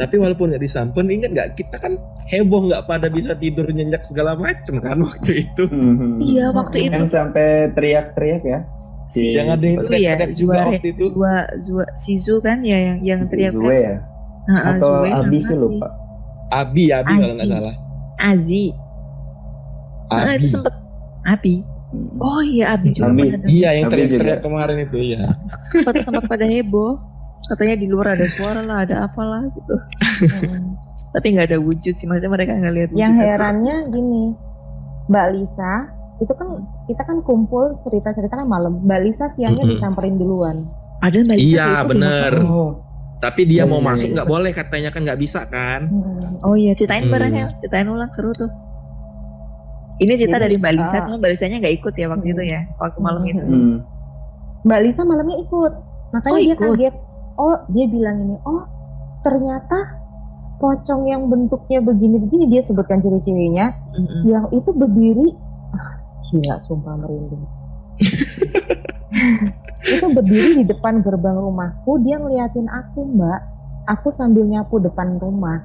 tapi 0.00 0.14
walaupun 0.22 0.54
nggak 0.54 0.62
disamperin, 0.62 1.10
ingat 1.10 1.30
nggak 1.34 1.48
kita 1.58 1.76
kan 1.78 1.98
heboh 2.30 2.70
nggak 2.70 2.86
pada 2.86 3.10
bisa 3.10 3.34
tidur 3.34 3.66
nyenyak 3.66 4.06
segala 4.06 4.38
macem 4.38 4.78
kan 4.78 5.02
waktu 5.02 5.46
itu. 5.46 5.64
mhm. 5.66 6.22
iya 6.22 6.54
waktu 6.54 6.88
itu 6.88 6.94
Yang 6.94 7.10
sampai 7.10 7.74
teriak-teriak 7.74 8.42
ya. 8.46 8.60
si 9.08 9.32
Yang 9.34 9.48
ada 9.56 9.64
yang 9.64 9.76
itu 9.80 9.86
ya 9.86 9.88
teriak-teriak 9.88 10.32
juga 10.36 10.54
Zua, 10.54 10.66
waktu 10.70 10.88
itu. 10.92 11.04
Zua, 11.10 11.34
Zua, 11.58 11.84
si 11.98 12.12
Zu 12.20 12.34
kan 12.44 12.58
ya 12.62 12.78
yang 12.78 12.98
yang 13.02 13.20
teriak 13.26 13.54
Zue 13.56 13.76
ya. 13.76 13.96
Atau 14.48 15.04
Abi 15.04 15.38
sih 15.42 15.56
lupa. 15.58 15.88
Abi, 16.48 16.88
Abi 16.94 17.12
kalau 17.12 17.34
nggak 17.36 17.48
salah. 17.48 17.74
Azi 18.18 18.72
Abi. 20.08 20.40
itu 20.40 20.48
sempet 20.56 20.74
Abi 21.26 21.62
Hmm. 21.88 22.20
oh 22.20 22.44
iya 22.44 22.76
Abi 22.76 22.92
juga 22.92 23.08
Abi. 23.16 23.32
Iya, 23.48 23.80
yang 23.80 23.88
teriak-teriak 23.88 24.44
kemarin 24.44 24.76
itu 24.84 25.16
ya. 25.16 25.32
sempat 25.72 26.04
sempat 26.04 26.28
pada 26.28 26.44
heboh 26.44 27.00
katanya 27.48 27.74
di 27.74 27.86
luar 27.86 28.12
ada 28.12 28.26
suara 28.26 28.60
lah 28.60 28.84
ada 28.84 29.02
apalah 29.02 29.42
gitu 29.48 29.74
Mm. 30.18 30.76
tapi 31.14 31.26
nggak 31.30 31.48
ada 31.48 31.58
wujud 31.58 31.94
sih 31.94 32.04
maksudnya 32.04 32.28
mereka 32.28 32.52
nggak 32.52 32.74
lihat 32.74 32.90
Yang 32.92 33.12
wujud. 33.14 33.24
herannya 33.24 33.76
gini, 33.88 34.24
Mbak 35.06 35.26
Lisa 35.32 35.72
itu 36.18 36.32
kan 36.32 36.48
kita 36.84 37.02
kan 37.02 37.22
kumpul 37.22 37.78
cerita-cerita 37.80 38.34
kan 38.34 38.44
malam. 38.44 38.82
Mbak 38.82 39.00
Lisa 39.02 39.30
siangnya 39.30 39.62
Mm-mm. 39.62 39.74
disamperin 39.74 40.14
duluan. 40.14 40.68
ada 40.98 41.16
Mbak 41.16 41.36
Lisa 41.36 41.54
Iya, 41.54 41.68
bener. 41.82 42.32
belakang. 42.34 42.50
Oh, 42.50 42.72
Tapi 43.18 43.40
dia 43.44 43.62
mau 43.62 43.78
Iya, 43.78 43.80
iya, 43.80 43.88
masuk 43.88 44.04
iya. 44.04 44.14
nggak 44.14 44.28
boleh 44.28 44.50
katanya 44.52 44.90
kan 44.90 45.00
nggak 45.02 45.18
bisa 45.18 45.40
kan. 45.46 45.80
Mm. 45.86 46.44
oh 46.44 46.54
iya 46.54 46.72
ceritain 46.72 47.02
Hmm. 47.02 47.10
bareng 47.10 47.32
ya 47.32 47.46
ceritain 47.56 47.86
ulang 47.86 48.10
seru 48.10 48.30
tuh 48.32 48.50
ini 49.98 50.14
cerita 50.14 50.36
Jadi, 50.36 50.44
dari 50.44 50.56
Mbak 50.56 50.72
Lisa 50.76 50.94
ah. 50.94 51.02
cuma 51.02 51.16
Mbak 51.16 51.30
Lisanya 51.32 51.56
nggak 51.58 51.74
ikut 51.74 51.94
ya 51.94 52.06
waktu 52.06 52.22
Hmm. 52.24 52.34
itu 52.34 52.42
ya 52.44 52.60
waktu 52.76 52.98
malam 53.00 53.22
itu 53.24 53.40
hmm. 53.40 53.76
Mbak 54.62 54.80
Lisa 54.82 55.02
malamnya 55.02 55.38
ikut. 55.38 55.72
Makanya 56.08 56.32
Oh, 56.32 56.38
dia 56.38 56.52
ikut. 56.52 56.72
kaget. 56.74 56.94
Oh, 57.38 57.54
dia 57.70 57.86
bilang 57.86 58.18
ini, 58.18 58.36
oh 58.42 58.66
ternyata 59.22 59.98
pocong 60.58 61.06
yang 61.06 61.30
bentuknya 61.30 61.78
begini-begini 61.78 62.50
dia 62.50 62.62
sebutkan 62.62 62.98
ciri-cirinya 62.98 63.70
Mm-mm. 63.94 64.22
yang 64.26 64.44
itu 64.50 64.70
berdiri 64.74 65.30
ah, 65.74 66.02
gila 66.30 66.58
sumpah 66.66 66.98
merinding. 66.98 67.44
itu 69.94 70.06
berdiri 70.10 70.62
di 70.62 70.64
depan 70.66 71.00
gerbang 71.06 71.38
rumahku 71.38 72.02
dia 72.02 72.18
ngeliatin 72.18 72.66
aku 72.66 73.06
mbak 73.06 73.40
aku 73.86 74.10
sambil 74.10 74.42
nyapu 74.46 74.82
depan 74.82 75.18
rumah 75.22 75.62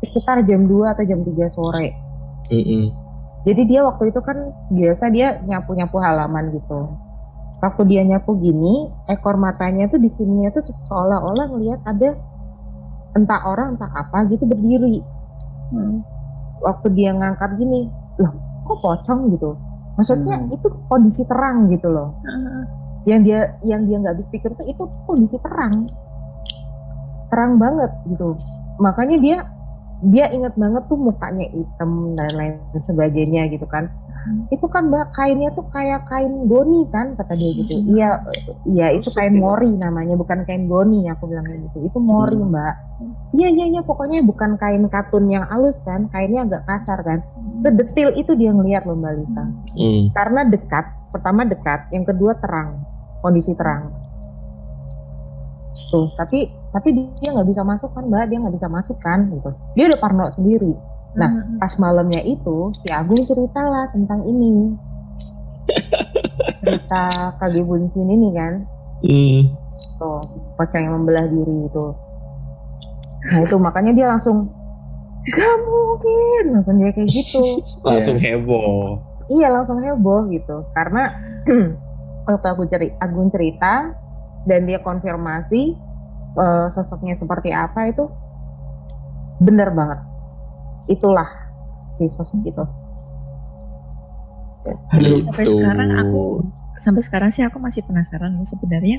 sekitar 0.00 0.40
jam 0.48 0.64
2 0.64 0.92
atau 0.96 1.04
jam 1.04 1.20
3 1.20 1.52
sore 1.52 1.92
Mm-mm. 2.48 2.88
jadi 3.44 3.62
dia 3.68 3.80
waktu 3.84 4.08
itu 4.08 4.20
kan 4.24 4.56
biasa 4.72 5.12
dia 5.12 5.36
nyapu-nyapu 5.44 6.00
halaman 6.00 6.48
gitu. 6.56 6.88
Waktu 7.58 7.82
dia 7.90 8.06
nyapu 8.06 8.38
gini, 8.38 8.86
ekor 9.10 9.34
matanya 9.34 9.90
tuh 9.90 9.98
di 9.98 10.06
sininya 10.06 10.54
tuh 10.54 10.62
seolah-olah 10.62 11.46
ngelihat 11.50 11.80
ada 11.82 12.14
entah 13.18 13.40
orang 13.50 13.74
entah 13.74 13.90
apa 13.90 14.30
gitu 14.30 14.46
berdiri. 14.46 15.02
Hmm. 15.74 15.98
Waktu 16.62 16.94
dia 16.94 17.10
ngangkat 17.18 17.58
gini, 17.58 17.90
loh 18.22 18.34
kok 18.62 18.78
pocong 18.78 19.34
gitu? 19.34 19.58
Maksudnya 19.98 20.38
Hmm. 20.38 20.54
itu 20.54 20.70
kondisi 20.86 21.26
terang 21.26 21.66
gitu 21.74 21.90
loh. 21.90 22.14
Yang 23.02 23.20
dia 23.26 23.40
yang 23.66 23.82
dia 23.90 23.96
nggak 23.98 24.14
habis 24.14 24.28
pikir 24.30 24.54
tuh 24.54 24.66
itu 24.68 24.82
kondisi 25.10 25.34
terang, 25.42 25.90
terang 27.34 27.58
banget 27.58 27.90
gitu. 28.06 28.38
Makanya 28.78 29.18
dia 29.18 29.38
dia 29.98 30.30
inget 30.30 30.54
banget 30.54 30.86
tuh 30.86 30.94
mukanya 30.94 31.46
hitam 31.50 32.14
dan 32.14 32.30
lain 32.38 32.54
sebagainya 32.78 33.50
gitu 33.50 33.66
kan. 33.66 33.90
Itu 34.52 34.68
kan 34.68 34.92
mbak 34.92 35.16
kainnya 35.16 35.50
tuh 35.56 35.66
kayak 35.72 36.06
kain 36.06 36.46
goni 36.46 36.86
kan 36.92 37.18
kata 37.18 37.34
dia 37.34 37.50
gitu. 37.58 37.74
Iya 37.96 38.08
iya 38.68 38.86
itu 38.94 39.08
kain 39.10 39.40
mori 39.40 39.74
namanya 39.74 40.14
bukan 40.14 40.46
kain 40.46 40.70
goni 40.70 41.08
aku 41.10 41.26
bilang 41.26 41.48
gitu. 41.48 41.82
Itu 41.82 41.98
mori 41.98 42.38
Hmm. 42.38 42.52
mbak. 42.54 42.74
Iya 43.34 43.48
iya 43.50 43.66
iya 43.78 43.80
pokoknya 43.82 44.22
bukan 44.22 44.54
kain 44.60 44.84
katun 44.86 45.26
yang 45.30 45.46
halus 45.50 45.78
kan 45.82 46.06
kainnya 46.12 46.46
agak 46.46 46.62
kasar 46.68 47.02
kan. 47.02 47.24
Sedetil 47.64 48.14
itu 48.14 48.38
dia 48.38 48.54
ngeliat 48.54 48.86
loh 48.86 48.94
mbak 48.94 49.12
Lisa. 49.18 49.44
Mm. 49.78 50.10
karena 50.14 50.40
dekat 50.46 50.84
pertama 51.14 51.42
dekat 51.46 51.88
yang 51.94 52.04
kedua 52.04 52.36
terang 52.38 52.84
kondisi 53.24 53.54
terang 53.56 53.90
tuh 55.88 56.10
tapi 56.18 56.50
tapi 56.68 56.88
dia 56.94 57.30
nggak 57.32 57.48
bisa 57.48 57.62
masuk 57.64 57.90
kan 57.96 58.04
mbak? 58.06 58.28
Dia 58.28 58.38
nggak 58.44 58.54
bisa 58.54 58.68
masuk 58.68 58.96
kan 59.00 59.28
gitu. 59.32 59.50
Dia 59.74 59.84
udah 59.88 59.98
parno 59.98 60.28
sendiri. 60.28 60.72
Nah, 61.16 61.30
mm-mm. 61.32 61.56
pas 61.56 61.72
malamnya 61.80 62.20
itu 62.20 62.70
si 62.76 62.92
Agung 62.92 63.24
cerita 63.24 63.64
lah 63.64 63.88
tentang 63.90 64.22
ini. 64.28 64.76
Cerita 66.64 67.32
kage 67.40 67.64
bunsin 67.64 68.08
ini 68.08 68.28
kan. 68.36 68.54
Mm. 68.98 69.54
tuh 69.94 70.18
pocong 70.58 70.82
yang 70.82 70.94
membelah 70.98 71.30
diri 71.30 71.70
itu. 71.70 71.86
Nah 73.30 73.38
itu 73.46 73.56
makanya 73.62 73.94
dia 73.94 74.06
langsung 74.10 74.50
gak 75.26 75.54
mungkin. 75.66 76.42
Langsung 76.58 76.82
dia 76.82 76.90
kayak 76.90 77.06
gitu. 77.10 77.62
Langsung 77.86 78.18
heboh. 78.18 78.98
iya 79.28 79.52
langsung 79.52 79.78
heboh 79.78 80.26
gitu. 80.34 80.66
Karena 80.74 81.14
waktu 82.26 82.46
aku 82.46 82.62
ceri 82.66 82.90
Agung 82.98 83.30
cerita 83.30 83.94
dan 84.44 84.68
dia 84.68 84.78
konfirmasi 84.82 85.74
eh, 86.36 86.66
sosoknya 86.70 87.14
seperti 87.18 87.50
apa 87.50 87.90
itu 87.90 88.06
bener 89.42 89.70
banget 89.74 90.00
itulah 90.90 91.28
si 91.98 92.06
sosok 92.12 92.42
itu 92.46 92.64
Jadi 94.68 95.16
sampai 95.24 95.46
sekarang 95.48 95.90
aku 95.96 96.44
sampai 96.76 97.02
sekarang 97.02 97.30
sih 97.32 97.40
aku 97.46 97.56
masih 97.56 97.80
penasaran 97.88 98.36
ya 98.36 98.44
sebenarnya 98.44 98.98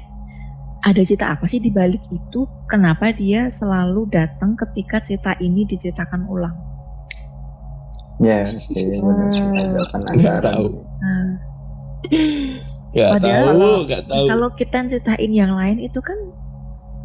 ada 0.80 1.02
cerita 1.04 1.30
apa 1.30 1.46
sih 1.46 1.60
di 1.60 1.70
balik 1.70 2.02
itu 2.10 2.48
kenapa 2.66 3.12
dia 3.12 3.52
selalu 3.52 4.08
datang 4.10 4.56
ketika 4.56 5.04
cerita 5.04 5.36
ini 5.38 5.68
diceritakan 5.68 6.26
ulang 6.26 6.56
Ya, 8.20 8.52
sih 8.68 9.00
benar. 9.00 9.32
Hmm. 9.32 9.80
Penasaran. 9.96 10.76
Nah, 11.00 11.28
Gak 12.90 13.10
Padahal 13.22 13.46
tahu, 13.46 13.50
kalau- 13.54 13.82
gak 13.86 14.04
tahu. 14.06 14.26
kalau 14.28 14.48
kita 14.54 14.78
ceritain 14.88 15.32
yang 15.32 15.54
lain 15.54 15.78
itu 15.78 16.00
kan 16.02 16.18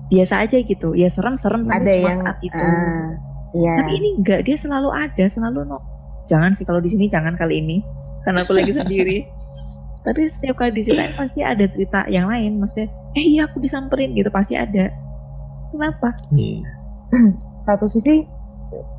biasa 0.09 0.35
aja 0.41 0.57
gitu. 0.59 0.93
Ya 0.93 1.09
serem-serem 1.09 1.64
tapi 1.64 1.76
ada 1.76 1.93
cuma 1.93 2.09
yang 2.09 2.18
saat 2.18 2.39
itu. 2.41 2.64
ah, 2.64 3.09
iya. 3.53 3.72
Tapi 3.80 3.91
ini 3.95 4.09
enggak 4.16 4.41
dia 4.43 4.57
selalu 4.57 4.89
ada 4.91 5.24
selalu 5.26 5.61
no. 5.64 5.78
Jangan 6.24 6.57
sih 6.57 6.64
kalau 6.64 6.80
di 6.80 6.89
sini 6.89 7.05
jangan 7.07 7.37
kali 7.37 7.61
ini 7.61 7.76
karena 8.24 8.45
aku 8.45 8.57
lagi 8.57 8.72
sendiri. 8.72 9.28
Tapi 10.07 10.20
setiap 10.24 10.57
kali 10.57 10.72
diceritain 10.72 11.16
pasti 11.16 11.41
ada 11.41 11.64
cerita 11.64 12.05
yang 12.09 12.28
lain 12.28 12.61
maksudnya 12.61 12.89
eh 13.12 13.24
iya 13.24 13.45
aku 13.45 13.61
disamperin 13.61 14.12
gitu 14.12 14.28
pasti 14.28 14.57
ada. 14.57 14.89
Kenapa? 15.68 16.12
Hmm. 16.32 16.61
satu 17.66 17.89
sisi 17.89 18.24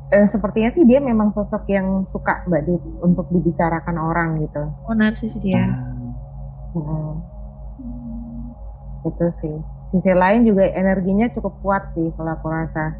eh, 0.08 0.26
sepertinya 0.26 0.70
sih 0.70 0.82
dia 0.82 0.98
memang 0.98 1.30
sosok 1.30 1.66
yang 1.66 2.06
suka 2.06 2.46
mbak 2.46 2.62
Dit 2.62 2.82
untuk 3.00 3.26
dibicarakan 3.28 3.96
orang 3.96 4.38
gitu. 4.38 4.62
Oh 4.86 4.94
narsis 4.94 5.34
dia. 5.38 5.62
Ah, 5.62 5.95
Mm. 6.74 7.14
Itu 9.04 9.26
sih. 9.38 9.56
Sisi 9.92 10.12
lain 10.12 10.42
juga 10.42 10.66
energinya 10.66 11.30
cukup 11.30 11.62
kuat 11.62 11.94
sih 11.94 12.10
kalau 12.14 12.34
aku 12.34 12.48
rasa. 12.48 12.98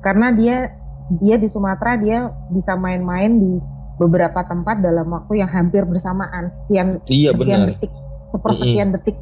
Karena 0.00 0.32
dia 0.32 0.72
dia 1.12 1.36
di 1.36 1.44
Sumatera 1.46 2.00
dia 2.00 2.18
bisa 2.48 2.72
main-main 2.72 3.36
di 3.36 3.52
beberapa 4.00 4.40
tempat 4.42 4.80
dalam 4.80 5.04
waktu 5.06 5.44
yang 5.44 5.50
hampir 5.52 5.84
bersamaan 5.84 6.48
sekian 6.48 6.98
Iya 7.04 7.36
sekian 7.36 7.60
benar. 7.60 7.68
detik 7.76 7.92
sepersekian 8.32 8.88
detik 8.90 9.16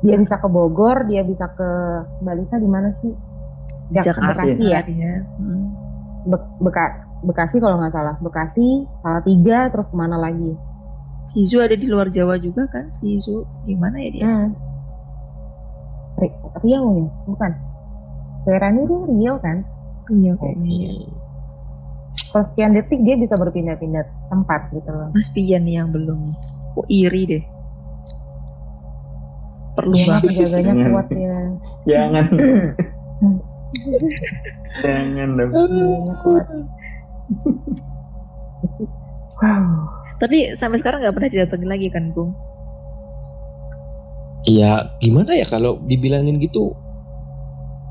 dia 0.00 0.16
bisa 0.16 0.38
ke 0.38 0.46
Bogor 0.46 1.04
dia 1.04 1.26
bisa 1.26 1.50
ke 1.50 1.68
Mbak 2.22 2.34
Lisa 2.38 2.56
di 2.56 2.70
mana 2.70 2.94
sih 2.94 3.10
Jak- 3.90 4.14
Jakarta 4.14 4.46
Bekasi 4.46 4.64
ya. 4.70 4.80
Hmm. 5.36 5.66
Be- 6.24 6.48
Beka- 6.62 6.96
Bekasi 7.22 7.58
kalau 7.58 7.76
nggak 7.76 7.92
salah 7.92 8.14
Bekasi 8.22 8.86
Salatiga 9.02 9.68
terus 9.68 9.90
ke 9.90 9.96
mana 9.98 10.14
lagi 10.16 10.54
Si 11.22 11.42
Zu 11.42 11.58
ada 11.58 11.72
di 11.72 11.86
luar 11.86 12.06
Jawa 12.06 12.36
juga 12.36 12.66
kan? 12.66 12.90
Si 12.92 13.16
Zu 13.16 13.42
di 13.62 13.74
mana 13.74 13.96
ya 13.96 14.08
dia? 14.10 14.24
hmm. 14.24 14.48
Ri- 16.14 16.38
Riau 16.60 16.82
ya 16.92 17.04
bukan 17.24 17.50
Verani 18.42 18.80
itu 18.80 18.94
Riau 19.08 19.34
kan 19.38 19.62
Iya 20.08 20.32
kayaknya. 20.34 20.88
kalau 22.28 22.44
sekian 22.44 22.72
detik 22.72 23.00
dia 23.00 23.14
bisa 23.14 23.34
berpindah-pindah 23.34 24.02
tempat 24.28 24.60
gitu 24.70 24.88
loh 24.88 25.08
Mas 25.10 25.26
Pian 25.30 25.62
nih 25.62 25.78
yang 25.78 25.88
belum. 25.88 26.34
Oh 26.74 26.82
iri 26.86 27.22
deh. 27.24 27.42
Perlu 29.72 29.94
mah 29.94 30.18
banget. 30.18 30.22
penjaganya 30.26 30.72
Jangan. 30.74 30.90
kuat 30.90 31.06
ya 31.08 31.36
Jangan. 31.86 32.24
Jangan 34.82 35.28
dong. 35.32 35.50
kuat 36.20 36.46
Tapi 40.22 40.54
sampai 40.54 40.78
sekarang 40.78 41.02
nggak 41.02 41.14
pernah 41.18 41.30
didatengin 41.34 41.70
lagi 41.70 41.88
kan, 41.90 42.04
Bung? 42.14 42.30
Iya, 44.46 44.90
gimana 45.02 45.38
ya 45.38 45.46
kalau 45.46 45.78
dibilangin 45.86 46.38
gitu? 46.42 46.74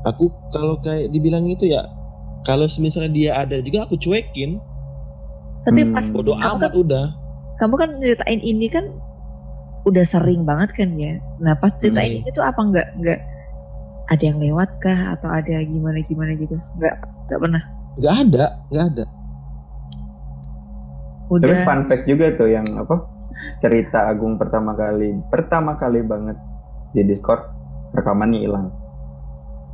Aku 0.04 0.24
kalau 0.50 0.76
kayak 0.82 1.12
dibilangin 1.14 1.54
itu 1.56 1.70
ya, 1.70 1.86
kalau 2.44 2.66
misalnya 2.80 3.12
dia 3.12 3.30
ada 3.38 3.56
juga 3.62 3.86
aku 3.86 3.96
cuekin, 4.00 4.58
Tapi 5.62 5.80
Hmm. 5.86 5.94
pas 5.94 6.06
bodoh 6.10 6.34
amat 6.34 6.74
kan, 6.74 6.80
udah. 6.82 7.06
kamu 7.62 7.74
kan 7.78 7.90
ceritain 8.02 8.40
ini 8.42 8.66
kan 8.66 8.84
udah 9.86 10.04
sering 10.06 10.42
banget 10.42 10.70
kan 10.74 10.90
ya. 10.98 11.22
Nah 11.38 11.54
pas 11.58 11.70
ceritain 11.78 12.10
Hmm. 12.10 12.18
ini 12.18 12.30
tuh 12.34 12.42
apa 12.42 12.60
nggak 12.60 12.88
nggak 12.98 13.20
ada 14.10 14.22
yang 14.26 14.38
lewat 14.42 14.70
kah 14.82 14.98
atau 15.14 15.30
ada 15.30 15.62
gimana 15.62 16.02
gimana 16.02 16.34
gitu? 16.34 16.58
Nggak 16.78 16.94
nggak 17.30 17.40
pernah. 17.40 17.62
Nggak 17.98 18.14
ada, 18.26 18.44
nggak 18.72 18.84
ada. 18.90 19.04
Tapi 21.32 21.48
Udah. 21.48 21.64
fun 21.64 21.80
fact 21.86 22.04
juga 22.04 22.26
tuh 22.34 22.46
yang 22.46 22.66
apa? 22.76 22.96
Cerita 23.58 24.04
Agung 24.06 24.36
pertama 24.36 24.72
kali, 24.72 25.16
pertama 25.26 25.74
kali 25.74 26.00
banget 26.00 26.36
di 26.92 27.00
Discord 27.02 27.40
rekamannya 27.90 28.38
hilang. 28.38 28.66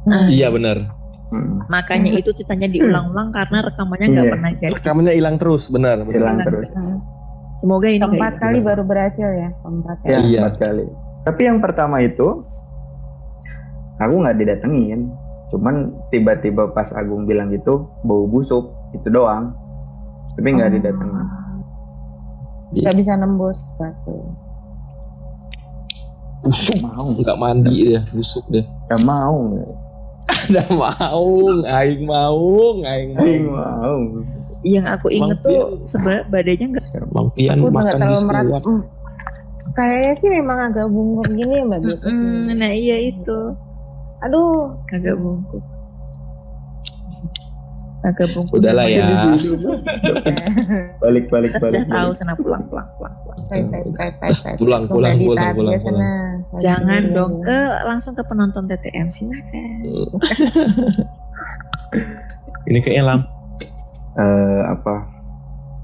Ah, 0.04 0.24
Iya 0.24 0.48
benar. 0.48 0.94
Hmm, 1.28 1.60
Makanya 1.68 2.14
itu 2.14 2.32
ceritanya 2.32 2.64
diulang-ulang 2.66 3.28
karena 3.28 3.60
rekamannya 3.60 4.06
nggak 4.08 4.24
Iya. 4.24 4.32
pernah 4.32 4.50
jadi. 4.54 4.72
Rekamannya 4.72 5.12
hilang 5.12 5.36
terus, 5.36 5.62
benar. 5.68 5.96
hilang 6.06 6.38
terus. 6.40 6.70
Hmm. 6.70 7.02
Semoga 7.58 7.90
ini 7.90 7.98
gitu. 7.98 8.38
kali 8.38 8.58
baru 8.62 8.86
berhasil 8.86 9.26
ya 9.26 9.50
keempat 9.58 9.96
Ya, 10.00 10.16
kali 10.16 10.24
Iya. 10.24 10.38
empat 10.40 10.54
kali. 10.56 10.86
Tapi 11.24 11.40
yang 11.42 11.58
pertama 11.58 11.96
itu 11.98 12.26
aku 13.98 14.14
nggak 14.16 14.38
didatengin. 14.38 15.10
Cuman 15.48 15.74
tiba-tiba 16.08 16.70
pas 16.70 16.92
Agung 16.92 17.24
bilang 17.24 17.50
gitu 17.50 17.90
bau 18.00 18.24
busuk 18.24 18.70
itu 18.94 19.08
doang. 19.08 19.52
Tapi 20.32 20.48
nggak 20.48 20.70
Oh. 20.70 20.74
didatengin. 20.78 21.26
Nggak 22.74 22.94
bisa 22.96 23.12
nembus 23.16 23.72
batu 23.76 24.18
Busuk, 26.38 26.78
Mau. 26.80 27.12
nggak 27.18 27.36
mandi 27.36 27.74
dia, 27.74 28.00
busuk 28.14 28.46
deh. 28.48 28.62
Gak 28.88 29.02
mau. 29.02 29.58
Nggak 30.48 30.70
mau, 30.70 31.26
aing 31.66 32.06
mau, 32.06 32.78
aing 32.78 33.10
mau. 33.12 33.20
Aing 33.26 33.46
mau. 33.50 33.98
Yang 34.62 34.86
aku 34.86 35.06
inget 35.10 35.38
tuh 35.42 35.82
sebenarnya 35.82 36.24
badannya 36.30 36.66
nggak 36.78 36.86
Bang 37.10 37.28
Pian 37.34 37.58
aku 37.58 37.66
nggak 37.68 37.74
makan 37.74 37.94
terlalu 38.00 38.18
di 38.22 38.26
merat 38.26 38.44
seluak. 38.46 38.62
Hmm. 38.64 38.82
kayaknya 39.74 40.12
sih 40.14 40.28
memang 40.34 40.58
agak 40.72 40.86
bungkuk 40.88 41.28
gini 41.34 41.54
ya 41.58 41.64
mbak 41.66 41.80
gitu 41.86 42.06
Mm, 42.08 42.44
nah 42.58 42.72
iya 42.72 42.96
itu 42.98 43.38
aduh 44.18 44.74
agak 44.90 45.14
bungkuk. 45.18 45.62
Agak 48.06 48.30
bungkuk. 48.30 48.62
Udahlah 48.62 48.86
ya. 48.86 49.06
Balik 51.02 51.24
balik 51.28 51.50
Kita 51.54 51.66
sudah 51.66 51.82
balik. 51.82 51.90
tahu 51.90 52.08
balik. 52.10 52.18
sana 52.18 52.32
pulang 52.38 52.62
pulang 52.70 52.88
pulang. 52.94 53.14
pulang. 53.18 53.38
Pulang, 54.58 54.82
pulang, 54.86 55.16
pulang, 55.18 55.54
pulang. 55.54 55.80
Jangan 56.62 57.02
Iya, 57.04 57.14
dong 57.14 57.32
ke 57.42 57.58
langsung 57.84 58.14
ke 58.14 58.22
penonton 58.22 58.70
TTM 58.70 59.08
silakan. 59.10 59.82
Ini 62.68 62.78
kayaknya 62.84 63.04
lamp. 63.04 63.24
Eh, 64.14 64.62
apa? 64.68 64.94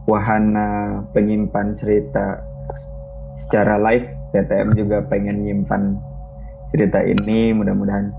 Wahana 0.04 0.68
penyimpan 1.10 1.74
cerita 1.74 2.38
secara 3.40 3.80
live. 3.80 4.06
TTM 4.34 4.74
juga 4.74 4.98
pengen 5.06 5.46
nyimpan 5.46 5.94
cerita 6.68 7.00
ini. 7.00 7.54
Mudah-mudahan 7.54 8.10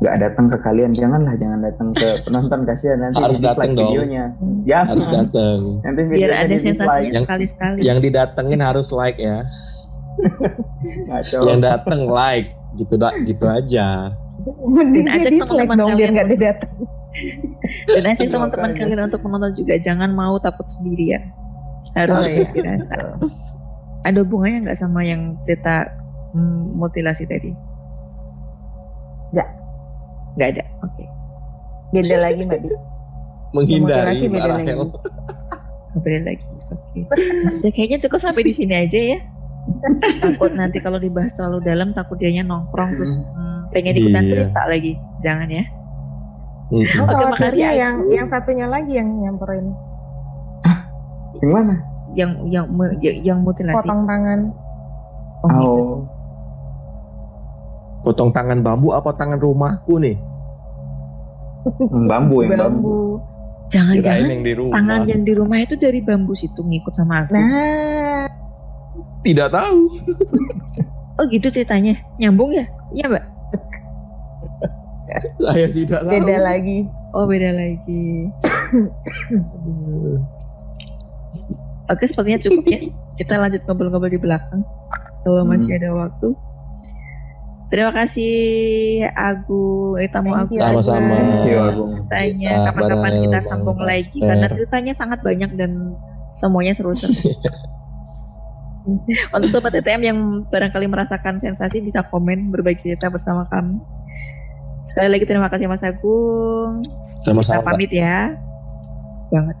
nggak 0.00 0.16
datang 0.18 0.46
ke 0.48 0.56
kalian. 0.58 0.90
Janganlah, 0.92 1.34
jangan 1.36 1.60
datang 1.60 1.88
ke 1.92 2.08
penonton 2.24 2.60
kasihan 2.64 2.98
nanti 2.98 3.20
Harus 3.20 3.38
datang 3.38 3.70
dong. 3.72 3.92
videonya. 3.92 4.24
Jangan. 4.64 4.88
Harus 4.90 5.06
datang. 5.16 5.58
Nanti 5.80 6.00
Biar 6.08 6.32
ada 6.34 6.56
sensasinya 6.56 7.10
Yang- 7.10 7.24
sekali-sekali. 7.24 7.78
Yang 7.80 7.98
didatengin 8.02 8.60
harus 8.60 8.88
like 8.90 9.16
ya. 9.16 9.44
Yang 11.30 11.60
datang 11.62 12.00
like, 12.06 12.48
gitu 12.76 12.94
dah, 12.96 13.12
gitu 13.20 13.44
aja. 13.44 14.12
Mending 14.64 15.04
Dan 15.04 15.20
ajak 15.20 15.30
teman-teman 15.36 15.76
dong 15.76 15.88
biar 15.92 15.92
kalian 15.92 16.10
nggak 16.10 16.26
untuk- 16.26 16.40
didatang 16.40 16.74
Dan 17.94 18.04
ajak 18.06 18.26
teman-teman 18.30 18.70
kalian 18.72 19.00
untuk 19.04 19.20
menonton 19.20 19.52
juga. 19.54 19.74
Jangan 19.76 20.10
mau 20.10 20.38
takut 20.38 20.64
sendirian. 20.66 21.28
Harus 21.92 22.16
Oh, 22.16 22.24
iya. 22.24 22.46
rasa. 22.56 22.96
Ada 24.00 24.24
hubungannya 24.24 24.64
nggak 24.64 24.78
sama 24.78 25.04
yang 25.04 25.36
cerita 25.42 25.90
mm, 26.32 26.78
mutilasi 26.78 27.26
tadi? 27.26 27.52
Nggak. 30.34 30.48
Ada. 30.54 30.64
Oke. 30.82 31.04
beda 31.90 32.16
lagi 32.22 32.40
mbak 32.46 32.58
Dita 32.62 32.78
Menghindari 33.50 34.14
Mutilasi 34.14 34.26
beda 34.30 34.50
lagi. 34.52 34.70
Boleh 35.90 36.20
lagi. 36.22 36.44
Oke. 36.70 37.00
Sudah 37.50 37.70
kayaknya 37.70 37.98
cukup 37.98 38.20
sampai 38.20 38.42
di 38.42 38.54
sini 38.54 38.74
aja 38.78 39.00
ya. 39.16 39.18
takut 40.22 40.54
nanti 40.54 40.78
kalau 40.78 40.96
dibahas 40.96 41.34
terlalu 41.34 41.60
dalam 41.62 41.92
takut 41.92 42.16
dianya 42.16 42.42
nongkrong 42.42 42.96
terus 42.96 43.18
hmm, 43.20 43.70
pengen 43.70 43.98
ikutan 43.98 44.24
Iya. 44.24 44.30
cerita 44.30 44.62
lagi. 44.66 44.92
Jangan 45.20 45.48
ya. 45.50 45.64
Oh, 46.70 46.78
Oke, 46.78 46.86
khawatirnya 46.86 47.26
makasih, 47.34 47.66
yang 47.74 47.96
yang 48.08 48.26
satunya 48.30 48.66
lagi 48.70 48.92
yang 48.94 49.10
nyamperin 49.18 49.74
Yang 51.42 51.50
mana? 51.50 51.74
Yang 52.14 52.30
yang 52.46 52.64
yang, 53.02 53.16
yang 53.26 53.38
mutilasi. 53.42 53.82
potong 53.82 54.06
tangan 54.06 54.40
Oh, 55.40 55.48
gitu. 55.48 55.66
Oh, 55.66 55.79
Potong 58.10 58.34
tangan 58.34 58.58
bambu 58.66 58.90
apa 58.90 59.14
tangan 59.14 59.38
rumahku 59.38 60.02
nih? 60.02 60.18
yang 61.94 62.10
bambu 62.10 62.42
yang 62.42 62.58
bambu. 62.58 63.22
Jangan-jangan 63.70 64.18
Kirain 64.26 64.34
yang 64.34 64.42
di 64.42 64.52
rumah. 64.58 64.74
tangan 64.74 65.00
yang 65.06 65.22
di 65.22 65.32
rumah 65.38 65.58
itu 65.62 65.78
dari 65.78 66.02
bambu 66.02 66.34
situ 66.34 66.58
ngikut 66.58 66.90
sama 66.90 67.22
aku. 67.22 67.38
nah 67.38 68.26
Tidak 69.22 69.46
tahu. 69.46 69.80
Oh 71.22 71.24
gitu 71.30 71.54
ceritanya. 71.54 72.02
Nyambung 72.18 72.50
ya? 72.50 72.66
Iya 72.90 73.14
mbak. 73.14 73.24
Saya 75.38 75.70
tidak 75.70 76.02
tahu. 76.02 76.10
beda 76.10 76.36
lagi 76.42 76.90
Oh 77.14 77.30
beda 77.30 77.54
lagi. 77.54 78.26
Oke 81.94 82.04
sepertinya 82.10 82.42
cukup 82.42 82.64
ya. 82.74 82.90
Kita 83.22 83.38
lanjut 83.38 83.62
ngobrol-ngobrol 83.70 84.10
di 84.10 84.18
belakang. 84.18 84.66
Kalau 85.22 85.46
masih 85.46 85.78
ada 85.78 85.94
waktu. 85.94 86.34
Terima 87.70 87.94
kasih 87.94 88.34
Agu, 89.14 89.94
eh, 90.02 90.10
tamu 90.10 90.34
Agu. 90.34 90.58
Sama-sama. 90.58 91.46
Agung. 91.46 92.02
Ceritanya 92.02 92.50
Kita 92.50 92.66
kapan-kapan 92.74 93.12
kita 93.22 93.38
sambung 93.46 93.78
Master. 93.78 93.90
lagi 93.94 94.18
karena 94.18 94.46
ceritanya 94.50 94.92
sangat 94.92 95.18
banyak 95.22 95.50
dan 95.54 95.94
semuanya 96.34 96.74
seru-seru. 96.74 97.14
Untuk 99.30 99.46
sobat 99.46 99.70
TTM 99.70 100.02
yang 100.02 100.18
barangkali 100.50 100.90
merasakan 100.90 101.38
sensasi 101.38 101.78
bisa 101.78 102.02
komen 102.10 102.50
berbagi 102.50 102.90
cerita 102.90 103.06
bersama 103.06 103.46
kami. 103.46 103.78
Sekali 104.82 105.06
lagi 105.06 105.24
terima 105.30 105.46
kasih 105.46 105.70
Mas 105.70 105.86
Agung. 105.86 106.82
Kita 107.22 107.30
Sama-sama. 107.30 107.70
pamit 107.70 107.94
ya. 107.94 108.34
Banget. 109.30 109.56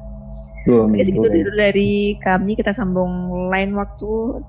Oke, 0.66 1.02
segitu 1.06 1.30
dulu 1.30 1.52
dari 1.54 2.18
kami. 2.18 2.58
Kita 2.58 2.74
sambung 2.74 3.46
lain 3.54 3.70
waktu 3.78 4.42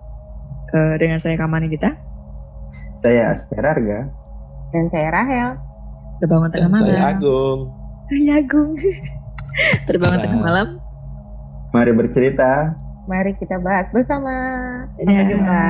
eh, 0.73 0.95
dengan 0.97 1.21
saya 1.21 1.37
Kamani 1.37 1.69
Dita. 1.69 2.10
Saya 3.01 3.33
Asperarga. 3.33 3.99
dan 4.71 4.85
saya 4.87 5.11
Rahel 5.11 5.49
Terbangun 6.17 6.47
tengah 6.47 6.63
Dan 6.63 6.71
malam. 6.71 6.87
saya 6.87 7.03
Agung. 7.09 7.59
Saya 8.07 8.31
Agung. 8.37 8.69
Terbangun 9.89 10.15
Nah. 10.15 10.23
tengah 10.23 10.39
malam. 10.39 10.67
Mari 11.71 11.91
bercerita. 11.91 12.51
mari 13.03 13.33
kita 13.35 13.57
bahas 13.57 13.89
bersama. 13.89 14.31
Sampai 14.95 15.11
Ya. 15.11 15.23
jumpa. 15.27 15.63